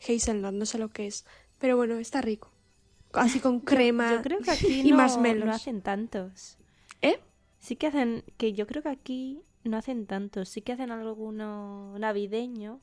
Hazelnut, 0.00 0.52
no 0.54 0.66
sé 0.66 0.78
lo 0.78 0.88
que 0.88 1.06
es. 1.06 1.24
Pero 1.58 1.76
bueno, 1.76 1.96
está 1.98 2.20
rico. 2.20 2.50
Así 3.12 3.40
con 3.40 3.60
crema 3.60 4.12
Yo 4.12 4.22
creo 4.22 4.38
que 4.40 4.50
aquí 4.50 4.80
y 4.80 4.90
no, 4.90 4.96
marshmallows. 4.96 5.44
no 5.46 5.52
hacen 5.52 5.80
tantos. 5.82 6.58
¿Eh? 7.02 7.20
Sí 7.60 7.76
que 7.76 7.86
hacen, 7.86 8.24
que 8.36 8.52
yo 8.52 8.66
creo 8.66 8.82
que 8.82 8.88
aquí 8.88 9.42
no 9.64 9.76
hacen 9.76 10.06
tantos. 10.06 10.48
Sí 10.48 10.62
que 10.62 10.72
hacen 10.72 10.90
alguno 10.90 11.96
navideño, 11.98 12.80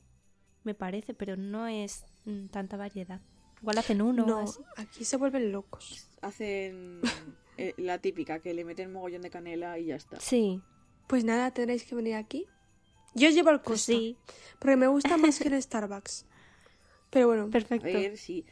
me 0.64 0.74
parece, 0.74 1.12
pero 1.14 1.36
no 1.36 1.66
es 1.66 2.06
mm, 2.24 2.46
tanta 2.46 2.76
variedad. 2.76 3.20
Igual 3.60 3.78
hacen 3.78 4.00
uno 4.02 4.24
o 4.24 4.26
No, 4.26 4.38
así. 4.40 4.60
aquí 4.76 5.04
se 5.04 5.16
vuelven 5.16 5.50
locos. 5.52 6.08
Hacen 6.22 7.00
eh, 7.56 7.74
la 7.76 7.98
típica, 7.98 8.38
que 8.38 8.54
le 8.54 8.64
meten 8.64 8.92
mogollón 8.92 9.22
de 9.22 9.30
canela 9.30 9.78
y 9.78 9.86
ya 9.86 9.96
está. 9.96 10.20
Sí, 10.20 10.62
Pues 11.08 11.24
nada, 11.24 11.50
tendréis 11.52 11.84
que 11.84 11.94
venir 11.94 12.14
aquí. 12.14 12.46
Yo 13.14 13.30
llevo 13.30 13.50
el 13.50 13.56
pues 13.60 13.80
Costa. 13.80 13.92
sí, 13.92 14.16
Porque 14.60 14.76
me 14.76 14.86
gusta 14.86 15.16
más 15.16 15.38
que 15.40 15.48
el 15.48 15.60
Starbucks. 15.60 16.24
Pero 17.10 17.26
bueno, 17.28 17.44
A 17.44 17.50
perfecto. 17.50 17.86
ver, 17.88 18.16
si, 18.16 18.44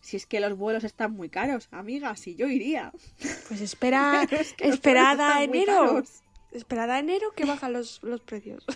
si 0.00 0.16
es 0.16 0.26
que 0.26 0.40
los 0.40 0.56
vuelos 0.56 0.84
están 0.84 1.12
muy 1.12 1.28
caros, 1.28 1.68
amiga, 1.70 2.16
si 2.16 2.34
yo 2.34 2.48
iría. 2.48 2.92
pues 3.48 3.60
espera. 3.60 4.26
Pero 4.28 4.42
es 4.42 4.52
que 4.54 4.66
los 4.66 4.74
esperad 4.74 5.16
vuelos 5.16 5.36
a 5.36 5.42
enero. 5.44 5.72
caros. 5.86 6.10
Esperad 6.52 6.90
a 6.90 6.98
enero 6.98 7.32
que 7.36 7.44
bajan 7.44 7.72
los, 7.72 8.02
los 8.02 8.20
precios. 8.20 8.64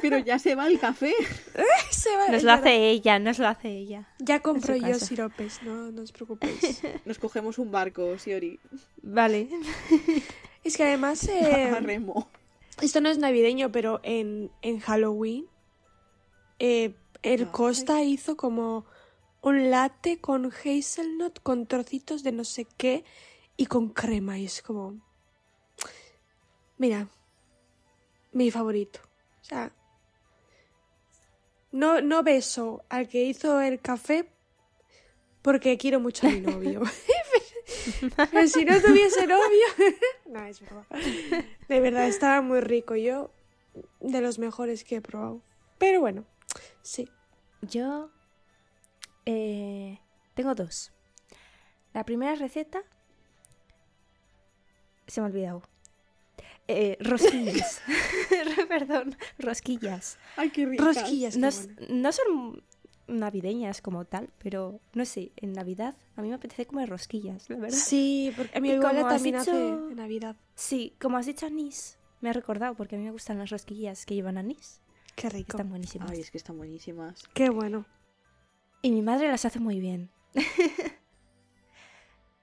Pero 0.00 0.16
ya 0.18 0.38
se 0.38 0.54
va 0.54 0.66
el 0.66 0.78
café. 0.80 1.12
Se 1.90 2.08
va- 2.16 2.28
Nos 2.28 2.42
lo 2.42 2.48
verdad. 2.48 2.60
hace 2.60 2.88
ella, 2.88 3.18
nos 3.18 3.38
lo 3.38 3.46
hace 3.48 3.68
ella. 3.68 4.08
Ya 4.18 4.40
compro 4.40 4.74
yo 4.76 4.92
casa. 4.92 5.04
siropes, 5.06 5.62
no, 5.62 5.90
no 5.92 6.02
os 6.02 6.10
preocupéis. 6.10 6.80
Nos 7.04 7.18
cogemos 7.18 7.58
un 7.58 7.70
barco, 7.70 8.18
Siori. 8.18 8.58
Vale. 9.02 9.48
es 10.64 10.76
que 10.76 10.84
además, 10.84 11.28
eh, 11.28 11.70
remo. 11.80 12.28
esto 12.80 13.02
no 13.02 13.10
es 13.10 13.18
navideño, 13.18 13.70
pero 13.70 14.00
en, 14.04 14.50
en 14.62 14.80
Halloween, 14.80 15.44
eh, 16.58 16.94
el 17.22 17.40
Ay. 17.42 17.48
Costa 17.52 18.02
hizo 18.02 18.36
como 18.38 18.86
un 19.42 19.70
latte 19.70 20.20
con 20.20 20.50
hazelnut, 20.52 21.40
con 21.42 21.66
trocitos 21.66 22.22
de 22.22 22.32
no 22.32 22.44
sé 22.44 22.66
qué 22.76 23.04
y 23.56 23.66
con 23.66 23.90
crema. 23.90 24.38
Y 24.38 24.46
es 24.46 24.62
como. 24.62 25.00
Mira, 26.78 27.08
mi 28.32 28.50
favorito. 28.50 29.00
O 29.42 29.44
sea, 29.44 29.72
no, 31.72 32.00
no 32.00 32.22
beso 32.22 32.84
al 32.88 33.08
que 33.08 33.24
hizo 33.24 33.60
el 33.60 33.80
café 33.80 34.28
porque 35.42 35.76
quiero 35.76 36.00
mucho 36.00 36.26
a 36.26 36.30
mi 36.30 36.40
novio. 36.40 36.82
Pero 38.30 38.46
si 38.48 38.64
no 38.64 38.80
tuviese 38.80 39.26
novio... 39.26 39.66
no, 40.26 40.44
es 40.44 40.60
broma. 40.60 40.86
De 41.68 41.80
verdad, 41.80 42.06
estaba 42.06 42.40
muy 42.42 42.60
rico. 42.60 42.94
Yo, 42.94 43.30
de 44.00 44.20
los 44.20 44.38
mejores 44.38 44.84
que 44.84 44.96
he 44.96 45.00
probado. 45.00 45.42
Pero 45.78 46.00
bueno, 46.00 46.24
sí. 46.82 47.08
Yo 47.62 48.10
eh, 49.26 49.98
tengo 50.34 50.54
dos. 50.54 50.92
La 51.94 52.04
primera 52.04 52.34
receta 52.34 52.82
se 55.06 55.20
me 55.20 55.26
ha 55.26 55.30
olvidado. 55.30 55.62
Eh, 56.68 56.96
rosquillas. 57.00 57.82
Perdón, 58.68 59.16
rosquillas. 59.38 60.18
Ay, 60.36 60.50
qué 60.50 60.64
rico. 60.66 60.84
Rosquillas. 60.84 61.36
No, 61.36 62.12
son 62.12 62.62
navideñas 63.08 63.82
como 63.82 64.04
tal, 64.04 64.30
pero 64.38 64.80
no 64.94 65.04
sé, 65.04 65.32
en 65.36 65.52
Navidad 65.52 65.96
a 66.16 66.22
mí 66.22 66.28
me 66.28 66.34
apetece 66.34 66.66
comer 66.66 66.88
rosquillas, 66.88 67.50
la 67.50 67.56
verdad. 67.56 67.76
Sí, 67.76 68.32
porque 68.36 68.56
a 68.56 68.80
como 68.80 69.06
has 69.06 69.14
también 69.22 69.38
dicho- 69.38 69.88
en 69.90 69.96
Navidad. 69.96 70.36
Sí, 70.54 70.94
como 71.00 71.18
has 71.18 71.26
dicho 71.26 71.46
anís, 71.46 71.98
me 72.20 72.30
ha 72.30 72.32
recordado 72.32 72.74
porque 72.74 72.94
a 72.94 72.98
mí 72.98 73.04
me 73.04 73.10
gustan 73.10 73.38
las 73.38 73.50
rosquillas 73.50 74.06
que 74.06 74.14
llevan 74.14 74.38
anís, 74.38 74.80
Qué 75.16 75.28
rico. 75.28 75.50
están 75.50 75.68
buenísimas. 75.68 76.10
Ay, 76.10 76.20
es 76.20 76.30
que 76.30 76.38
están 76.38 76.56
buenísimas. 76.56 77.24
Qué 77.34 77.50
bueno. 77.50 77.84
Y 78.82 78.90
mi 78.90 79.02
madre 79.02 79.28
las 79.28 79.44
hace 79.44 79.60
muy 79.60 79.78
bien. 79.80 80.10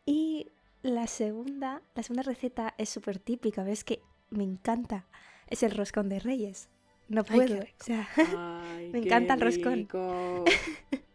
y 0.05 0.47
la 0.81 1.07
segunda, 1.07 1.81
la 1.95 2.03
segunda 2.03 2.23
receta 2.23 2.73
es 2.77 2.89
súper 2.89 3.19
típica, 3.19 3.63
ves 3.63 3.83
que 3.83 4.01
me 4.29 4.43
encanta. 4.43 5.05
Es 5.47 5.63
el 5.63 5.71
roscón 5.71 6.09
de 6.09 6.19
reyes. 6.19 6.69
No 7.07 7.23
Ay, 7.27 7.35
puedo. 7.37 7.59
rico. 7.61 7.75
o 7.79 7.83
sea, 7.83 8.07
Ay, 8.77 8.89
Me 8.91 8.99
encanta 8.99 9.33
el 9.33 9.41
roscón. 9.41 9.73
rico. 9.73 10.45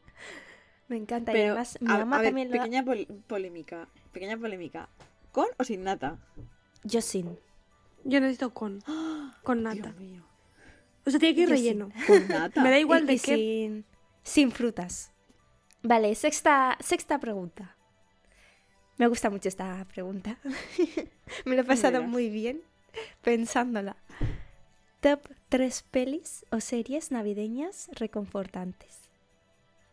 me 0.88 0.96
encanta. 0.96 1.32
y 1.32 1.34
Pero, 1.34 1.52
además 1.52 1.78
mi 1.80 1.90
a, 1.92 1.98
mamá 1.98 2.16
a 2.16 2.18
ver, 2.20 2.28
también 2.28 2.48
lo 2.50 2.56
pequeña 2.58 2.84
pol- 2.84 3.06
polémica. 3.26 3.88
Pequeña 4.12 4.36
polémica. 4.36 4.88
¿Con 5.32 5.46
o 5.58 5.64
sin 5.64 5.84
nata? 5.84 6.18
Yo 6.82 7.00
sin. 7.00 7.38
Yo 8.04 8.20
necesito 8.20 8.52
con. 8.52 8.80
Con 9.42 9.62
nata. 9.62 9.92
Dios 9.92 9.96
mío. 9.96 10.22
O 11.06 11.10
sea, 11.10 11.20
tiene 11.20 11.34
que 11.34 11.42
ir 11.42 11.48
Yo 11.48 11.54
relleno. 11.54 11.88
Con 12.06 12.28
nata. 12.28 12.62
Me 12.62 12.70
da 12.70 12.78
igual 12.78 13.04
Y- 13.04 13.06
de 13.06 13.12
y 13.14 13.18
qué. 13.18 13.34
sin, 13.36 13.84
sin 14.22 14.50
frutas. 14.50 15.12
Vale, 15.84 16.14
sexta, 16.14 16.78
sexta 16.80 17.20
pregunta. 17.20 17.76
Me 18.96 19.06
gusta 19.06 19.28
mucho 19.28 19.48
esta 19.48 19.84
pregunta. 19.84 20.38
Me 21.44 21.56
lo 21.56 21.60
he 21.62 21.64
pasado 21.64 21.98
verás. 21.98 22.08
muy 22.08 22.30
bien 22.30 22.62
pensándola. 23.22 23.96
Top 25.00 25.28
3 25.50 25.82
pelis 25.90 26.46
o 26.50 26.60
series 26.60 27.10
navideñas 27.10 27.90
reconfortantes. 27.92 29.10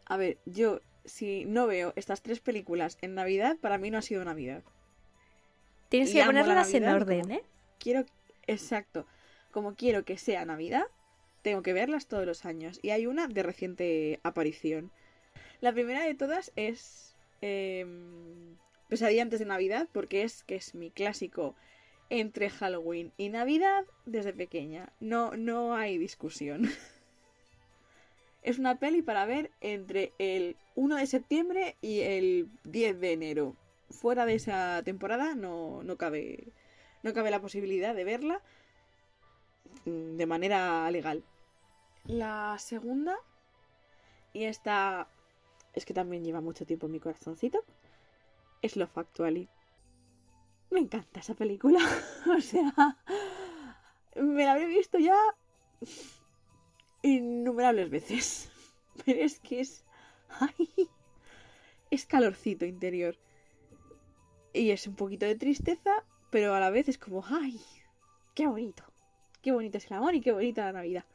A 0.05 0.15
ver, 0.15 0.37
yo, 0.45 0.79
si 1.03 1.43
no 1.45 1.67
veo 1.67 1.91
estas 1.97 2.21
tres 2.21 2.39
películas 2.39 2.97
en 3.01 3.13
Navidad, 3.15 3.57
para 3.59 3.77
mí 3.77 3.91
no 3.91 3.97
ha 3.97 4.01
sido 4.01 4.23
Navidad. 4.23 4.63
Tienes 5.89 6.11
Y 6.11 6.13
que 6.13 6.23
ponerlas 6.25 6.73
en 6.73 6.87
orden, 6.87 7.31
¿eh? 7.31 7.43
Quiero, 7.79 8.05
exacto, 8.47 9.05
como 9.51 9.75
quiero 9.75 10.05
que 10.05 10.17
sea 10.17 10.45
Navidad, 10.45 10.85
tengo 11.41 11.61
que 11.63 11.73
verlas 11.73 12.07
todos 12.07 12.25
los 12.25 12.45
años. 12.45 12.79
Y 12.81 12.91
hay 12.91 13.07
una 13.07 13.27
de 13.27 13.43
reciente 13.43 14.19
aparición. 14.23 14.91
La 15.61 15.71
primera 15.71 16.03
de 16.03 16.15
todas 16.15 16.51
es 16.55 17.15
em, 17.41 18.57
Pesadilla 18.89 19.21
antes 19.21 19.39
de 19.39 19.45
Navidad, 19.45 19.87
porque 19.91 20.23
es 20.23 20.43
que 20.43 20.55
es 20.55 20.75
mi 20.75 20.89
clásico 20.89 21.55
entre 22.09 22.49
Halloween 22.49 23.13
y 23.15 23.29
Navidad 23.29 23.85
desde 24.05 24.33
pequeña. 24.33 24.91
No, 24.99 25.37
no 25.37 25.75
hay 25.75 25.97
discusión. 25.97 26.69
Es 28.43 28.57
una 28.57 28.79
peli 28.79 29.03
para 29.03 29.27
ver 29.27 29.51
entre 29.61 30.13
el 30.17 30.57
1 30.73 30.95
de 30.95 31.05
septiembre 31.05 31.75
y 31.79 31.99
el 31.99 32.49
10 32.63 32.99
de 32.99 33.13
enero. 33.13 33.55
Fuera 33.91 34.25
de 34.25 34.33
esa 34.33 34.81
temporada 34.83 35.35
no, 35.35 35.83
no 35.83 35.95
cabe 35.95 36.51
no 37.03 37.13
cabe 37.13 37.29
la 37.29 37.39
posibilidad 37.39 37.93
de 37.93 38.03
verla 38.03 38.41
mm, 39.85 40.17
de 40.17 40.25
manera 40.25 40.89
legal. 40.89 41.23
La 42.05 42.57
segunda, 42.57 43.15
y 44.33 44.45
esta 44.45 45.07
es 45.73 45.85
que 45.85 45.93
también 45.93 46.23
lleva 46.23 46.41
mucho 46.41 46.65
tiempo 46.65 46.87
mi 46.87 46.99
corazoncito, 46.99 47.63
es 48.61 48.75
Love 48.75 48.97
Actually. 48.97 49.49
Me 50.69 50.79
encanta 50.79 51.19
esa 51.19 51.33
película. 51.33 51.79
o 52.37 52.41
sea, 52.41 52.97
me 54.15 54.45
la 54.45 54.53
habré 54.53 54.67
visto 54.67 54.99
ya 54.99 55.17
innumerables 57.01 57.89
veces. 57.89 58.51
Pero 59.05 59.21
es 59.21 59.39
que 59.39 59.61
es... 59.61 59.83
¡Ay! 60.39 60.89
Es 61.89 62.05
calorcito 62.05 62.65
interior. 62.65 63.17
Y 64.53 64.71
es 64.71 64.87
un 64.87 64.95
poquito 64.95 65.25
de 65.25 65.35
tristeza, 65.35 66.03
pero 66.29 66.53
a 66.53 66.59
la 66.59 66.69
vez 66.69 66.89
es 66.89 66.97
como, 66.97 67.23
¡ay! 67.25 67.59
¡Qué 68.35 68.47
bonito! 68.47 68.83
¡Qué 69.41 69.51
bonito 69.51 69.77
es 69.77 69.85
el 69.85 69.97
amor 69.97 70.13
y 70.13 70.21
qué 70.21 70.31
bonita 70.31 70.65
la 70.65 70.73
Navidad! 70.73 71.05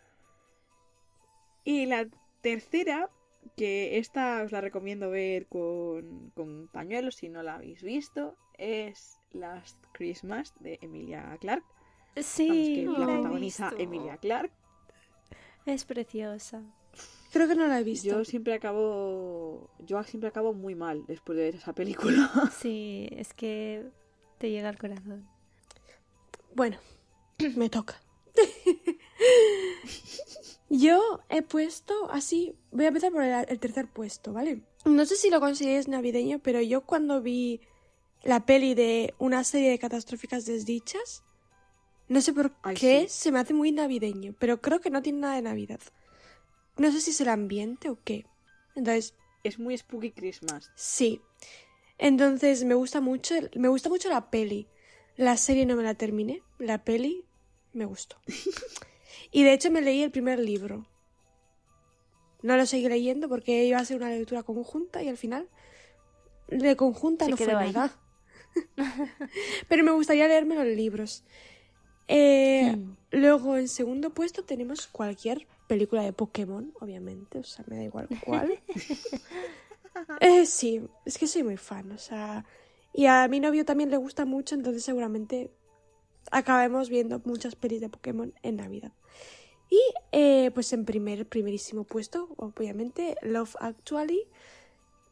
Y 1.65 1.87
la 1.87 2.07
tercera, 2.41 3.11
que 3.57 3.99
esta 3.99 4.43
os 4.43 4.53
la 4.53 4.61
recomiendo 4.61 5.11
ver 5.11 5.47
con, 5.47 6.31
con 6.31 6.69
pañuelos 6.69 7.17
si 7.17 7.29
no 7.29 7.43
la 7.43 7.57
habéis 7.57 7.83
visto, 7.83 8.37
es 8.59 9.19
Last 9.33 9.77
Christmas 9.93 10.55
de 10.61 10.79
Emilia 10.83 11.37
Clarke. 11.41 11.67
Sí, 12.17 12.49
Vamos, 12.49 12.69
que 12.69 12.85
no 12.85 12.99
la 12.99 13.07
protagoniza 13.15 13.69
visto. 13.71 13.83
Emilia 13.83 14.17
Clarke. 14.17 14.55
es 15.67 15.85
preciosa. 15.85 16.63
Creo 17.33 17.49
que 17.49 17.55
no 17.55 17.67
la 17.67 17.81
he 17.81 17.85
visto. 17.85 18.09
Yo 18.09 18.25
siempre 18.25 18.55
acabo. 18.55 19.69
Yo 19.81 20.03
siempre 20.05 20.29
acabo 20.29 20.55
muy 20.55 20.75
mal 20.75 21.05
después 21.07 21.37
de 21.37 21.45
ver 21.45 21.55
esa 21.57 21.75
película. 21.75 22.31
Sí, 22.59 23.09
es 23.11 23.35
que 23.35 23.85
te 24.39 24.51
llega 24.51 24.71
al 24.71 24.79
corazón. 24.79 25.29
Bueno, 26.55 26.79
me 27.57 27.69
toca. 27.69 28.01
Yo 30.69 31.21
he 31.29 31.43
puesto 31.43 32.11
así. 32.11 32.55
Voy 32.73 32.85
a 32.85 32.89
empezar 32.89 33.13
por 33.13 33.23
el, 33.23 33.47
el 33.49 33.61
tercer 33.61 33.87
puesto, 33.89 34.33
¿vale? 34.33 34.63
No 34.85 35.05
sé 35.07 35.17
si 35.17 35.31
lo 35.31 35.41
consideréis 35.41 35.89
navideño, 35.89 36.39
pero 36.41 36.61
yo 36.61 36.83
cuando 36.83 37.21
vi 37.23 37.61
la 38.25 38.45
peli 38.47 38.75
de 38.75 39.15
una 39.19 39.45
serie 39.45 39.71
de 39.71 39.79
catastróficas 39.79 40.45
desdichas, 40.47 41.23
no 42.09 42.21
sé 42.21 42.33
por 42.33 42.53
Ay, 42.63 42.77
qué 42.77 43.07
sí. 43.09 43.19
se 43.21 43.33
me 43.33 43.39
hace 43.41 43.55
muy 43.55 43.73
navideño, 43.73 44.35
pero 44.39 44.61
creo 44.61 44.81
que 44.81 44.91
no 44.91 45.03
tiene 45.03 45.21
nada 45.21 45.37
de 45.37 45.43
Navidad. 45.43 45.81
No 46.77 46.91
sé 46.93 47.01
si 47.01 47.11
es 47.11 47.21
el 47.21 47.29
ambiente 47.29 47.89
o 47.89 47.99
qué. 48.03 48.27
Entonces, 48.75 49.15
Es 49.43 49.59
muy 49.61 49.79
Spooky 49.79 50.11
Christmas. 50.11 50.71
Sí. 50.75 51.21
Entonces 51.99 52.65
me 52.65 52.75
gusta 52.75 53.01
mucho, 53.01 53.35
me 53.55 53.69
gusta 53.69 53.89
mucho 53.89 54.09
la 54.09 54.31
peli. 54.31 54.67
La 55.17 55.37
serie 55.37 55.65
no 55.67 55.77
me 55.77 55.83
la 55.85 55.95
terminé, 55.95 56.43
la 56.59 56.85
peli 56.85 57.25
me 57.73 57.85
gustó. 57.87 58.17
Y 59.31 59.45
de 59.45 59.53
hecho 59.53 59.71
me 59.71 59.81
leí 59.81 60.03
el 60.03 60.11
primer 60.11 60.39
libro. 60.39 60.87
No 62.43 62.57
lo 62.57 62.67
seguí 62.67 62.89
leyendo 62.89 63.29
porque 63.29 63.65
iba 63.65 63.79
a 63.79 63.85
ser 63.85 63.97
una 63.97 64.11
lectura 64.11 64.43
conjunta 64.43 65.03
y 65.03 65.09
al 65.09 65.17
final 65.17 65.49
de 66.49 66.77
conjunta 66.77 67.25
Se 67.25 67.33
no 67.33 67.37
fue 67.37 67.55
ahí. 67.55 67.73
nada. 67.73 67.93
Pero 69.69 69.85
me 69.85 69.91
gustaría 69.91 70.29
leerme 70.29 70.55
los 70.55 70.67
libros. 70.67 71.25
Eh. 72.09 72.77
Luego 73.11 73.57
en 73.57 73.69
segundo 73.69 74.11
puesto 74.11 74.45
tenemos 74.45 74.87
cualquier 74.87 75.47
película 75.67 76.03
de 76.03 76.13
Pokémon, 76.13 76.73
obviamente, 76.81 77.39
o 77.39 77.45
sea, 77.45 77.65
me 77.69 77.77
da 77.77 77.85
igual 77.85 78.09
cuál. 78.25 78.61
Eh, 80.21 80.45
sí, 80.45 80.83
es 81.07 81.17
que 81.17 81.27
soy 81.27 81.43
muy 81.43 81.57
fan, 81.57 81.91
o 81.91 81.97
sea, 81.97 82.45
y 82.93 83.07
a 83.07 83.27
mi 83.29 83.41
novio 83.41 83.65
también 83.65 83.89
le 83.89 83.97
gusta 83.97 84.27
mucho, 84.27 84.55
entonces 84.55 84.85
seguramente 84.85 85.51
acabemos 86.31 86.89
viendo 86.89 87.21
muchas 87.25 87.55
pelis 87.57 87.81
de 87.81 87.89
Pokémon 87.89 88.33
en 88.43 88.57
Navidad. 88.57 88.93
Y 89.69 89.81
eh, 90.13 90.51
pues 90.55 90.73
en 90.73 90.85
primer, 90.85 91.27
primerísimo 91.29 91.85
puesto, 91.85 92.29
obviamente, 92.37 93.17
Love 93.23 93.57
Actually, 93.61 94.23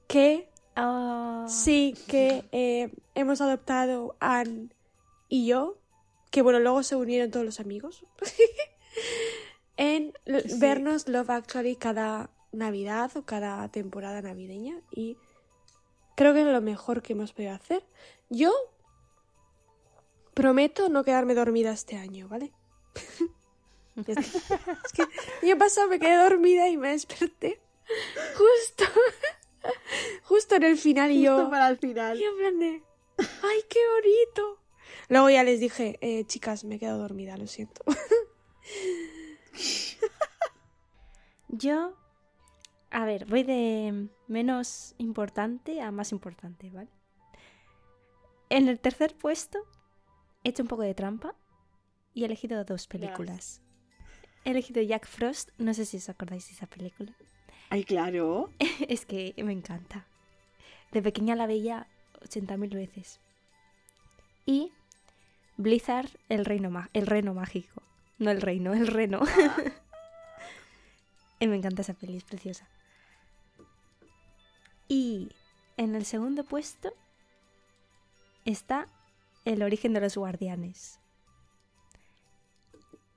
que 0.07 0.49
Oh, 0.77 1.47
sí 1.49 1.95
que 2.09 2.45
eh, 2.51 2.93
hemos 3.15 3.41
adoptado 3.41 4.17
Anne 4.19 4.71
y 5.29 5.47
yo, 5.47 5.79
que 6.33 6.43
bueno, 6.43 6.59
luego 6.59 6.83
se 6.83 6.97
unieron 6.97 7.31
todos 7.31 7.47
los 7.47 7.61
amigos, 7.61 8.05
en 9.77 10.13
Sí. 10.27 10.59
vernos 10.59 11.09
Love 11.09 11.31
Actually 11.31 11.77
cada 11.77 12.31
Navidad 12.51 13.17
o 13.17 13.23
cada 13.25 13.69
temporada 13.69 14.21
navideña 14.23 14.81
y 14.91 15.17
creo 16.17 16.35
que 16.35 16.41
es 16.41 16.47
lo 16.47 16.61
mejor 16.61 17.03
que 17.03 17.13
hemos 17.13 17.33
podido 17.33 17.53
hacer. 17.53 17.85
Yo 18.29 18.53
prometo 20.35 20.89
no 20.89 21.05
quedarme 21.05 21.35
dormida 21.35 21.73
este 21.73 21.97
año, 21.97 22.29
¿vale? 22.29 22.53
Es 23.97 24.93
que 24.93 25.03
el 25.03 25.09
año 25.51 25.59
pasado 25.59 25.87
me 25.87 26.01
quedé 26.01 26.17
dormida 26.17 26.69
y 26.69 26.77
me 26.77 26.89
desperté 26.89 27.61
justo, 28.35 28.85
justo 30.25 30.57
en 30.57 30.65
el 30.65 30.77
final 30.77 31.13
y 31.13 31.27
Justo 31.27 31.45
yo... 31.45 31.51
para 31.51 31.69
el 31.69 31.79
final. 31.79 32.21
Y 32.21 32.25
en 32.25 32.37
plan 32.37 32.59
de, 32.59 32.83
¡ay, 33.19 33.63
qué 33.69 33.79
bonito! 33.95 34.59
Luego 35.09 35.31
ya 35.31 35.45
les 35.45 35.61
dije, 35.61 35.99
eh, 36.01 36.25
chicas, 36.27 36.65
me 36.65 36.75
he 36.77 36.79
quedado 36.79 36.99
dormida, 36.99 37.37
lo 37.37 37.47
siento. 37.47 37.83
Yo, 41.49 41.95
a 42.91 43.05
ver, 43.05 43.27
voy 43.27 43.45
de 43.45 44.09
menos 44.27 44.95
importante 44.99 45.81
a 45.81 45.93
más 45.93 46.11
importante, 46.11 46.71
¿vale? 46.71 46.89
En 48.49 48.69
el 48.69 48.81
tercer 48.81 49.15
puesto 49.15 49.65
he 50.45 50.51
hecho 50.51 50.63
un 50.63 50.69
poco 50.69 50.83
de 50.83 50.95
trampa 50.95 51.35
y 52.13 52.23
he 52.23 52.27
elegido 52.27 52.65
dos 52.65 52.87
películas. 52.87 53.61
He 54.45 54.51
elegido 54.51 54.83
Jack 54.83 55.07
Frost, 55.07 55.51
no 55.59 55.73
sé 55.75 55.87
si 55.87 55.97
os 55.97 56.09
acordáis 56.09 56.47
de 56.47 56.53
esa 56.53 56.67
película. 56.67 57.17
Ay, 57.71 57.85
claro. 57.85 58.51
es 58.89 59.07
que 59.07 59.35
me 59.39 59.53
encanta. 59.53 60.07
De 60.93 61.03
pequeña 61.03 61.35
la 61.35 61.47
veía 61.47 61.89
80.000 62.21 62.75
veces. 62.75 63.21
Y 64.47 64.71
Blizzard, 65.57 66.11
el 66.29 66.45
reino, 66.45 66.71
el 66.93 67.07
reno 67.07 67.35
mágico. 67.35 67.83
No 68.19 68.31
el 68.31 68.43
reino, 68.43 68.75
el 68.75 68.87
reno. 68.87 69.23
y 71.41 71.47
me 71.49 71.57
encanta 71.57 71.83
esa 71.83 71.95
peli, 71.95 72.17
es 72.17 72.25
preciosa. 72.25 72.69
Y 74.89 75.31
en 75.79 75.95
el 75.95 76.05
segundo 76.05 76.45
puesto 76.45 76.93
está 78.45 78.87
El 79.45 79.63
origen 79.63 79.93
de 79.93 80.01
los 80.01 80.17
guardianes. 80.17 81.01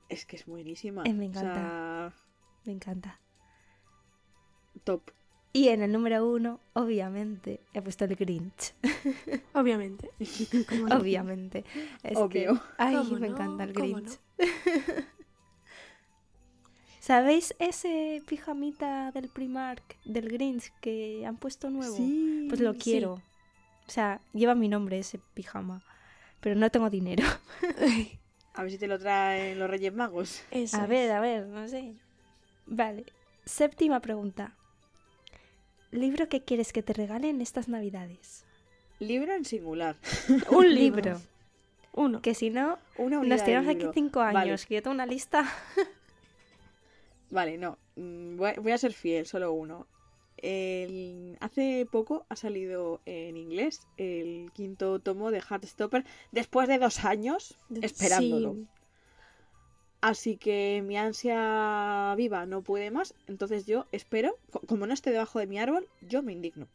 Es 0.09 0.25
que 0.25 0.35
es 0.37 0.45
buenísima. 0.45 1.03
Eh, 1.05 1.13
me 1.13 1.25
O 1.25 1.29
encanta. 1.29 1.53
sea, 1.53 2.13
Me 2.65 2.71
encanta. 2.73 3.19
top. 4.83 5.11
Y 5.53 5.69
en 5.69 5.81
el 5.81 5.91
número 5.91 6.27
uno, 6.27 6.59
obviamente, 6.73 7.59
he 7.73 7.81
puesto 7.81 8.05
el 8.05 8.15
Grinch. 8.15 8.73
Obviamente. 9.53 10.11
Obviamente. 10.91 11.65
Es 12.03 12.11
que- 12.11 12.17
Obvio. 12.49 12.61
ay, 12.77 12.95
¿Cómo 12.95 13.11
me 13.19 13.27
no? 13.29 13.35
encanta 13.35 13.63
el 13.63 13.73
¿Cómo 13.73 13.95
Grinch. 13.95 14.19
¿Sabéis 16.99 17.55
ese 17.59 18.21
pijamita 18.27 19.11
del 19.11 19.29
Primark, 19.29 19.97
del 20.03 20.29
Grinch, 20.29 20.71
que 20.81 21.25
han 21.25 21.37
puesto 21.37 21.69
nuevo? 21.69 21.95
Sí. 21.95 22.45
Pues 22.49 22.59
lo 22.59 22.73
sí. 22.73 22.79
quiero. 22.79 23.13
O 23.13 23.89
sea, 23.89 24.19
lleva 24.33 24.55
mi 24.55 24.67
nombre 24.67 24.99
ese 24.99 25.19
pijama. 25.33 25.81
Pero 26.39 26.55
no 26.55 26.69
tengo 26.69 26.89
dinero. 26.89 27.23
A 28.53 28.63
ver 28.63 28.71
si 28.71 28.77
te 28.77 28.87
lo 28.87 28.97
traen 28.97 29.59
los 29.59 29.69
Reyes 29.69 29.93
Magos. 29.93 30.41
Eso 30.51 30.77
A 30.77 30.83
es. 30.83 30.89
ver, 30.89 31.11
a 31.11 31.19
ver, 31.19 31.45
no 31.45 31.67
sé. 31.67 31.93
Vale. 32.65 33.05
Séptima 33.45 33.99
pregunta. 33.99 34.55
¿Libro 35.91 36.27
que 36.27 36.43
quieres 36.43 36.73
que 36.73 36.81
te 36.81 36.93
regalen 36.93 37.39
estas 37.39 37.67
navidades? 37.67 38.45
Libro 38.99 39.33
en 39.33 39.45
singular. 39.45 39.95
Un 40.49 40.73
libro. 40.73 41.21
Uno. 41.93 42.21
Que 42.21 42.33
si 42.33 42.49
no, 42.49 42.79
Una 42.97 43.21
nos 43.21 43.43
tiramos 43.43 43.69
aquí 43.69 43.85
cinco 43.93 44.21
años. 44.21 44.33
Vale. 44.33 44.57
Que 44.67 44.73
yo 44.75 44.81
tengo 44.81 44.95
una 44.95 45.05
lista. 45.05 45.45
Vale, 47.29 47.57
no. 47.57 47.77
mm, 47.95 48.37
voy 48.37 48.71
a 48.71 48.77
ser 48.77 48.93
fiel, 48.93 49.25
solo 49.27 49.51
uno. 49.53 49.87
El- 50.41 51.37
hace 51.39 51.87
poco 51.91 52.25
ha 52.29 52.35
salido 52.35 53.01
en 53.05 53.37
inglés 53.37 53.87
el 53.97 54.51
quinto 54.53 54.99
tomo 54.99 55.31
de 55.31 55.39
Heartstopper 55.41 56.05
después 56.31 56.67
de 56.67 56.77
dos 56.77 57.03
años 57.05 57.55
esperándolo. 57.81 58.53
Sí. 58.53 58.67
Así 59.99 60.37
que 60.37 60.83
mi 60.85 60.95
ansia 60.95 62.13
viva 62.15 62.45
no 62.45 62.61
puede 62.61 62.91
más. 62.91 63.15
Entonces 63.27 63.65
yo 63.65 63.87
espero, 63.91 64.37
co- 64.51 64.61
como 64.61 64.85
no 64.85 64.93
esté 64.93 65.09
debajo 65.11 65.39
de 65.39 65.47
mi 65.47 65.57
árbol, 65.59 65.87
yo 66.01 66.21
me 66.21 66.33
indigno. 66.33 66.67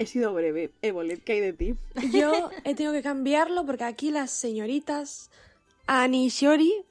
He 0.00 0.06
sido 0.06 0.32
breve. 0.34 0.70
Evolet, 0.82 1.22
¿qué 1.22 1.34
hay 1.34 1.40
de 1.40 1.52
ti? 1.52 1.74
Yo 2.12 2.50
he 2.64 2.74
tenido 2.74 2.92
que 2.92 3.02
cambiarlo 3.02 3.64
porque 3.66 3.84
aquí 3.84 4.10
las 4.10 4.30
señoritas 4.32 5.30
Ani 5.86 6.26
y 6.26 6.28
Shiori, 6.28 6.84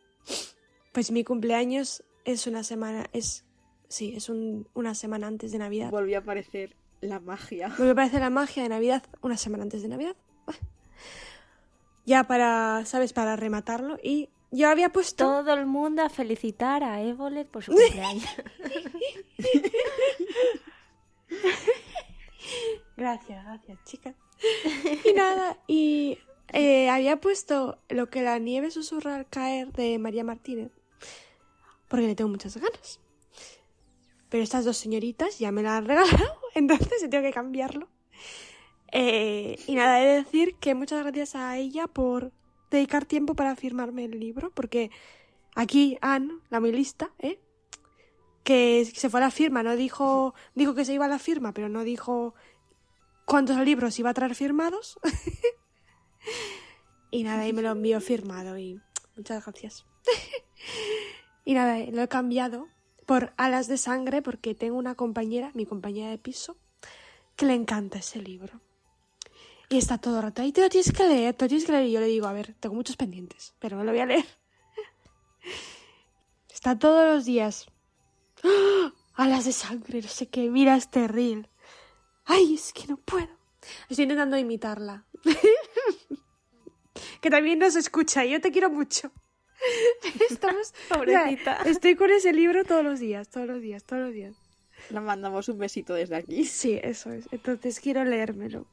pues 0.93 1.11
mi 1.11 1.23
cumpleaños 1.23 2.03
es 2.25 2.47
una 2.47 2.63
semana, 2.63 3.07
es, 3.13 3.43
sí, 3.87 4.13
es 4.15 4.29
un- 4.29 4.67
una 4.73 4.95
semana 4.95 5.27
antes 5.27 5.51
de 5.51 5.59
Navidad. 5.59 5.91
Volvió 5.91 6.17
a 6.17 6.21
aparecer 6.21 6.75
la 7.01 7.19
magia. 7.19 7.69
Me 7.79 7.93
parece 7.95 8.19
la 8.19 8.29
magia 8.29 8.63
de 8.63 8.69
Navidad 8.69 9.03
una 9.21 9.37
semana 9.37 9.63
antes 9.63 9.81
de 9.81 9.87
Navidad. 9.89 10.15
Ya 12.05 12.23
para, 12.23 12.85
¿sabes? 12.85 13.11
Para 13.11 13.35
rematarlo. 13.35 13.97
Y 14.01 14.29
yo 14.51 14.69
había 14.69 14.93
puesto... 14.93 15.25
Todo 15.25 15.53
el 15.55 15.65
mundo 15.65 16.03
a 16.03 16.09
felicitar 16.09 16.81
a 16.81 17.01
Evolet 17.01 17.49
por 17.49 17.65
su 17.65 17.73
cumpleaños. 17.73 18.23
Gracias, 22.95 23.43
gracias, 23.43 23.77
chicas. 23.83 24.15
Y 25.03 25.13
nada, 25.13 25.57
y 25.67 26.17
eh, 26.53 26.89
había 26.89 27.19
puesto 27.19 27.77
lo 27.89 28.09
que 28.09 28.21
la 28.21 28.39
nieve 28.39 28.71
susurra 28.71 29.15
al 29.15 29.27
caer 29.27 29.71
de 29.73 29.97
María 29.99 30.23
Martínez, 30.23 30.71
porque 31.87 32.07
le 32.07 32.15
tengo 32.15 32.29
muchas 32.29 32.57
ganas. 32.57 32.99
Pero 34.29 34.43
estas 34.43 34.65
dos 34.65 34.77
señoritas 34.77 35.39
ya 35.39 35.51
me 35.51 35.63
la 35.63 35.77
han 35.77 35.85
regalado, 35.85 36.39
entonces 36.55 37.03
he 37.03 37.07
tenido 37.07 37.29
que 37.29 37.33
cambiarlo. 37.33 37.87
Eh, 38.91 39.59
y 39.67 39.75
nada, 39.75 40.01
he 40.01 40.07
de 40.07 40.23
decir 40.23 40.55
que 40.55 40.75
muchas 40.75 41.03
gracias 41.03 41.35
a 41.35 41.57
ella 41.57 41.87
por 41.87 42.31
dedicar 42.71 43.05
tiempo 43.05 43.35
para 43.35 43.55
firmarme 43.55 44.05
el 44.05 44.19
libro, 44.19 44.51
porque 44.51 44.91
aquí 45.55 45.97
Anne, 46.01 46.33
la 46.49 46.59
muy 46.59 46.71
lista, 46.71 47.11
¿eh? 47.19 47.39
que 48.43 48.85
se 48.85 49.09
fue 49.09 49.19
a 49.19 49.23
la 49.23 49.31
firma, 49.31 49.61
no 49.61 49.75
dijo, 49.75 50.33
dijo 50.55 50.73
que 50.73 50.85
se 50.85 50.93
iba 50.93 51.03
a 51.03 51.09
la 51.09 51.19
firma, 51.19 51.53
pero 51.53 51.67
no 51.67 51.83
dijo 51.83 52.33
cuántos 53.25 53.59
libros 53.59 53.99
iba 53.99 54.09
a 54.09 54.13
traer 54.13 54.35
firmados. 54.35 54.97
y 57.11 57.23
nada, 57.23 57.45
y 57.45 57.51
me 57.51 57.61
lo 57.61 57.71
envió 57.71 57.99
firmado 57.99 58.57
y 58.57 58.79
muchas 59.17 59.43
gracias. 59.43 59.85
y 61.43 61.55
nada, 61.55 61.77
lo 61.91 62.01
he 62.01 62.07
cambiado 62.07 62.69
por 63.07 63.33
Alas 63.37 63.67
de 63.67 63.77
Sangre 63.77 64.21
porque 64.21 64.53
tengo 64.53 64.77
una 64.77 64.93
compañera, 64.93 65.49
mi 65.55 65.65
compañera 65.65 66.11
de 66.11 66.17
piso, 66.19 66.57
que 67.37 67.45
le 67.45 67.53
encanta 67.53 67.97
ese 67.97 68.21
libro. 68.21 68.59
Y 69.69 69.77
está 69.77 69.97
todo 69.97 70.17
el 70.17 70.23
rato 70.23 70.41
ahí, 70.41 70.51
te 70.51 70.61
lo 70.61 70.69
tienes 70.69 70.91
que 70.91 71.07
leer, 71.07 71.33
te 71.33 71.45
lo 71.45 71.49
tienes 71.49 71.65
que 71.65 71.71
leer. 71.71 71.85
Y 71.85 71.91
yo 71.93 72.01
le 72.01 72.07
digo, 72.07 72.27
a 72.27 72.33
ver, 72.33 72.53
tengo 72.59 72.75
muchos 72.75 72.97
pendientes, 72.97 73.55
pero 73.59 73.77
me 73.77 73.85
lo 73.85 73.91
voy 73.91 74.01
a 74.01 74.05
leer. 74.05 74.25
Está 76.53 76.77
todos 76.77 77.15
los 77.15 77.25
días. 77.25 77.67
¡Ah! 78.43 78.93
Alas 79.13 79.45
de 79.45 79.53
sangre, 79.53 80.01
no 80.01 80.09
sé 80.09 80.27
qué, 80.27 80.49
mira 80.49 80.75
este 80.75 81.07
reel. 81.07 81.49
Ay, 82.25 82.55
es 82.55 82.73
que 82.73 82.87
no 82.87 82.97
puedo. 82.97 83.29
Estoy 83.89 84.03
intentando 84.03 84.37
imitarla. 84.37 85.05
que 87.21 87.29
también 87.29 87.59
nos 87.59 87.75
escucha, 87.77 88.25
yo 88.25 88.41
te 88.41 88.51
quiero 88.51 88.69
mucho. 88.69 89.11
Estamos, 90.29 90.73
Pobrecita. 90.89 91.57
estoy 91.65 91.95
con 91.95 92.11
ese 92.11 92.33
libro 92.33 92.63
todos 92.63 92.83
los 92.83 92.99
días, 92.99 93.29
todos 93.29 93.47
los 93.47 93.61
días, 93.61 93.83
todos 93.83 94.03
los 94.03 94.13
días. 94.13 94.35
Le 94.89 94.99
mandamos 94.99 95.49
un 95.49 95.57
besito 95.57 95.93
desde 95.93 96.15
aquí. 96.15 96.45
Sí, 96.45 96.79
eso 96.81 97.11
es. 97.11 97.27
Entonces 97.31 97.79
quiero 97.79 98.03
leérmelo. 98.05 98.65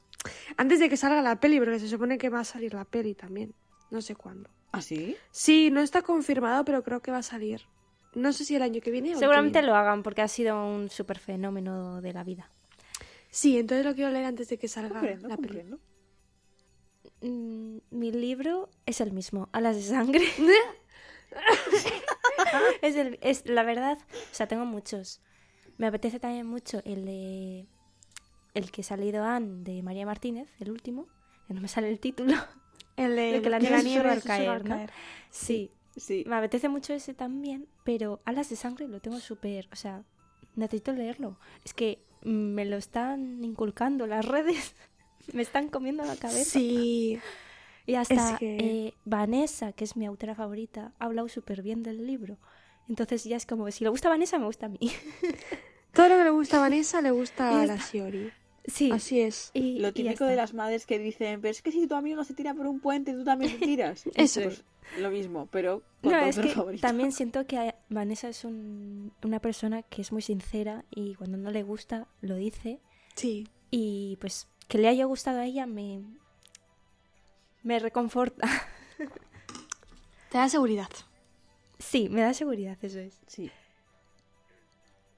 Antes 0.57 0.79
de 0.79 0.89
que 0.89 0.97
salga 0.97 1.23
la 1.23 1.41
peli, 1.41 1.59
porque 1.59 1.79
se 1.81 1.89
supone 1.89 2.19
que 2.19 2.29
va 2.29 2.41
a 2.41 2.45
salir 2.45 2.75
la 2.75 2.85
peli 2.85 3.15
también. 3.15 3.55
No 3.91 4.01
sé 4.01 4.15
cuándo. 4.15 4.49
¿Ah, 4.73 4.81
sí? 4.83 5.17
Sí, 5.31 5.71
no 5.71 5.81
está 5.81 6.03
confirmado, 6.03 6.65
pero 6.65 6.83
creo 6.83 7.01
que 7.01 7.11
va 7.11 7.19
a 7.19 7.23
salir. 7.23 7.63
No 8.15 8.33
sé 8.33 8.45
si 8.45 8.55
el 8.55 8.63
año 8.63 8.81
que 8.81 8.91
viene 8.91 9.15
o 9.15 9.19
Seguramente 9.19 9.59
viene. 9.61 9.69
lo 9.69 9.77
hagan 9.77 10.03
porque 10.03 10.23
ha 10.23 10.29
sido 10.29 10.65
un 10.67 10.89
super 10.89 11.19
fenómeno 11.19 12.01
de 12.01 12.13
la 12.13 12.23
vida. 12.25 12.51
Sí, 13.31 13.59
entonces 13.59 13.85
lo 13.85 13.95
quiero 13.95 14.11
leer 14.11 14.27
antes 14.27 14.49
de 14.49 14.59
que 14.59 14.69
salga 14.69 14.91
Comprendo, 14.91 15.29
la 15.29 15.37
peli. 15.37 15.65
Mm, 17.23 17.79
mi 17.91 18.13
libro 18.13 18.69
es 18.87 19.01
el 19.01 19.13
mismo, 19.13 19.49
Alas 19.53 19.77
de 19.77 19.83
Sangre. 19.83 20.25
es, 22.83 22.97
el- 22.97 23.19
es 23.23 23.47
la 23.47 23.63
verdad, 23.63 23.99
o 24.01 24.35
sea, 24.35 24.47
tengo 24.49 24.65
muchos. 24.65 25.21
Me 25.79 25.87
apetece 25.87 26.21
también 26.21 26.47
mucho 26.47 26.81
el 26.85 27.05
de 27.05 27.67
el 28.55 28.71
que 28.71 28.83
ha 28.83 28.85
salido 28.85 29.25
Anne 29.25 29.65
de 29.65 29.83
María 29.83 30.07
Martínez, 30.07 30.49
el 30.61 30.71
último, 30.71 31.09
que 31.49 31.55
no 31.55 31.61
me 31.61 31.69
sale 31.69 31.89
el 31.91 31.99
título. 31.99 32.35
El 32.97 33.17
de 33.17 33.23
De 33.33 33.43
que 33.43 33.51
la 33.51 33.59
nieve 33.59 33.83
susurra 33.83 34.13
al 34.13 34.23
caer, 34.23 34.65
¿no? 34.69 34.87
Sí, 35.31 35.73
Sí. 35.97 36.23
me 36.29 36.37
apetece 36.37 36.69
mucho 36.69 36.93
ese 36.95 37.13
también, 37.13 37.67
pero 37.83 38.21
Alas 38.25 38.51
de 38.51 38.57
Sangre 38.57 38.87
lo 38.87 39.01
tengo 39.01 39.19
súper, 39.19 39.69
o 39.73 39.77
sea, 39.77 40.05
necesito 40.55 40.93
leerlo. 40.93 41.37
Es 41.65 41.75
que 41.75 41.99
me 42.23 42.65
lo 42.65 42.77
están 42.77 43.43
inculcando 43.43 44.07
las 44.07 44.25
redes, 44.25 44.77
me 45.33 45.43
están 45.43 45.69
comiendo 45.71 46.05
la 46.05 46.15
cabeza. 46.15 46.45
Sí, 46.45 47.19
Y 47.87 47.95
hasta 47.97 48.33
Es 48.33 48.39
que- 48.39 48.57
eh, 48.57 48.95
Vanessa, 49.05 49.73
que 49.73 49.85
es 49.85 49.97
mi 49.97 50.07
autora 50.07 50.35
favorita, 50.35 50.93
ha 50.99 51.05
hablado 51.05 51.29
súper 51.29 51.63
bien 51.63 51.83
del 51.83 52.07
libro. 52.07 52.39
Entonces 52.89 53.25
ya 53.25 53.37
es 53.37 53.47
como, 53.47 53.71
si 53.71 53.85
le 53.85 53.91
gusta 53.91 54.09
a 54.09 54.11
Vanessa, 54.13 54.39
me 54.39 54.47
gusta 54.47 54.67
a 54.67 54.69
mí. 54.69 54.79
todo 55.93 56.09
lo 56.09 56.17
que 56.17 56.25
le 56.25 56.31
gusta 56.31 56.57
a 56.59 56.61
Vanessa 56.61 57.01
le 57.01 57.11
gusta 57.11 57.63
a 57.63 57.67
la 57.67 57.77
Shiori. 57.77 58.31
sí. 58.67 58.91
Así 58.93 59.21
es. 59.21 59.51
Y, 59.55 59.79
Lo 59.81 59.93
típico 59.93 60.25
de 60.25 60.37
las 60.37 60.55
madres 60.55 60.87
que 60.87 60.99
dicen, 60.99 61.41
pero 61.41 61.51
es 61.53 61.63
que 61.63 61.73
si 61.73 61.87
tu 61.87 61.95
amigo 61.95 62.25
se 62.25 62.35
tira 62.35 62.55
por 62.55 62.67
un 62.67 62.81
puente, 62.81 63.13
tú 63.13 63.25
también 63.25 63.59
te 63.59 63.65
tiras. 63.67 64.05
Eso 64.15 64.43
Pues 64.43 64.65
lo 64.99 65.11
mismo, 65.11 65.49
pero 65.51 65.83
con 66.03 66.13
No, 66.13 66.21
tu 66.21 66.25
es 66.27 66.39
que 66.39 66.49
favorito. 66.49 66.81
también 66.83 67.13
siento 67.13 67.47
que 67.47 67.75
Vanessa 67.89 68.29
es 68.29 68.45
un- 68.45 69.13
una 69.23 69.41
persona 69.41 69.83
que 69.83 70.03
es 70.03 70.13
muy 70.13 70.23
sincera 70.23 70.85
y 70.91 71.15
cuando 71.15 71.37
no 71.39 71.51
le 71.51 71.63
gusta, 71.63 72.07
lo 72.21 72.37
dice. 72.37 72.81
Sí. 73.15 73.49
Y 73.71 74.17
pues 74.21 74.49
que 74.69 74.79
le 74.79 74.89
haya 74.89 75.05
gustado 75.05 75.39
a 75.41 75.47
ella 75.47 75.67
me, 75.67 76.03
Me 77.65 77.79
reconforta. 77.79 78.47
Te 80.31 80.39
da 80.39 80.49
seguridad. 80.49 80.91
Sí, 81.79 82.09
me 82.11 82.21
da 82.21 82.35
seguridad, 82.35 82.77
eso 82.83 82.99
es. 82.99 83.21
Sí. 83.27 83.51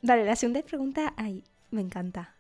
Vale, 0.00 0.24
la 0.24 0.36
segunda 0.36 0.62
pregunta, 0.62 1.12
ay, 1.16 1.42
me 1.72 1.80
encanta. 1.80 2.36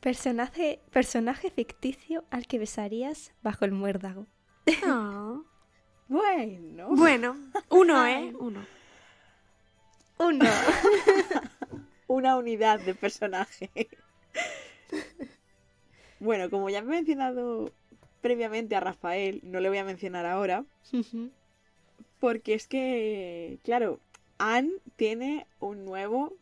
Personaje, 0.00 0.80
personaje 0.90 1.50
ficticio 1.50 2.24
al 2.30 2.46
que 2.46 2.58
besarías 2.58 3.32
bajo 3.42 3.64
el 3.64 3.72
muérdago. 3.72 4.26
Ah. 4.84 5.40
Bueno. 6.08 6.86
Bueno, 6.90 7.36
uno, 7.68 8.06
¿eh? 8.06 8.32
Uno. 8.38 8.64
Uno. 10.20 10.44
Una 12.06 12.36
unidad 12.36 12.78
de 12.78 12.94
personaje. 12.94 13.70
bueno, 16.20 16.48
como 16.48 16.70
ya 16.70 16.78
he 16.78 16.82
mencionado 16.82 17.72
previamente 18.26 18.74
a 18.74 18.80
Rafael, 18.80 19.38
no 19.44 19.60
le 19.60 19.68
voy 19.68 19.78
a 19.78 19.84
mencionar 19.84 20.26
ahora, 20.26 20.64
porque 22.18 22.54
es 22.54 22.66
que, 22.66 23.60
claro, 23.62 24.00
Anne 24.38 24.72
tiene 24.96 25.46
un 25.60 25.84
nuevo 25.84 26.32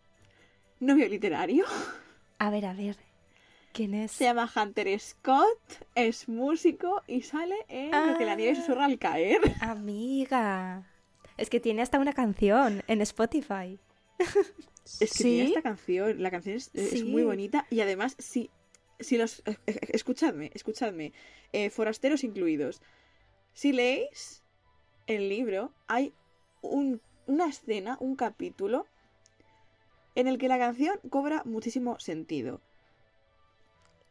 novio 0.81 1.07
literario. 1.11 1.67
a 2.39 2.49
ver, 2.49 2.65
a 2.65 2.73
ver. 2.73 2.97
¿Quién 3.75 3.93
es? 3.93 4.13
Se 4.13 4.25
llama 4.25 4.51
Hunter 4.57 4.99
Scott, 4.99 5.61
es 5.95 6.27
músico 6.27 7.03
y 7.07 7.21
sale 7.21 7.57
en 7.69 7.91
Lo 7.91 8.17
que 8.17 8.25
la 8.25 8.35
nieve 8.35 8.55
susurra 8.57 8.87
al 8.87 8.99
caer. 8.99 9.41
Amiga. 9.61 10.89
Es 11.37 11.51
que 11.51 11.61
tiene 11.61 11.83
hasta 11.83 11.99
una 11.99 12.15
canción 12.15 12.83
en 12.87 13.03
Spotify. 13.03 13.79
Es 14.19 14.99
que 14.99 15.07
¿Sí? 15.07 15.23
tiene 15.25 15.49
esta 15.49 15.63
canción, 15.63 16.23
la 16.23 16.31
canción 16.31 16.57
es, 16.57 17.05
muy 17.05 17.25
bonita 17.25 17.67
y 17.71 17.81
además, 17.81 18.17
si, 18.19 18.51
si 19.01 19.17
los... 19.19 19.43
Escuchadme, 19.67 20.51
escuchadme, 20.55 21.13
eh, 21.53 21.71
forasteros 21.71 22.25
incluidos. 22.25 22.81
Si 23.53 23.73
leéis 23.73 24.43
el 25.07 25.29
libro, 25.29 25.73
hay 25.87 26.13
un- 26.63 27.01
una 27.27 27.47
escena, 27.49 27.97
un 28.01 28.17
capítulo, 28.17 28.87
en 30.15 30.29
el 30.29 30.39
que 30.39 30.49
la 30.49 30.59
canción 30.59 30.99
cobra 31.11 31.43
muchísimo 31.45 31.99
sentido. 31.99 32.61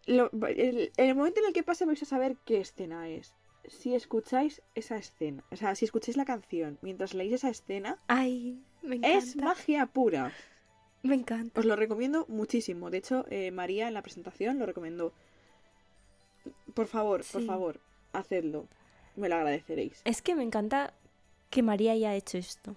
Lo- 0.06 0.30
el, 0.48 0.92
el 0.98 1.16
momento 1.16 1.40
en 1.40 1.48
el 1.48 1.54
que 1.54 1.64
pase 1.64 1.86
vais 1.86 2.02
a 2.04 2.06
saber 2.06 2.36
qué 2.46 2.60
escena 2.60 3.08
es. 3.10 3.34
Si 3.68 3.96
escucháis 3.96 4.62
esa 4.76 4.98
escena, 4.98 5.46
o 5.50 5.56
sea, 5.56 5.74
si 5.76 5.86
escucháis 5.86 6.18
la 6.18 6.26
canción 6.26 6.78
mientras 6.82 7.14
leéis 7.14 7.36
esa 7.36 7.50
escena, 7.50 7.98
Ay, 8.08 8.62
me 8.82 8.96
encanta. 8.98 9.18
es 9.18 9.36
magia 9.38 9.86
pura. 9.86 10.34
Me 11.04 11.16
encanta. 11.16 11.60
Os 11.60 11.66
lo 11.66 11.76
recomiendo 11.76 12.26
muchísimo. 12.30 12.90
De 12.90 12.98
hecho, 12.98 13.26
eh, 13.30 13.52
María 13.52 13.90
en 13.90 13.94
la 13.94 14.02
presentación 14.02 14.58
lo 14.58 14.66
recomendó. 14.66 15.12
Por 16.74 16.88
favor, 16.88 17.24
por 17.30 17.44
favor, 17.46 17.80
hacedlo. 18.14 18.68
Me 19.18 19.28
lo 19.28 19.36
agradeceréis. 19.36 20.02
Es 20.06 20.22
que 20.22 20.34
me 20.34 20.44
encanta 20.44 20.94
que 21.50 21.62
María 21.62 21.92
haya 21.92 22.16
hecho 22.16 22.38
esto. 22.38 22.76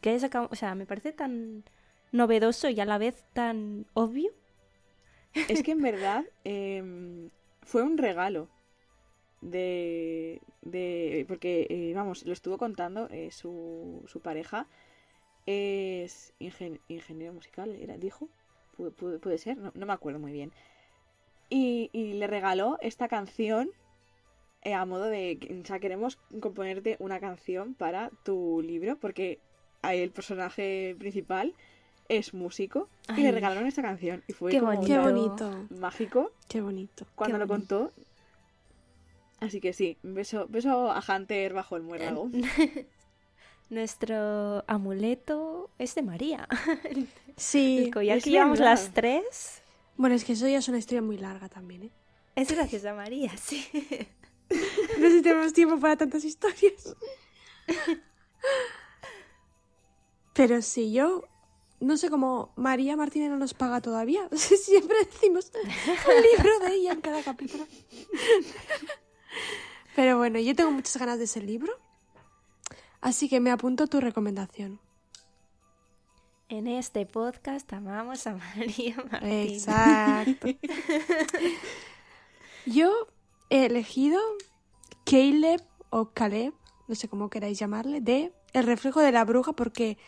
Que 0.00 0.10
haya 0.10 0.20
sacado, 0.20 0.48
o 0.52 0.56
sea, 0.56 0.74
me 0.74 0.84
parece 0.84 1.12
tan 1.12 1.64
novedoso 2.12 2.68
y 2.68 2.78
a 2.80 2.84
la 2.84 2.98
vez 2.98 3.24
tan 3.32 3.86
obvio. 3.94 4.30
Es 5.32 5.62
que 5.62 5.72
en 5.72 5.80
verdad 5.90 6.24
em, 6.44 7.30
fue 7.62 7.82
un 7.82 7.96
regalo 7.96 8.50
de... 9.40 10.42
de 10.60 11.24
porque, 11.26 11.66
eh, 11.70 11.92
vamos, 11.94 12.26
lo 12.26 12.34
estuvo 12.34 12.58
contando 12.58 13.08
eh, 13.10 13.30
su, 13.32 14.04
su 14.06 14.20
pareja. 14.20 14.68
Es 15.46 16.32
ingen- 16.40 16.80
ingeniero 16.88 17.32
musical, 17.32 17.74
¿era? 17.76 17.96
¿Dijo? 17.98 18.28
Pu- 18.78 18.94
pu- 18.94 19.20
puede 19.20 19.38
ser, 19.38 19.56
no, 19.58 19.72
no 19.74 19.86
me 19.86 19.92
acuerdo 19.92 20.18
muy 20.18 20.32
bien. 20.32 20.52
Y, 21.50 21.90
y 21.92 22.14
le 22.14 22.26
regaló 22.26 22.78
esta 22.80 23.08
canción 23.08 23.70
eh, 24.62 24.72
a 24.74 24.84
modo 24.86 25.04
de, 25.04 25.60
o 25.62 25.66
sea, 25.66 25.78
queremos 25.78 26.18
componerte 26.40 26.96
una 26.98 27.20
canción 27.20 27.74
para 27.74 28.10
tu 28.24 28.62
libro, 28.62 28.96
porque 28.96 29.38
el 29.82 30.10
personaje 30.10 30.96
principal 30.98 31.54
es 32.08 32.32
músico 32.32 32.88
y 33.16 33.20
le 33.22 33.32
regalaron 33.32 33.66
esta 33.66 33.82
canción 33.82 34.22
y 34.26 34.32
fue 34.32 34.50
Qué 34.50 34.60
como 34.60 34.72
bonito. 34.76 35.66
Mágico 35.70 36.32
Qué 36.48 36.60
bonito. 36.62 37.06
cuando 37.14 37.36
Qué 37.36 37.38
lo 37.40 37.46
bonito. 37.46 37.78
contó. 37.90 37.92
Así 39.40 39.60
que 39.60 39.74
sí, 39.74 39.98
beso, 40.02 40.46
beso 40.48 40.90
a 40.90 41.02
Hunter 41.06 41.52
bajo 41.52 41.76
el 41.76 41.82
muérdago. 41.82 42.30
Nuestro 43.70 44.64
amuleto 44.68 45.70
es 45.78 45.94
de 45.94 46.02
María. 46.02 46.48
Sí. 47.36 47.86
El 47.86 47.92
collar 47.92 48.22
que 48.22 48.30
llevamos 48.30 48.60
verdad. 48.60 48.74
las 48.74 48.94
tres 48.94 49.60
Bueno, 49.96 50.14
es 50.14 50.24
que 50.24 50.34
eso 50.34 50.46
ya 50.46 50.58
es 50.58 50.68
una 50.68 50.78
historia 50.78 51.02
muy 51.02 51.18
larga 51.18 51.48
también, 51.48 51.82
¿eh? 51.82 51.90
es 52.36 52.52
gracias 52.52 52.84
a 52.84 52.94
María, 52.94 53.36
sí. 53.42 53.66
No 55.00 55.08
sé 55.08 55.10
si 55.10 55.22
tenemos 55.22 55.52
tiempo 55.52 55.80
para 55.80 55.96
tantas 55.96 56.24
historias. 56.24 56.94
Pero 60.32 60.62
si 60.62 60.92
yo 60.92 61.24
no 61.80 61.96
sé 61.96 62.08
cómo 62.08 62.52
María 62.56 62.96
Martínez 62.96 63.30
no 63.30 63.36
nos 63.36 63.54
paga 63.54 63.80
todavía. 63.80 64.28
Siempre 64.32 64.96
decimos 65.04 65.50
un 65.54 66.22
libro 66.22 66.58
de 66.60 66.74
ella 66.74 66.92
en 66.92 67.00
cada 67.00 67.22
capítulo. 67.22 67.66
Pero 69.94 70.18
bueno, 70.18 70.38
yo 70.38 70.54
tengo 70.54 70.70
muchas 70.70 70.96
ganas 70.96 71.18
de 71.18 71.24
ese 71.24 71.40
libro. 71.40 71.72
Así 73.04 73.28
que 73.28 73.38
me 73.38 73.50
apunto 73.50 73.86
tu 73.86 74.00
recomendación. 74.00 74.80
En 76.48 76.66
este 76.66 77.04
podcast 77.04 77.70
amamos 77.74 78.26
a 78.26 78.34
María 78.56 78.96
Martín. 79.12 79.30
Exacto. 79.30 80.48
Yo 82.66 82.90
he 83.50 83.66
elegido 83.66 84.18
Caleb 85.04 85.60
o 85.90 86.10
Caleb, 86.12 86.54
no 86.88 86.94
sé 86.94 87.08
cómo 87.08 87.28
queráis 87.28 87.58
llamarle, 87.58 88.00
de 88.00 88.32
El 88.54 88.64
reflejo 88.64 89.00
de 89.00 89.12
la 89.12 89.24
bruja 89.24 89.52
porque 89.52 89.98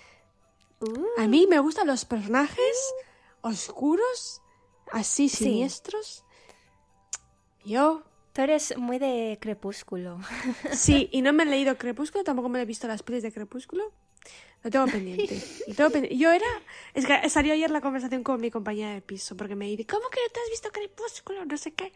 Uh, 0.79 1.07
a 1.23 1.27
mí 1.27 1.47
me 1.49 1.59
gustan 1.59 1.87
los 1.87 2.05
personajes 2.05 2.95
oscuros, 3.41 4.43
así 4.93 5.31
Sí. 5.31 5.45
siniestros. 5.45 6.23
Yo, 7.65 8.03
tú 8.37 8.43
eres 8.43 8.77
muy 8.77 8.99
de 8.99 9.39
crepúsculo. 9.41 10.21
sí, 10.73 11.09
y 11.11 11.23
no 11.23 11.33
me 11.33 11.45
he 11.45 11.47
leído 11.47 11.79
Crepúsculo, 11.79 12.23
tampoco 12.23 12.51
me 12.51 12.61
he 12.61 12.67
visto 12.67 12.87
las 12.87 13.03
pelis 13.03 13.23
de 13.23 13.33
Crepúsculo. 13.33 13.91
Lo 14.63 14.71
tengo 14.71 14.87
pendiente. 14.87 15.41
Yo 16.15 16.31
era. 16.31 16.45
Es 16.93 17.07
que 17.07 17.31
salió 17.31 17.55
ayer 17.55 17.71
la 17.71 17.81
conversación 17.81 18.23
con 18.23 18.39
mi 18.39 18.51
compañera 18.51 18.93
de 18.93 19.01
piso, 19.01 19.39
porque 19.39 19.57
me 19.57 19.67
dice, 19.67 19.87
¿cómo 19.87 20.11
que 20.11 20.21
no 20.21 20.33
te 20.35 20.41
has 20.41 20.51
visto 20.51 20.71
Crepúsculo? 20.71 21.47
No 21.47 21.57
sé 21.57 21.73
qué. 21.73 21.95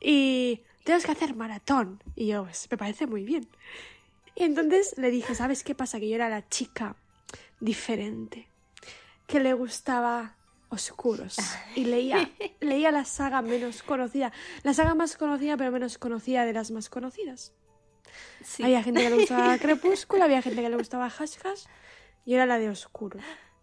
Y 0.00 0.62
tienes 0.82 1.04
que 1.06 1.12
hacer 1.12 1.36
maratón. 1.36 2.02
Y 2.16 2.26
yo, 2.26 2.42
pues, 2.42 2.66
me 2.68 2.76
parece 2.76 3.06
muy 3.06 3.22
bien. 3.22 3.46
Y 4.34 4.44
entonces 4.44 4.94
le 4.96 5.12
dije, 5.12 5.36
¿sabes 5.36 5.62
qué 5.62 5.76
pasa? 5.76 6.00
Que 6.00 6.08
yo 6.08 6.16
era 6.16 6.28
la 6.28 6.48
chica 6.48 6.96
diferente, 7.60 8.48
que 9.28 9.38
le 9.38 9.52
gustaba 9.52 10.37
oscuros. 10.70 11.36
Y 11.74 11.84
leía, 11.84 12.30
leía 12.60 12.90
la 12.90 13.04
saga 13.04 13.42
menos 13.42 13.82
conocida. 13.82 14.32
La 14.62 14.74
saga 14.74 14.94
más 14.94 15.16
conocida, 15.16 15.56
pero 15.56 15.70
menos 15.72 15.98
conocida 15.98 16.44
de 16.44 16.52
las 16.52 16.70
más 16.70 16.88
conocidas. 16.88 17.52
Sí. 18.42 18.62
Había 18.62 18.82
gente 18.82 19.02
que 19.02 19.10
le 19.10 19.16
gustaba 19.16 19.58
Crepúsculo, 19.58 20.24
había 20.24 20.42
gente 20.42 20.62
que 20.62 20.68
le 20.68 20.76
gustaba 20.76 21.06
Hash 21.06 21.36
Hash. 21.44 21.64
Y 22.24 22.34
era 22.34 22.46
la 22.46 22.58
de 22.58 22.68
oscuro. 22.68 23.18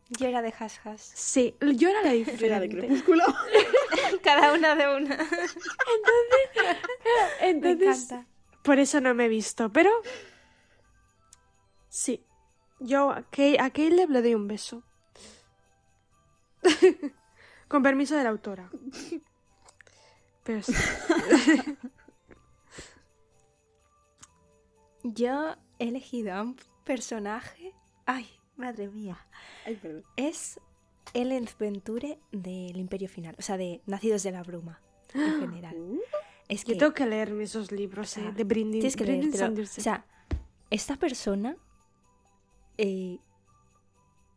Yo 0.10 0.28
era 0.28 0.44
de 0.44 0.54
hash 0.60 0.78
hash. 0.84 1.00
Sí, 1.02 1.56
yo 1.78 1.90
era 1.90 2.04
la 2.04 2.14
Era 2.14 2.26
de 2.26 2.32
diferente. 2.32 2.78
crepúsculo. 2.78 3.24
Cada 4.24 4.54
una 4.54 4.76
de 4.76 4.88
una. 4.96 5.18
Me 7.42 7.50
Entonces, 7.50 8.04
encanta. 8.12 8.28
por 8.64 8.78
eso 8.80 9.02
no 9.02 9.16
me 9.16 9.26
he 9.26 9.30
visto, 9.30 9.72
pero 9.72 9.92
sí. 11.90 12.24
Yo 12.80 13.12
a 13.12 13.18
a 13.20 13.70
Caleb 13.72 14.10
le 14.12 14.22
doy 14.22 14.36
un 14.36 14.48
beso. 14.48 14.84
Con 17.68 17.82
permiso 17.84 18.16
de 18.16 18.24
la 18.24 18.30
autora. 18.30 18.70
Pero 20.44 20.62
sí. 20.62 20.74
Yo 25.04 25.56
he 25.80 25.88
elegido 25.90 26.34
a 26.34 26.42
un 26.42 26.56
personaje. 26.84 27.74
Ay, 28.06 28.28
madre 28.56 28.88
mía. 28.90 29.18
Ay, 29.66 29.76
perdón. 29.76 30.04
Es 30.16 30.60
Ellen 31.14 31.48
Venture 31.60 32.20
del 32.32 32.78
Imperio 32.78 33.10
Final. 33.10 33.36
O 33.38 33.42
sea, 33.42 33.58
de 33.58 33.82
Nacidos 33.86 34.24
de 34.24 34.32
la 34.32 34.44
Bruma. 34.44 34.82
En 35.14 35.40
general. 35.42 35.76
Uh, 35.76 36.00
Es 36.48 36.66
que 36.66 36.74
Yo 36.74 36.78
tengo 36.80 36.94
que 36.94 37.06
leerme 37.06 37.44
esos 37.44 37.72
libros, 37.72 38.12
o 38.12 38.14
sea, 38.20 38.30
eh, 38.30 38.34
de 38.34 38.44
Brindy. 38.44 38.80
tienes 38.80 38.96
que. 38.96 39.38
Sanderson. 39.38 39.82
O 39.82 39.84
sea, 39.84 40.06
esta 40.70 40.96
persona. 40.98 41.56
eh, 42.78 43.20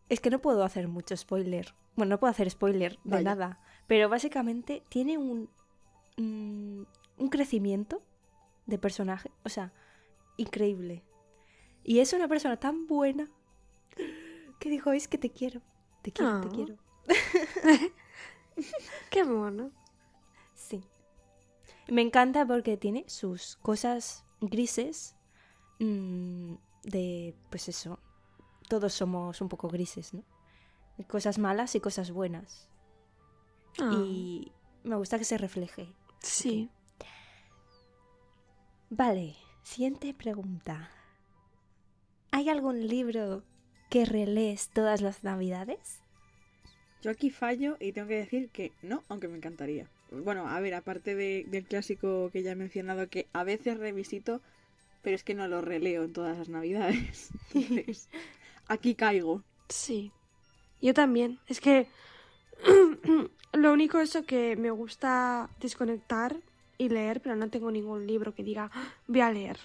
es 0.09 0.21
que 0.21 0.31
no 0.31 0.41
puedo 0.41 0.65
hacer 0.65 0.89
mucho 0.89 1.17
spoiler. 1.17 1.75
Bueno, 1.97 2.11
no 2.11 2.21
puedo 2.21 2.31
hacer 2.31 2.49
spoiler 2.51 2.93
de 3.05 3.11
Vaya. 3.11 3.23
nada. 3.25 3.61
Pero 3.87 4.09
básicamente 4.09 4.83
tiene 4.89 5.19
un. 5.19 5.49
mm, 6.17 6.83
un 7.19 7.29
crecimiento 7.31 8.03
de 8.67 8.79
personaje. 8.79 9.31
O 9.45 9.49
sea, 9.49 9.73
increíble. 10.37 11.03
Y 11.85 11.99
es 12.01 12.13
una 12.13 12.29
persona 12.29 12.57
tan 12.59 12.87
buena 12.87 13.29
que 14.61 14.71
dijo: 14.71 14.93
Es 14.93 15.09
que 15.09 15.19
te 15.19 15.31
quiero. 15.31 15.61
Te 16.03 16.13
quiero, 16.13 16.41
te 16.43 16.47
Ah. 16.49 16.51
quiero. 16.55 16.77
Qué 19.11 19.25
mono. 19.25 19.71
Sí. 20.55 20.83
Me 21.89 22.03
encanta 22.03 22.47
porque 22.47 22.77
tiene 22.77 23.05
sus 23.09 23.57
cosas 23.57 24.25
grises 24.41 25.17
mm, 25.79 26.55
de, 26.85 27.35
pues 27.51 27.69
eso, 27.69 27.99
todos 28.69 28.93
somos 28.95 29.41
un 29.41 29.49
poco 29.49 29.69
grises, 29.69 30.15
¿no? 30.15 30.23
Cosas 31.07 31.39
malas 31.39 31.75
y 31.75 31.81
cosas 31.81 32.11
buenas. 32.11 32.69
Ah, 33.81 33.91
Y 33.93 34.53
me 34.85 34.97
gusta 34.97 35.19
que 35.19 35.25
se 35.25 35.39
refleje. 35.39 35.89
sí. 36.21 36.69
Vale, 38.91 39.37
siguiente 39.63 40.15
pregunta. 40.15 40.91
¿Hay 42.31 42.49
algún 42.49 42.87
libro 42.89 43.43
que 43.91 44.05
relees 44.05 44.71
todas 44.71 45.01
las 45.01 45.25
navidades? 45.25 46.01
Yo 47.03 47.11
aquí 47.11 47.31
fallo 47.31 47.77
y 47.81 47.93
tengo 47.93 48.09
que 48.09 48.17
decir 48.17 48.49
que 48.51 48.73
no, 48.83 49.03
aunque 49.09 49.29
me 49.29 49.37
encantaría. 49.37 49.89
Bueno, 50.11 50.49
a 50.49 50.59
ver, 50.61 50.75
aparte 50.75 51.15
de- 51.15 51.45
del 51.49 51.65
clásico 51.67 52.31
que 52.33 52.43
ya 52.43 52.53
he 52.53 52.57
mencionado, 52.57 53.09
que 53.09 53.29
a 53.33 53.45
veces 53.45 53.79
revisito, 53.79 54.41
pero 55.03 55.15
es 55.15 55.23
que 55.23 55.35
no 55.35 55.47
lo 55.49 55.61
releo 55.61 56.03
en 56.05 56.13
todas 56.13 56.37
las 56.39 56.49
navidades. 56.49 57.31
Entonces, 57.55 58.09
aquí 58.69 58.95
caigo. 58.95 59.43
Sí. 59.69 60.13
Yo 60.81 60.95
también. 60.95 61.41
Es 61.47 61.61
que 61.61 61.89
lo 63.53 63.73
único 63.73 63.99
eso 63.99 64.25
que 64.25 64.57
me 64.57 64.71
gusta 64.71 65.51
desconectar 65.61 66.37
y 66.79 66.89
leer, 66.89 67.21
pero 67.21 67.35
no 67.37 67.51
tengo 67.51 67.71
ningún 67.71 68.07
libro 68.07 68.35
que 68.35 68.45
diga, 68.45 68.71
"Ah, 68.73 68.95
voy 69.07 69.21
a 69.21 69.33
leer. 69.33 69.59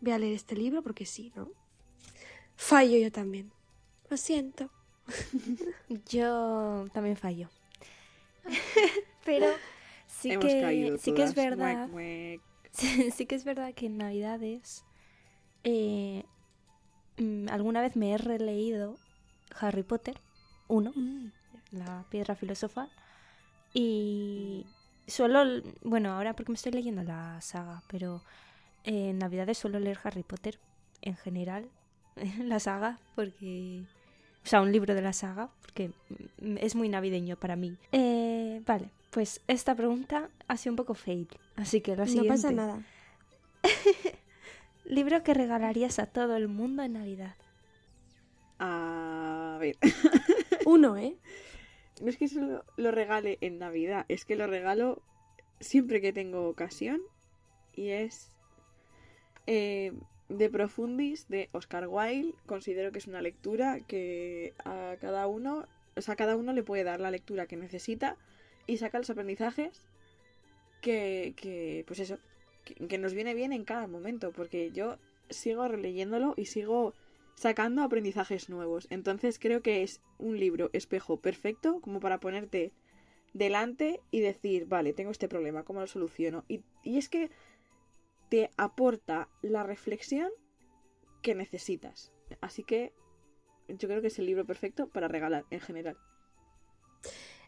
Voy 0.00 0.12
a 0.12 0.18
leer 0.18 0.34
este 0.34 0.56
libro 0.56 0.82
porque 0.82 1.06
sí, 1.06 1.32
¿no? 1.34 1.48
Fallo 2.56 2.98
yo 2.98 3.10
también. 3.12 3.52
Lo 4.10 4.16
siento. 4.16 4.70
Yo 6.08 6.86
también 6.92 7.16
fallo. 7.16 7.48
Pero 9.24 9.46
sí 10.06 10.32
Hemos 10.32 10.44
que, 10.44 10.60
caído 10.60 10.98
sí 10.98 11.12
que 11.12 11.22
es 11.22 11.34
verdad. 11.34 11.88
Muec, 11.88 12.40
muec. 12.40 12.40
Sí, 12.70 13.10
sí 13.10 13.26
que 13.26 13.34
es 13.34 13.44
verdad 13.44 13.72
que 13.74 13.86
en 13.86 13.96
Navidades 13.96 14.84
eh, 15.64 16.24
alguna 17.50 17.80
vez 17.80 17.96
me 17.96 18.12
he 18.12 18.18
releído 18.18 18.96
Harry 19.60 19.82
Potter 19.82 20.18
1, 20.68 20.92
Mm. 20.94 21.30
la 21.72 22.04
piedra 22.10 22.34
filosofal, 22.34 22.88
y 23.74 24.66
suelo, 25.06 25.44
bueno, 25.82 26.12
ahora 26.12 26.34
porque 26.34 26.52
me 26.52 26.56
estoy 26.56 26.72
leyendo 26.72 27.02
la 27.02 27.40
saga, 27.40 27.82
pero 27.88 28.22
en 28.84 29.18
Navidades 29.18 29.58
suelo 29.58 29.78
leer 29.80 29.98
Harry 30.04 30.22
Potter 30.22 30.58
en 31.02 31.16
general, 31.16 31.68
la 32.38 32.60
saga, 32.60 32.98
porque... 33.14 33.82
O 34.44 34.48
sea, 34.48 34.62
un 34.62 34.72
libro 34.72 34.94
de 34.94 35.02
la 35.02 35.12
saga, 35.12 35.50
porque 35.60 35.90
mm, 36.40 36.56
es 36.58 36.74
muy 36.74 36.88
navideño 36.88 37.36
para 37.36 37.54
mí. 37.56 37.76
Eh, 37.92 38.62
vale, 38.66 38.88
pues 39.10 39.40
esta 39.46 39.74
pregunta 39.74 40.30
ha 40.46 40.56
sido 40.56 40.72
un 40.72 40.76
poco 40.76 40.94
fail, 40.94 41.28
así 41.56 41.80
que 41.82 41.96
la 41.96 42.04
No 42.04 42.10
siguiente. 42.10 42.30
pasa 42.30 42.50
nada. 42.52 42.82
Libro 44.88 45.22
que 45.22 45.34
regalarías 45.34 45.98
a 45.98 46.06
todo 46.06 46.34
el 46.34 46.48
mundo 46.48 46.82
en 46.82 46.94
Navidad. 46.94 47.36
A 48.58 49.58
ver, 49.60 49.76
Uno, 50.64 50.96
¿eh? 50.96 51.18
no 52.00 52.08
es 52.08 52.16
que 52.16 52.26
solo 52.26 52.64
lo 52.78 52.90
regale 52.90 53.36
en 53.42 53.58
Navidad, 53.58 54.06
es 54.08 54.24
que 54.24 54.34
lo 54.34 54.46
regalo 54.46 55.02
siempre 55.60 56.00
que 56.00 56.14
tengo 56.14 56.48
ocasión 56.48 57.02
y 57.74 57.90
es 57.90 58.32
eh, 59.46 59.92
De 60.30 60.48
Profundis 60.48 61.28
de 61.28 61.50
Oscar 61.52 61.86
Wilde. 61.86 62.34
Considero 62.46 62.90
que 62.90 62.98
es 62.98 63.06
una 63.06 63.20
lectura 63.20 63.80
que 63.80 64.54
a 64.64 64.96
cada 65.02 65.26
uno, 65.26 65.66
o 65.96 66.00
sea, 66.00 66.16
cada 66.16 66.34
uno 66.34 66.54
le 66.54 66.62
puede 66.62 66.84
dar 66.84 67.00
la 67.00 67.10
lectura 67.10 67.46
que 67.46 67.58
necesita 67.58 68.16
y 68.66 68.78
saca 68.78 68.96
los 68.96 69.10
aprendizajes 69.10 69.82
que, 70.80 71.34
que 71.36 71.84
pues 71.86 72.00
eso, 72.00 72.18
que, 72.76 72.98
nos 72.98 73.14
viene 73.14 73.34
bien 73.34 73.52
en 73.52 73.64
cada 73.64 73.86
momento, 73.86 74.32
porque 74.32 74.70
yo 74.72 74.98
sigo 75.30 75.66
releyéndolo 75.68 76.34
y 76.36 76.46
sigo 76.46 76.94
sacando 77.34 77.82
aprendizajes 77.82 78.48
nuevos. 78.48 78.86
Entonces 78.90 79.38
creo 79.38 79.62
que 79.62 79.82
es 79.82 80.00
un 80.18 80.38
libro 80.38 80.70
espejo 80.72 81.20
perfecto 81.20 81.80
como 81.80 82.00
para 82.00 82.20
ponerte 82.20 82.72
delante 83.32 84.00
y 84.10 84.20
decir, 84.20 84.66
vale, 84.66 84.92
tengo 84.92 85.10
este 85.10 85.28
problema, 85.28 85.64
¿cómo 85.64 85.80
lo 85.80 85.86
soluciono? 85.86 86.44
Y, 86.48 86.62
y 86.82 86.98
es 86.98 87.08
que 87.08 87.30
te 88.28 88.50
aporta 88.56 89.28
la 89.42 89.62
reflexión 89.62 90.30
que 91.22 91.34
necesitas. 91.34 92.12
Así 92.40 92.64
que 92.64 92.92
yo 93.68 93.88
creo 93.88 94.00
que 94.00 94.08
es 94.08 94.18
el 94.18 94.26
libro 94.26 94.44
perfecto 94.44 94.88
para 94.88 95.08
regalar 95.08 95.44
en 95.50 95.60
general. 95.60 95.96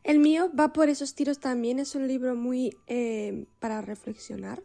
El 0.02 0.18
mío 0.18 0.50
va 0.58 0.72
por 0.72 0.88
esos 0.88 1.14
tiros 1.14 1.40
también. 1.40 1.78
Es 1.78 1.94
un 1.94 2.08
libro 2.08 2.34
muy 2.34 2.76
eh, 2.86 3.46
para 3.58 3.82
reflexionar. 3.82 4.62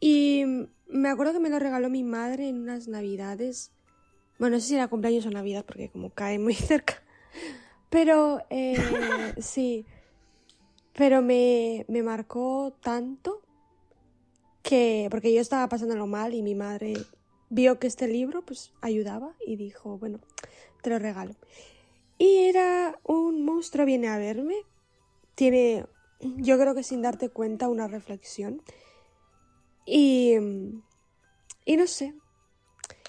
Y 0.00 0.44
me 0.88 1.08
acuerdo 1.08 1.32
que 1.32 1.40
me 1.40 1.50
lo 1.50 1.58
regaló 1.58 1.90
mi 1.90 2.04
madre 2.04 2.48
en 2.48 2.60
unas 2.60 2.88
navidades. 2.88 3.72
Bueno, 4.38 4.56
no 4.56 4.60
sé 4.60 4.68
si 4.68 4.74
era 4.74 4.88
cumpleaños 4.88 5.26
o 5.26 5.30
navidad, 5.30 5.64
porque 5.64 5.90
como 5.90 6.10
cae 6.10 6.38
muy 6.38 6.54
cerca. 6.54 7.02
Pero 7.90 8.40
eh, 8.50 8.76
sí. 9.38 9.86
Pero 10.92 11.22
me, 11.22 11.84
me 11.88 12.02
marcó 12.02 12.76
tanto 12.82 13.42
que. 14.62 15.08
Porque 15.10 15.32
yo 15.32 15.40
estaba 15.40 15.68
pasándolo 15.68 16.06
mal 16.06 16.34
y 16.34 16.42
mi 16.42 16.54
madre 16.54 16.94
vio 17.50 17.78
que 17.78 17.86
este 17.86 18.08
libro 18.08 18.44
pues 18.44 18.72
ayudaba 18.80 19.34
y 19.46 19.56
dijo, 19.56 19.98
bueno, 19.98 20.18
te 20.82 20.90
lo 20.90 20.98
regalo. 20.98 21.34
Y 22.18 22.44
era 22.44 22.98
un 23.04 23.44
monstruo 23.44 23.86
viene 23.86 24.08
a 24.08 24.18
verme. 24.18 24.56
Tiene, 25.34 25.86
yo 26.20 26.58
creo 26.58 26.74
que 26.74 26.82
sin 26.82 27.02
darte 27.02 27.28
cuenta, 27.28 27.68
una 27.68 27.88
reflexión. 27.88 28.62
Y, 29.86 30.34
y 31.64 31.76
no 31.76 31.86
sé. 31.86 32.14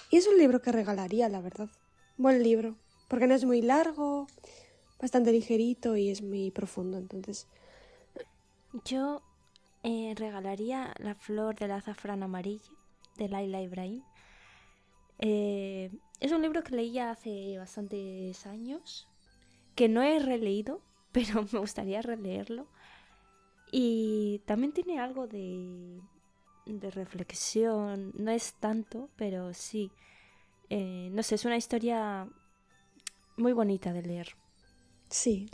Y 0.10 0.18
es 0.18 0.28
un 0.28 0.38
libro 0.38 0.62
que 0.62 0.72
regalaría, 0.72 1.30
la 1.30 1.42
verdad. 1.42 1.70
Buen 2.18 2.44
libro. 2.44 2.76
Porque 3.08 3.28
no 3.28 3.36
es 3.36 3.46
muy 3.46 3.62
largo, 3.62 4.28
bastante 5.00 5.32
ligerito 5.32 5.96
y 5.96 6.10
es 6.10 6.22
muy 6.22 6.52
profundo. 6.52 6.98
Entonces, 6.98 7.48
Yo 8.86 9.22
eh, 9.84 10.14
regalaría 10.16 10.94
La 11.00 11.16
flor 11.16 11.56
del 11.56 11.72
azafrán 11.72 12.24
amarillo 12.24 12.72
de 13.18 13.30
Laila 13.30 13.62
Ibrahim. 13.62 14.04
Eh, 15.20 15.92
es 16.20 16.32
un 16.32 16.42
libro 16.42 16.64
que 16.64 16.76
leí 16.76 16.92
ya 16.92 17.12
hace 17.12 17.58
bastantes 17.58 18.46
años, 18.46 19.08
que 19.76 19.88
no 19.88 20.02
he 20.02 20.20
releído, 20.20 20.82
pero 21.12 21.46
me 21.52 21.60
gustaría 21.60 22.02
releerlo. 22.02 22.68
Y 23.72 24.42
también 24.46 24.74
tiene 24.74 25.00
algo 25.00 25.28
de, 25.28 26.00
de 26.66 26.92
reflexión, 26.92 28.12
no 28.18 28.32
es 28.32 28.54
tanto, 28.56 29.10
pero 29.16 29.54
sí. 29.54 29.92
Eh, 30.70 31.10
no 31.12 31.24
sé, 31.24 31.36
es 31.36 31.46
una 31.46 31.58
historia 31.58 32.28
muy 33.38 33.54
bonita 33.54 33.94
de 33.94 34.02
leer. 34.02 34.36
sí. 35.10 35.50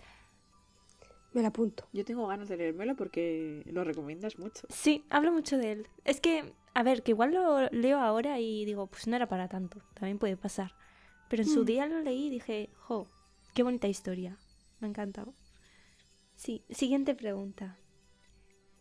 Me 1.33 1.41
la 1.41 1.47
apunto. 1.47 1.87
Yo 1.93 2.03
tengo 2.03 2.27
ganas 2.27 2.49
de 2.49 2.57
leérmelo 2.57 2.97
porque 2.97 3.63
lo 3.67 3.85
recomiendas 3.85 4.37
mucho. 4.37 4.67
Sí, 4.69 5.05
hablo 5.09 5.31
mucho 5.31 5.57
de 5.57 5.71
él. 5.71 5.87
Es 6.03 6.19
que, 6.19 6.53
a 6.73 6.83
ver, 6.83 7.03
que 7.03 7.11
igual 7.11 7.33
lo 7.33 7.69
leo 7.69 7.99
ahora 8.01 8.37
y 8.41 8.65
digo, 8.65 8.87
pues 8.87 9.07
no 9.07 9.15
era 9.15 9.29
para 9.29 9.47
tanto, 9.47 9.79
también 9.93 10.19
puede 10.19 10.35
pasar. 10.35 10.73
Pero 11.29 11.43
en 11.43 11.47
su 11.49 11.61
Mm. 11.61 11.65
día 11.65 11.85
lo 11.85 12.01
leí 12.01 12.25
y 12.27 12.29
dije, 12.31 12.69
jo, 12.79 13.07
qué 13.55 13.63
bonita 13.63 13.87
historia. 13.87 14.37
Me 14.81 14.87
ha 14.87 14.89
encantado. 14.89 15.33
Sí, 16.35 16.65
siguiente 16.69 17.15
pregunta. 17.15 17.77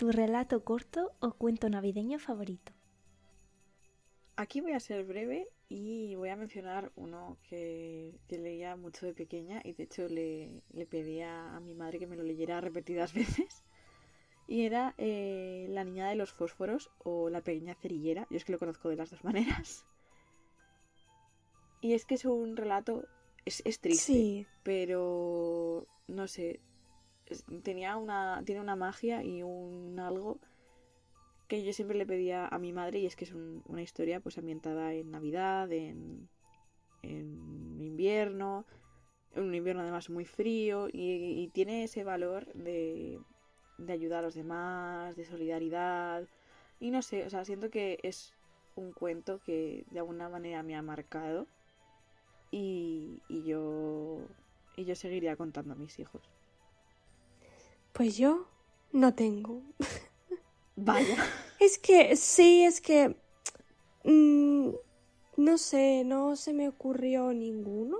¿Tu 0.00 0.10
relato 0.12 0.64
corto 0.64 1.12
o 1.20 1.34
cuento 1.34 1.68
navideño 1.68 2.18
favorito? 2.18 2.72
Aquí 4.34 4.62
voy 4.62 4.72
a 4.72 4.80
ser 4.80 5.04
breve 5.04 5.46
y 5.68 6.14
voy 6.14 6.30
a 6.30 6.36
mencionar 6.36 6.90
uno 6.96 7.36
que, 7.46 8.18
que 8.26 8.38
leía 8.38 8.76
mucho 8.76 9.04
de 9.04 9.12
pequeña 9.12 9.60
y 9.62 9.74
de 9.74 9.82
hecho 9.82 10.08
le, 10.08 10.62
le 10.72 10.86
pedía 10.86 11.54
a 11.54 11.60
mi 11.60 11.74
madre 11.74 11.98
que 11.98 12.06
me 12.06 12.16
lo 12.16 12.22
leyera 12.22 12.62
repetidas 12.62 13.12
veces. 13.20 13.62
Y 14.48 14.64
era 14.64 14.94
eh, 14.96 15.66
La 15.68 15.84
niña 15.84 16.08
de 16.08 16.14
los 16.14 16.32
fósforos 16.32 16.90
o 17.04 17.28
La 17.28 17.42
pequeña 17.42 17.74
cerillera. 17.74 18.26
Yo 18.30 18.38
es 18.38 18.46
que 18.46 18.52
lo 18.52 18.58
conozco 18.58 18.88
de 18.88 18.96
las 18.96 19.10
dos 19.10 19.22
maneras. 19.30 19.84
Y 21.82 21.92
es 21.92 22.06
que 22.06 22.14
es 22.14 22.24
un 22.24 22.56
relato, 22.56 23.04
es, 23.44 23.60
es 23.66 23.80
triste, 23.80 24.02
Sí. 24.14 24.46
pero 24.62 25.86
no 26.08 26.26
sé, 26.26 26.60
tenía 27.62 27.96
una, 27.96 28.42
tiene 28.44 28.60
una 28.60 28.76
magia 28.76 29.22
y 29.22 29.42
un 29.42 29.98
algo 30.00 30.38
que 31.48 31.64
yo 31.64 31.72
siempre 31.72 31.98
le 31.98 32.06
pedía 32.06 32.46
a 32.46 32.58
mi 32.58 32.72
madre 32.72 33.00
y 33.00 33.06
es 33.06 33.16
que 33.16 33.24
es 33.24 33.32
un- 33.32 33.62
una 33.66 33.82
historia 33.82 34.20
pues 34.20 34.38
ambientada 34.38 34.94
en 34.94 35.10
Navidad, 35.10 35.70
en, 35.72 36.28
en 37.02 37.80
invierno, 37.80 38.66
en 39.34 39.44
un 39.44 39.54
invierno 39.54 39.82
además 39.82 40.10
muy 40.10 40.24
frío 40.24 40.88
y, 40.92 41.48
tiene 41.52 41.84
ese 41.84 42.04
valor 42.04 42.46
de, 42.54 43.20
de 43.78 43.92
ayudar 43.92 44.20
a 44.20 44.22
los 44.22 44.34
demás, 44.34 45.16
de 45.16 45.24
solidaridad 45.24 46.26
y 46.78 46.90
no 46.90 47.02
sé, 47.02 47.26
o 47.26 47.30
sea, 47.30 47.44
siento 47.44 47.70
que 47.70 47.98
es 48.02 48.32
un 48.76 48.92
cuento 48.92 49.40
que 49.40 49.84
de 49.90 49.98
alguna 49.98 50.28
manera 50.28 50.62
me 50.62 50.76
ha 50.76 50.82
marcado 50.82 51.48
y 52.52 53.20
yo 53.44 54.28
y 54.76 54.84
yo 54.84 54.94
seguiría 54.94 55.36
contando 55.36 55.74
a 55.74 55.76
mis 55.76 55.98
hijos. 55.98 56.22
Pues 57.92 58.16
yo 58.16 58.46
No 58.92 59.14
tengo. 59.14 59.62
Vaya. 60.76 61.16
Es 61.58 61.78
que, 61.78 62.16
sí, 62.16 62.64
es 62.64 62.80
que... 62.80 63.16
mm, 64.04 64.70
no 65.36 65.58
sé, 65.58 66.04
no 66.04 66.36
se 66.36 66.52
me 66.52 66.68
ocurrió 66.68 67.32
ninguno. 67.32 67.98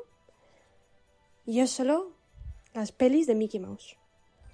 Yo 1.47 1.67
solo 1.67 2.13
las 2.75 2.93
pelis 2.93 3.27
de 3.27 3.35
Mickey 3.35 3.61
Mouse 3.61 3.97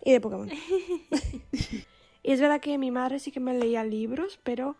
y 0.04 0.12
de 0.12 0.20
Pokémon. 0.20 0.50
y 2.22 2.32
es 2.32 2.40
verdad 2.40 2.60
que 2.60 2.78
mi 2.78 2.90
madre 2.90 3.18
sí 3.18 3.30
que 3.30 3.40
me 3.40 3.58
leía 3.58 3.84
libros, 3.84 4.38
pero 4.42 4.76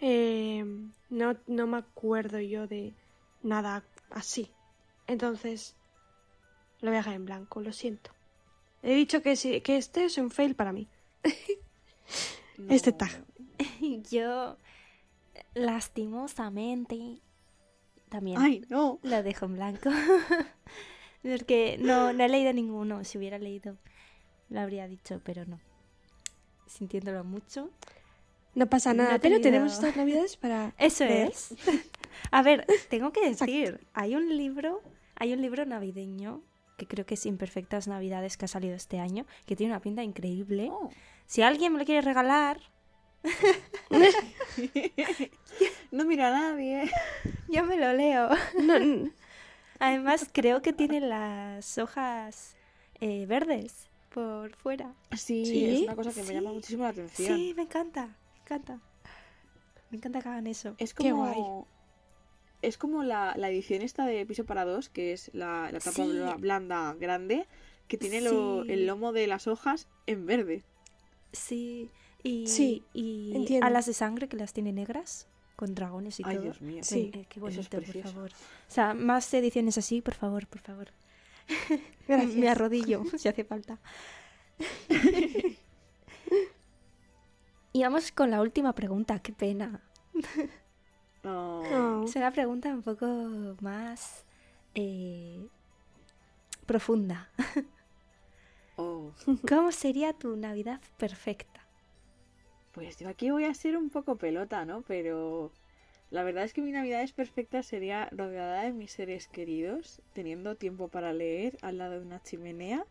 eh, 0.00 0.64
no, 1.08 1.36
no 1.46 1.66
me 1.66 1.78
acuerdo 1.78 2.40
yo 2.40 2.66
de 2.66 2.94
nada 3.42 3.84
así. 4.10 4.50
Entonces, 5.06 5.74
lo 6.80 6.90
voy 6.90 6.96
a 6.96 7.00
dejar 7.00 7.14
en 7.14 7.24
blanco, 7.24 7.60
lo 7.60 7.72
siento. 7.72 8.10
He 8.82 8.94
dicho 8.94 9.22
que, 9.22 9.36
sí, 9.36 9.60
que 9.60 9.76
este 9.76 10.04
es 10.04 10.16
un 10.18 10.30
fail 10.30 10.54
para 10.54 10.72
mí. 10.72 10.88
Este 12.68 12.92
tag. 12.92 13.10
Yo, 14.10 14.56
lastimosamente, 15.54 17.20
también 18.08 18.38
Ay, 18.38 18.64
no. 18.68 18.98
lo 19.02 19.22
dejo 19.22 19.46
en 19.46 19.54
blanco. 19.54 19.90
Porque 21.22 21.76
no, 21.80 22.12
no 22.12 22.24
he 22.24 22.28
leído 22.28 22.52
ninguno. 22.52 23.04
Si 23.04 23.18
hubiera 23.18 23.38
leído, 23.38 23.76
lo 24.48 24.60
habría 24.60 24.88
dicho, 24.88 25.20
pero 25.24 25.44
no. 25.46 25.58
Sintiéndolo 26.66 27.24
mucho. 27.24 27.70
No 28.54 28.66
pasa 28.68 28.92
nada, 28.94 29.18
pero 29.18 29.36
tenido- 29.36 29.42
tenemos 29.42 29.72
estas 29.74 29.96
navidades 29.96 30.36
para... 30.36 30.74
Eso 30.78 31.04
leer. 31.04 31.28
es. 31.30 31.54
A 32.30 32.42
ver, 32.42 32.66
tengo 32.88 33.12
que 33.12 33.26
decir, 33.28 33.86
hay 33.94 34.16
un 34.16 34.36
libro, 34.36 34.82
hay 35.16 35.32
un 35.32 35.40
libro 35.40 35.64
navideño 35.66 36.42
que 36.80 36.86
creo 36.86 37.04
que 37.04 37.12
es 37.14 37.26
Imperfectas 37.26 37.88
Navidades 37.88 38.38
que 38.38 38.46
ha 38.46 38.48
salido 38.48 38.74
este 38.74 39.00
año, 39.00 39.26
que 39.44 39.54
tiene 39.54 39.74
una 39.74 39.82
pinta 39.82 40.02
increíble. 40.02 40.70
Oh. 40.72 40.88
Si 41.26 41.42
alguien 41.42 41.74
me 41.74 41.78
lo 41.78 41.84
quiere 41.84 42.00
regalar, 42.00 42.58
No 45.90 46.06
mira 46.06 46.28
a 46.28 46.30
nadie. 46.30 46.90
yo 47.48 47.64
me 47.64 47.76
lo 47.76 47.92
leo. 47.92 48.30
No, 48.62 49.10
Además, 49.78 50.26
creo 50.32 50.62
que 50.62 50.72
tiene 50.72 51.00
las 51.00 51.76
hojas 51.76 52.56
eh, 53.00 53.26
verdes 53.26 53.88
por 54.14 54.56
fuera. 54.56 54.94
Sí, 55.12 55.44
¿Sí? 55.44 55.66
es 55.66 55.82
una 55.82 55.96
cosa 55.96 56.14
que 56.14 56.22
me 56.22 56.32
llama 56.32 56.52
muchísimo 56.52 56.84
la 56.84 56.90
atención. 56.90 57.36
Sí, 57.36 57.52
me 57.54 57.62
encanta, 57.62 58.06
me 58.06 58.40
encanta. 58.42 58.78
Me 59.90 59.98
encanta 59.98 60.22
que 60.22 60.28
hagan 60.30 60.46
eso. 60.46 60.74
Es 60.78 60.94
Qué 60.94 61.10
como. 61.10 61.26
guay. 61.26 61.66
Es 62.62 62.76
como 62.76 63.02
la, 63.02 63.34
la 63.36 63.48
edición 63.50 63.82
esta 63.82 64.04
de 64.06 64.24
piso 64.26 64.44
para 64.44 64.64
dos, 64.64 64.88
que 64.88 65.12
es 65.12 65.30
la, 65.34 65.70
la 65.72 65.78
tapa 65.80 66.04
Sí. 66.04 66.12
blanda 66.38 66.94
grande, 67.00 67.46
que 67.88 67.96
tiene 67.96 68.20
lo- 68.20 68.64
el 68.64 68.86
lomo 68.86 69.12
de 69.12 69.26
las 69.26 69.46
hojas 69.46 69.88
en 70.06 70.26
verde. 70.26 70.62
Sí, 71.32 71.88
y, 72.22 72.46
Sí, 72.46 72.84
y 72.92 73.32
entiendo. 73.34 73.66
alas 73.66 73.86
de 73.86 73.94
sangre 73.94 74.28
que 74.28 74.36
las 74.36 74.52
tiene 74.52 74.72
negras, 74.72 75.26
con 75.56 75.74
dragones 75.74 76.20
y 76.20 76.22
Ay, 76.26 76.34
todo. 76.36 76.44
Dios 76.44 76.60
mío. 76.60 76.82
Sí. 76.84 77.10
Eh, 77.14 77.26
qué 77.28 77.40
Eso 77.40 77.48
es 77.60 77.70
bonito, 77.70 77.92
por 77.92 78.02
favor. 78.12 78.30
O 78.30 78.70
sea, 78.72 78.94
más 78.94 79.32
ediciones 79.32 79.78
así, 79.78 80.02
por 80.02 80.14
favor, 80.14 80.46
por 80.46 80.60
favor. 80.60 80.88
Gracias. 82.08 82.34
Me 82.34 82.48
arrodillo 82.48 83.04
si 83.18 83.28
hace 83.28 83.44
falta. 83.44 83.78
y 87.72 87.82
vamos 87.82 88.12
con 88.12 88.30
la 88.30 88.40
última 88.42 88.74
pregunta, 88.74 89.18
qué 89.20 89.32
pena. 89.32 89.80
Oh. 91.24 91.62
No. 91.70 92.04
Es 92.04 92.16
una 92.16 92.30
pregunta 92.30 92.68
un 92.70 92.82
poco 92.82 93.06
más 93.60 94.24
eh, 94.74 95.46
profunda. 96.66 97.28
Oh. 98.76 99.10
¿Cómo 99.48 99.72
sería 99.72 100.12
tu 100.12 100.36
Navidad 100.36 100.80
perfecta? 100.96 101.60
Pues 102.72 102.98
yo 102.98 103.08
aquí 103.08 103.30
voy 103.30 103.44
a 103.44 103.54
ser 103.54 103.76
un 103.76 103.90
poco 103.90 104.16
pelota, 104.16 104.64
¿no? 104.64 104.82
Pero 104.82 105.50
la 106.10 106.22
verdad 106.22 106.44
es 106.44 106.52
que 106.52 106.62
mi 106.62 106.70
Navidad 106.72 107.02
es 107.02 107.12
perfecta 107.12 107.62
sería 107.62 108.08
rodeada 108.12 108.62
de 108.62 108.72
mis 108.72 108.92
seres 108.92 109.26
queridos, 109.28 110.00
teniendo 110.12 110.54
tiempo 110.54 110.88
para 110.88 111.12
leer 111.12 111.58
al 111.62 111.78
lado 111.78 111.98
de 111.98 112.06
una 112.06 112.22
chimenea. 112.22 112.84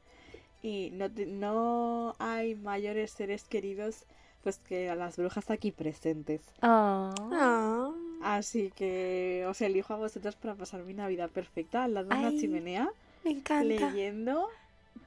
Y 0.62 0.92
no, 0.92 1.10
te- 1.10 1.26
no 1.26 2.14
hay 2.20 2.56
mayores 2.56 3.12
seres 3.12 3.46
queridos 3.46 4.04
pues 4.44 4.60
que 4.60 4.90
a 4.90 4.96
las 4.96 5.18
brujas 5.18 5.50
aquí 5.50 5.72
presentes. 5.72 6.42
Oh, 6.62 7.10
Ah. 7.32 7.92
Así 8.22 8.72
que 8.76 9.46
os 9.48 9.62
elijo 9.62 9.94
a 9.94 9.98
vosotros 9.98 10.36
para 10.36 10.56
pasar 10.56 10.84
mi 10.84 10.94
Navidad 10.94 11.30
perfecta 11.30 11.84
al 11.86 11.94
lado 11.94 12.10
de 12.10 12.16
una 12.16 12.30
chimenea, 12.38 12.90
me 13.24 13.32
encanta. 13.32 13.64
leyendo 13.64 14.48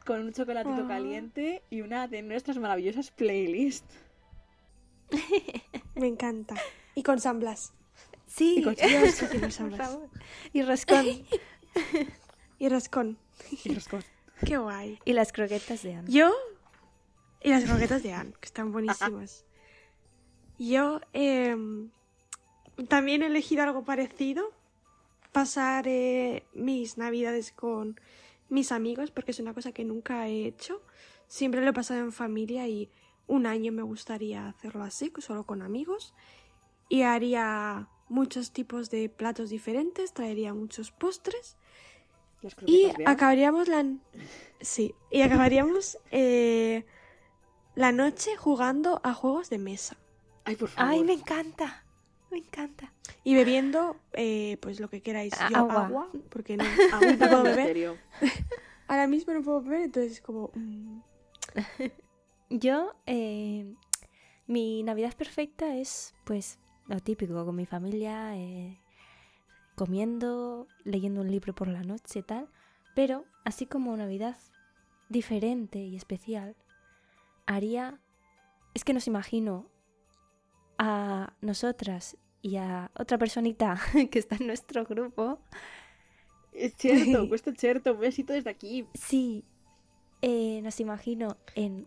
con 0.07 0.21
un 0.21 0.33
chocolatito 0.33 0.83
Ah. 0.85 0.89
caliente 0.89 1.63
y 1.71 1.83
una 1.83 2.09
de 2.09 2.23
nuestras 2.23 2.57
maravillosas 2.59 3.11
playlists. 3.11 3.95
Me 5.95 6.07
encanta. 6.07 6.55
Y 6.95 7.03
con 7.03 7.21
San 7.21 7.39
Blas. 7.41 7.73
Sí, 8.27 8.57
Y 8.59 8.63
con 8.63 8.75
Yo 8.77 9.07
sí 9.11 9.27
quiero 9.31 9.51
San 9.51 9.69
por 9.69 9.77
Blas. 9.77 9.89
favor. 9.91 10.09
Y 10.53 10.63
roscón. 10.63 11.07
Y 12.59 12.69
rascón. 12.69 13.19
Y 13.65 13.75
roscón. 13.75 14.05
Qué 14.47 14.57
guay. 14.57 14.99
y 15.05 15.13
las 15.15 15.33
croquetas 15.33 15.83
de 15.83 15.95
Ana. 15.95 16.09
Yo. 16.09 16.33
Y 17.43 17.51
las 17.51 17.65
croquetas 17.65 18.03
de 18.05 18.13
Anne, 18.13 18.33
que 18.41 18.47
están 18.47 18.71
buenísimas. 18.73 19.45
Yo 20.59 21.01
em, 21.13 21.91
también 22.89 23.23
he 23.23 23.27
elegido 23.27 23.63
algo 23.63 23.85
parecido. 23.85 24.53
Pasar 25.33 25.89
eh, 25.89 26.45
mis 26.53 26.99
navidades 26.99 27.53
con 27.53 27.99
mis 28.49 28.71
amigos, 28.71 29.11
porque 29.11 29.31
es 29.31 29.41
una 29.41 29.55
cosa 29.55 29.73
que 29.73 29.85
nunca 29.85 30.29
he 30.29 30.47
hecho. 30.47 30.83
Siempre 31.27 31.63
lo 31.63 31.71
he 31.71 31.73
pasado 31.73 32.01
en 32.01 32.13
familia 32.13 32.69
y 32.69 32.91
un 33.27 33.47
año 33.47 33.73
me 33.73 33.83
gustaría 33.83 34.47
hacerlo 34.47 34.85
así, 34.85 35.11
solo 35.19 35.45
con 35.45 35.63
amigos. 35.63 36.13
Y 36.89 37.03
haría 37.03 37.89
muchos 38.09 38.53
tipos 38.53 38.91
de 38.91 39.09
platos 39.09 39.49
diferentes, 39.49 40.13
traería 40.13 40.53
muchos 40.53 40.91
postres. 40.91 41.57
Y 42.67 42.91
acabaríamos 43.07 43.69
la... 43.69 43.87
Sí, 44.61 44.95
y 45.11 45.23
acabaríamos 45.23 45.97
eh, 46.11 46.85
la 47.75 47.93
noche 47.93 48.37
jugando 48.37 49.01
a 49.03 49.15
juegos 49.15 49.49
de 49.49 49.59
mesa. 49.59 49.97
Ay, 50.45 50.57
por 50.57 50.69
favor. 50.69 50.93
Ay, 50.93 51.05
me 51.05 51.15
encanta. 51.15 51.82
Me 52.33 52.39
encanta. 52.39 52.91
Y 53.25 53.35
bebiendo, 53.35 54.01
eh, 54.15 54.57
pues 54.63 54.81
lo 54.81 54.89
que 54.89 55.03
queráis. 55.03 55.35
Yo 55.51 55.59
agua. 55.59 55.87
agua, 55.87 56.09
porque 56.31 56.57
no, 56.57 56.65
puedo 57.19 57.43
beber. 57.43 57.99
Ahora 58.89 59.07
mismo 59.07 59.35
no 59.35 59.43
puedo 59.43 59.61
beber, 59.61 59.83
entonces 59.83 60.13
es 60.13 60.21
como... 60.23 60.51
mm, 60.55 61.01
Yo, 62.49 62.95
eh, 63.05 63.75
mi 64.47 64.83
Navidad 64.83 65.15
perfecta 65.15 65.77
es, 65.77 66.15
pues, 66.25 66.59
lo 66.87 67.01
típico, 67.01 67.45
con 67.45 67.55
mi 67.55 67.67
familia, 67.67 68.35
eh, 68.35 68.81
comiendo, 69.75 70.67
leyendo 70.85 71.21
un 71.21 71.31
libro 71.31 71.55
por 71.55 71.69
la 71.69 71.83
noche 71.83 72.21
y 72.21 72.23
tal. 72.23 72.49
Pero, 72.95 73.27
así 73.45 73.67
como 73.67 73.95
Navidad 73.95 74.39
diferente 75.11 75.81
y 75.81 75.97
especial, 75.97 76.57
haría... 77.47 78.01
Es 78.73 78.85
que 78.85 78.95
nos 78.95 79.07
imagino 79.07 79.67
a 80.79 81.35
nosotras 81.43 82.17
y 82.43 82.57
a 82.57 82.91
otra 82.95 83.17
personita 83.19 83.81
que 84.11 84.19
está 84.19 84.37
en 84.37 84.49
nuestro 84.49 84.85
grupo. 84.85 85.39
Es 86.53 86.75
cierto, 86.77 87.29
cuesta 87.29 87.53
cierto. 87.57 87.93
Un 87.93 88.01
besito 88.01 88.33
desde 88.33 88.51
aquí. 88.51 88.87
Sí, 88.95 89.45
eh, 90.21 90.61
nos 90.63 90.81
imagino 90.81 91.37
en 91.55 91.87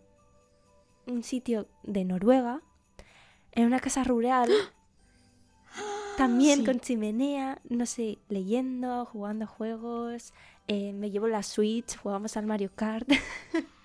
un 1.06 1.22
sitio 1.22 1.68
de 1.84 2.04
Noruega, 2.04 2.62
en 3.52 3.66
una 3.66 3.78
casa 3.78 4.02
rural, 4.02 4.50
también 6.16 6.60
Sí. 6.60 6.64
con 6.64 6.80
chimenea, 6.80 7.60
no 7.68 7.86
sé, 7.86 8.18
leyendo, 8.28 9.04
jugando 9.04 9.46
juegos, 9.46 10.32
eh, 10.68 10.92
me 10.94 11.10
llevo 11.10 11.28
la 11.28 11.42
Switch, 11.42 11.96
jugamos 11.96 12.36
al 12.36 12.46
Mario 12.46 12.70
Kart. 12.74 13.08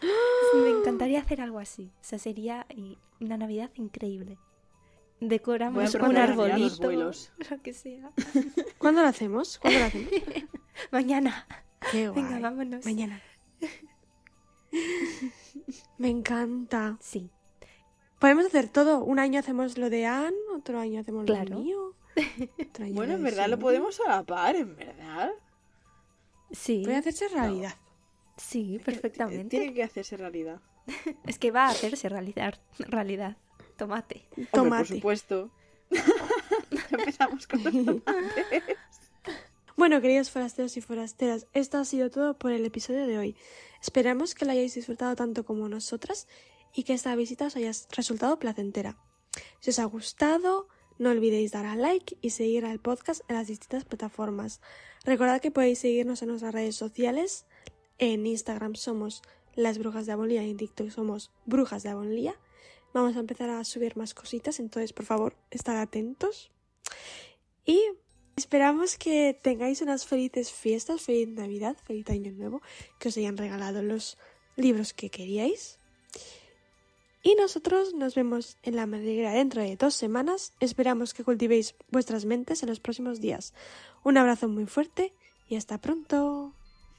me 0.54 0.70
encantaría 0.70 1.20
hacer 1.20 1.40
algo 1.40 1.58
así, 1.58 1.90
o 2.00 2.04
sea, 2.04 2.18
sería 2.18 2.66
y, 2.74 2.96
una 3.20 3.36
Navidad 3.36 3.70
increíble. 3.74 4.38
A 5.22 5.24
Decoramos 5.26 5.94
un 5.94 6.16
a 6.16 6.22
arbolito, 6.24 6.90
lo 7.50 7.62
que 7.62 7.72
sea. 7.74 8.10
¿Cuándo 8.78 9.02
lo 9.02 9.08
hacemos? 9.08 9.58
¿Cuándo 9.58 9.80
lo 9.80 9.84
hacemos? 9.86 10.08
Mañana, 10.90 11.46
Qué 11.92 12.08
guay. 12.08 12.22
venga, 12.22 12.40
vámonos. 12.40 12.84
Mañana. 12.86 13.20
Me 15.98 16.08
encanta. 16.08 16.96
Sí, 17.00 17.30
Podemos 18.18 18.44
hacer 18.46 18.68
todo. 18.68 19.02
Un 19.04 19.18
año 19.18 19.40
hacemos 19.40 19.78
lo 19.78 19.88
de 19.88 20.04
Anne, 20.06 20.36
otro 20.54 20.78
año 20.78 21.00
hacemos 21.00 21.26
lo 21.28 21.34
Claro. 21.34 21.58
mío. 21.60 21.94
otro 22.68 22.84
año 22.84 22.94
Bueno, 22.94 23.12
lo 23.12 23.18
en 23.18 23.24
verdad 23.24 23.48
lo 23.48 23.58
podemos 23.58 23.94
solapar, 23.94 24.56
en 24.56 24.76
verdad. 24.76 25.30
sí. 26.50 26.82
Puede 26.84 26.96
hacerse 26.98 27.28
realidad. 27.28 27.74
Sí, 28.36 28.62
Tiene 28.64 28.84
perfectamente. 28.84 29.72
que 29.74 29.82
hacerse 29.82 30.16
realidad. 30.16 30.60
Es 31.26 31.38
que 31.38 31.50
va 31.50 31.66
a 31.66 31.70
hacerse 31.70 32.08
realidad. 32.08 32.58
realidad. 32.78 33.36
Tomate. 33.80 34.26
Hombre, 34.28 34.48
por 34.50 34.62
Tomate. 34.62 34.94
supuesto. 34.94 35.50
Empezamos 36.90 37.46
con 37.46 37.64
los 37.64 37.72
tomates. 37.72 38.76
Bueno, 39.74 40.02
queridos 40.02 40.30
forasteros 40.30 40.76
y 40.76 40.82
forasteras, 40.82 41.46
esto 41.54 41.78
ha 41.78 41.86
sido 41.86 42.10
todo 42.10 42.36
por 42.38 42.52
el 42.52 42.66
episodio 42.66 43.06
de 43.06 43.16
hoy. 43.16 43.36
Esperamos 43.80 44.34
que 44.34 44.44
lo 44.44 44.52
hayáis 44.52 44.74
disfrutado 44.74 45.16
tanto 45.16 45.46
como 45.46 45.70
nosotras 45.70 46.28
y 46.74 46.82
que 46.82 46.92
esta 46.92 47.16
visita 47.16 47.46
os 47.46 47.56
haya 47.56 47.72
resultado 47.96 48.38
placentera. 48.38 48.98
Si 49.60 49.70
os 49.70 49.78
ha 49.78 49.86
gustado, 49.86 50.68
no 50.98 51.08
olvidéis 51.08 51.52
dar 51.52 51.64
a 51.64 51.76
like 51.76 52.18
y 52.20 52.30
seguir 52.30 52.66
al 52.66 52.80
podcast 52.80 53.22
en 53.28 53.36
las 53.36 53.46
distintas 53.46 53.86
plataformas. 53.86 54.60
Recordad 55.06 55.40
que 55.40 55.50
podéis 55.50 55.78
seguirnos 55.78 56.20
en 56.20 56.28
nuestras 56.28 56.52
redes 56.52 56.76
sociales. 56.76 57.46
En 57.96 58.26
Instagram 58.26 58.74
somos 58.74 59.22
Las 59.54 59.78
Brujas 59.78 60.04
de 60.04 60.12
Avonlía 60.12 60.44
y 60.44 60.50
en 60.50 60.58
TikTok 60.58 60.90
somos 60.90 61.30
Brujas 61.46 61.82
de 61.82 61.88
Avonlía. 61.88 62.34
Vamos 62.92 63.16
a 63.16 63.20
empezar 63.20 63.50
a 63.50 63.64
subir 63.64 63.96
más 63.96 64.14
cositas, 64.14 64.58
entonces 64.58 64.92
por 64.92 65.06
favor, 65.06 65.36
estad 65.50 65.80
atentos. 65.80 66.50
Y 67.64 67.80
esperamos 68.36 68.96
que 68.96 69.38
tengáis 69.40 69.80
unas 69.82 70.06
felices 70.06 70.52
fiestas, 70.52 71.02
feliz 71.02 71.28
Navidad, 71.28 71.76
feliz 71.84 72.08
Año 72.10 72.32
Nuevo, 72.32 72.62
que 72.98 73.08
os 73.08 73.16
hayan 73.16 73.36
regalado 73.36 73.82
los 73.82 74.18
libros 74.56 74.92
que 74.92 75.10
queríais. 75.10 75.78
Y 77.22 77.34
nosotros 77.34 77.94
nos 77.94 78.14
vemos 78.14 78.56
en 78.62 78.76
la 78.76 78.86
madriguera 78.86 79.32
dentro 79.32 79.62
de 79.62 79.76
dos 79.76 79.94
semanas. 79.94 80.54
Esperamos 80.58 81.12
que 81.12 81.22
cultivéis 81.22 81.74
vuestras 81.90 82.24
mentes 82.24 82.62
en 82.62 82.70
los 82.70 82.80
próximos 82.80 83.20
días. 83.20 83.52
Un 84.02 84.16
abrazo 84.16 84.48
muy 84.48 84.64
fuerte 84.66 85.12
y 85.46 85.56
hasta 85.56 85.78
pronto. 85.78 86.54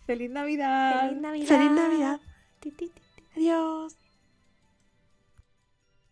¡Feliz 0.06 0.30
Navidad! 0.30 1.08
¡Feliz 1.08 1.22
Navidad! 1.22 1.48
¡Feliz 1.48 1.72
Navidad! 1.72 2.20
Adiós. 3.36 4.01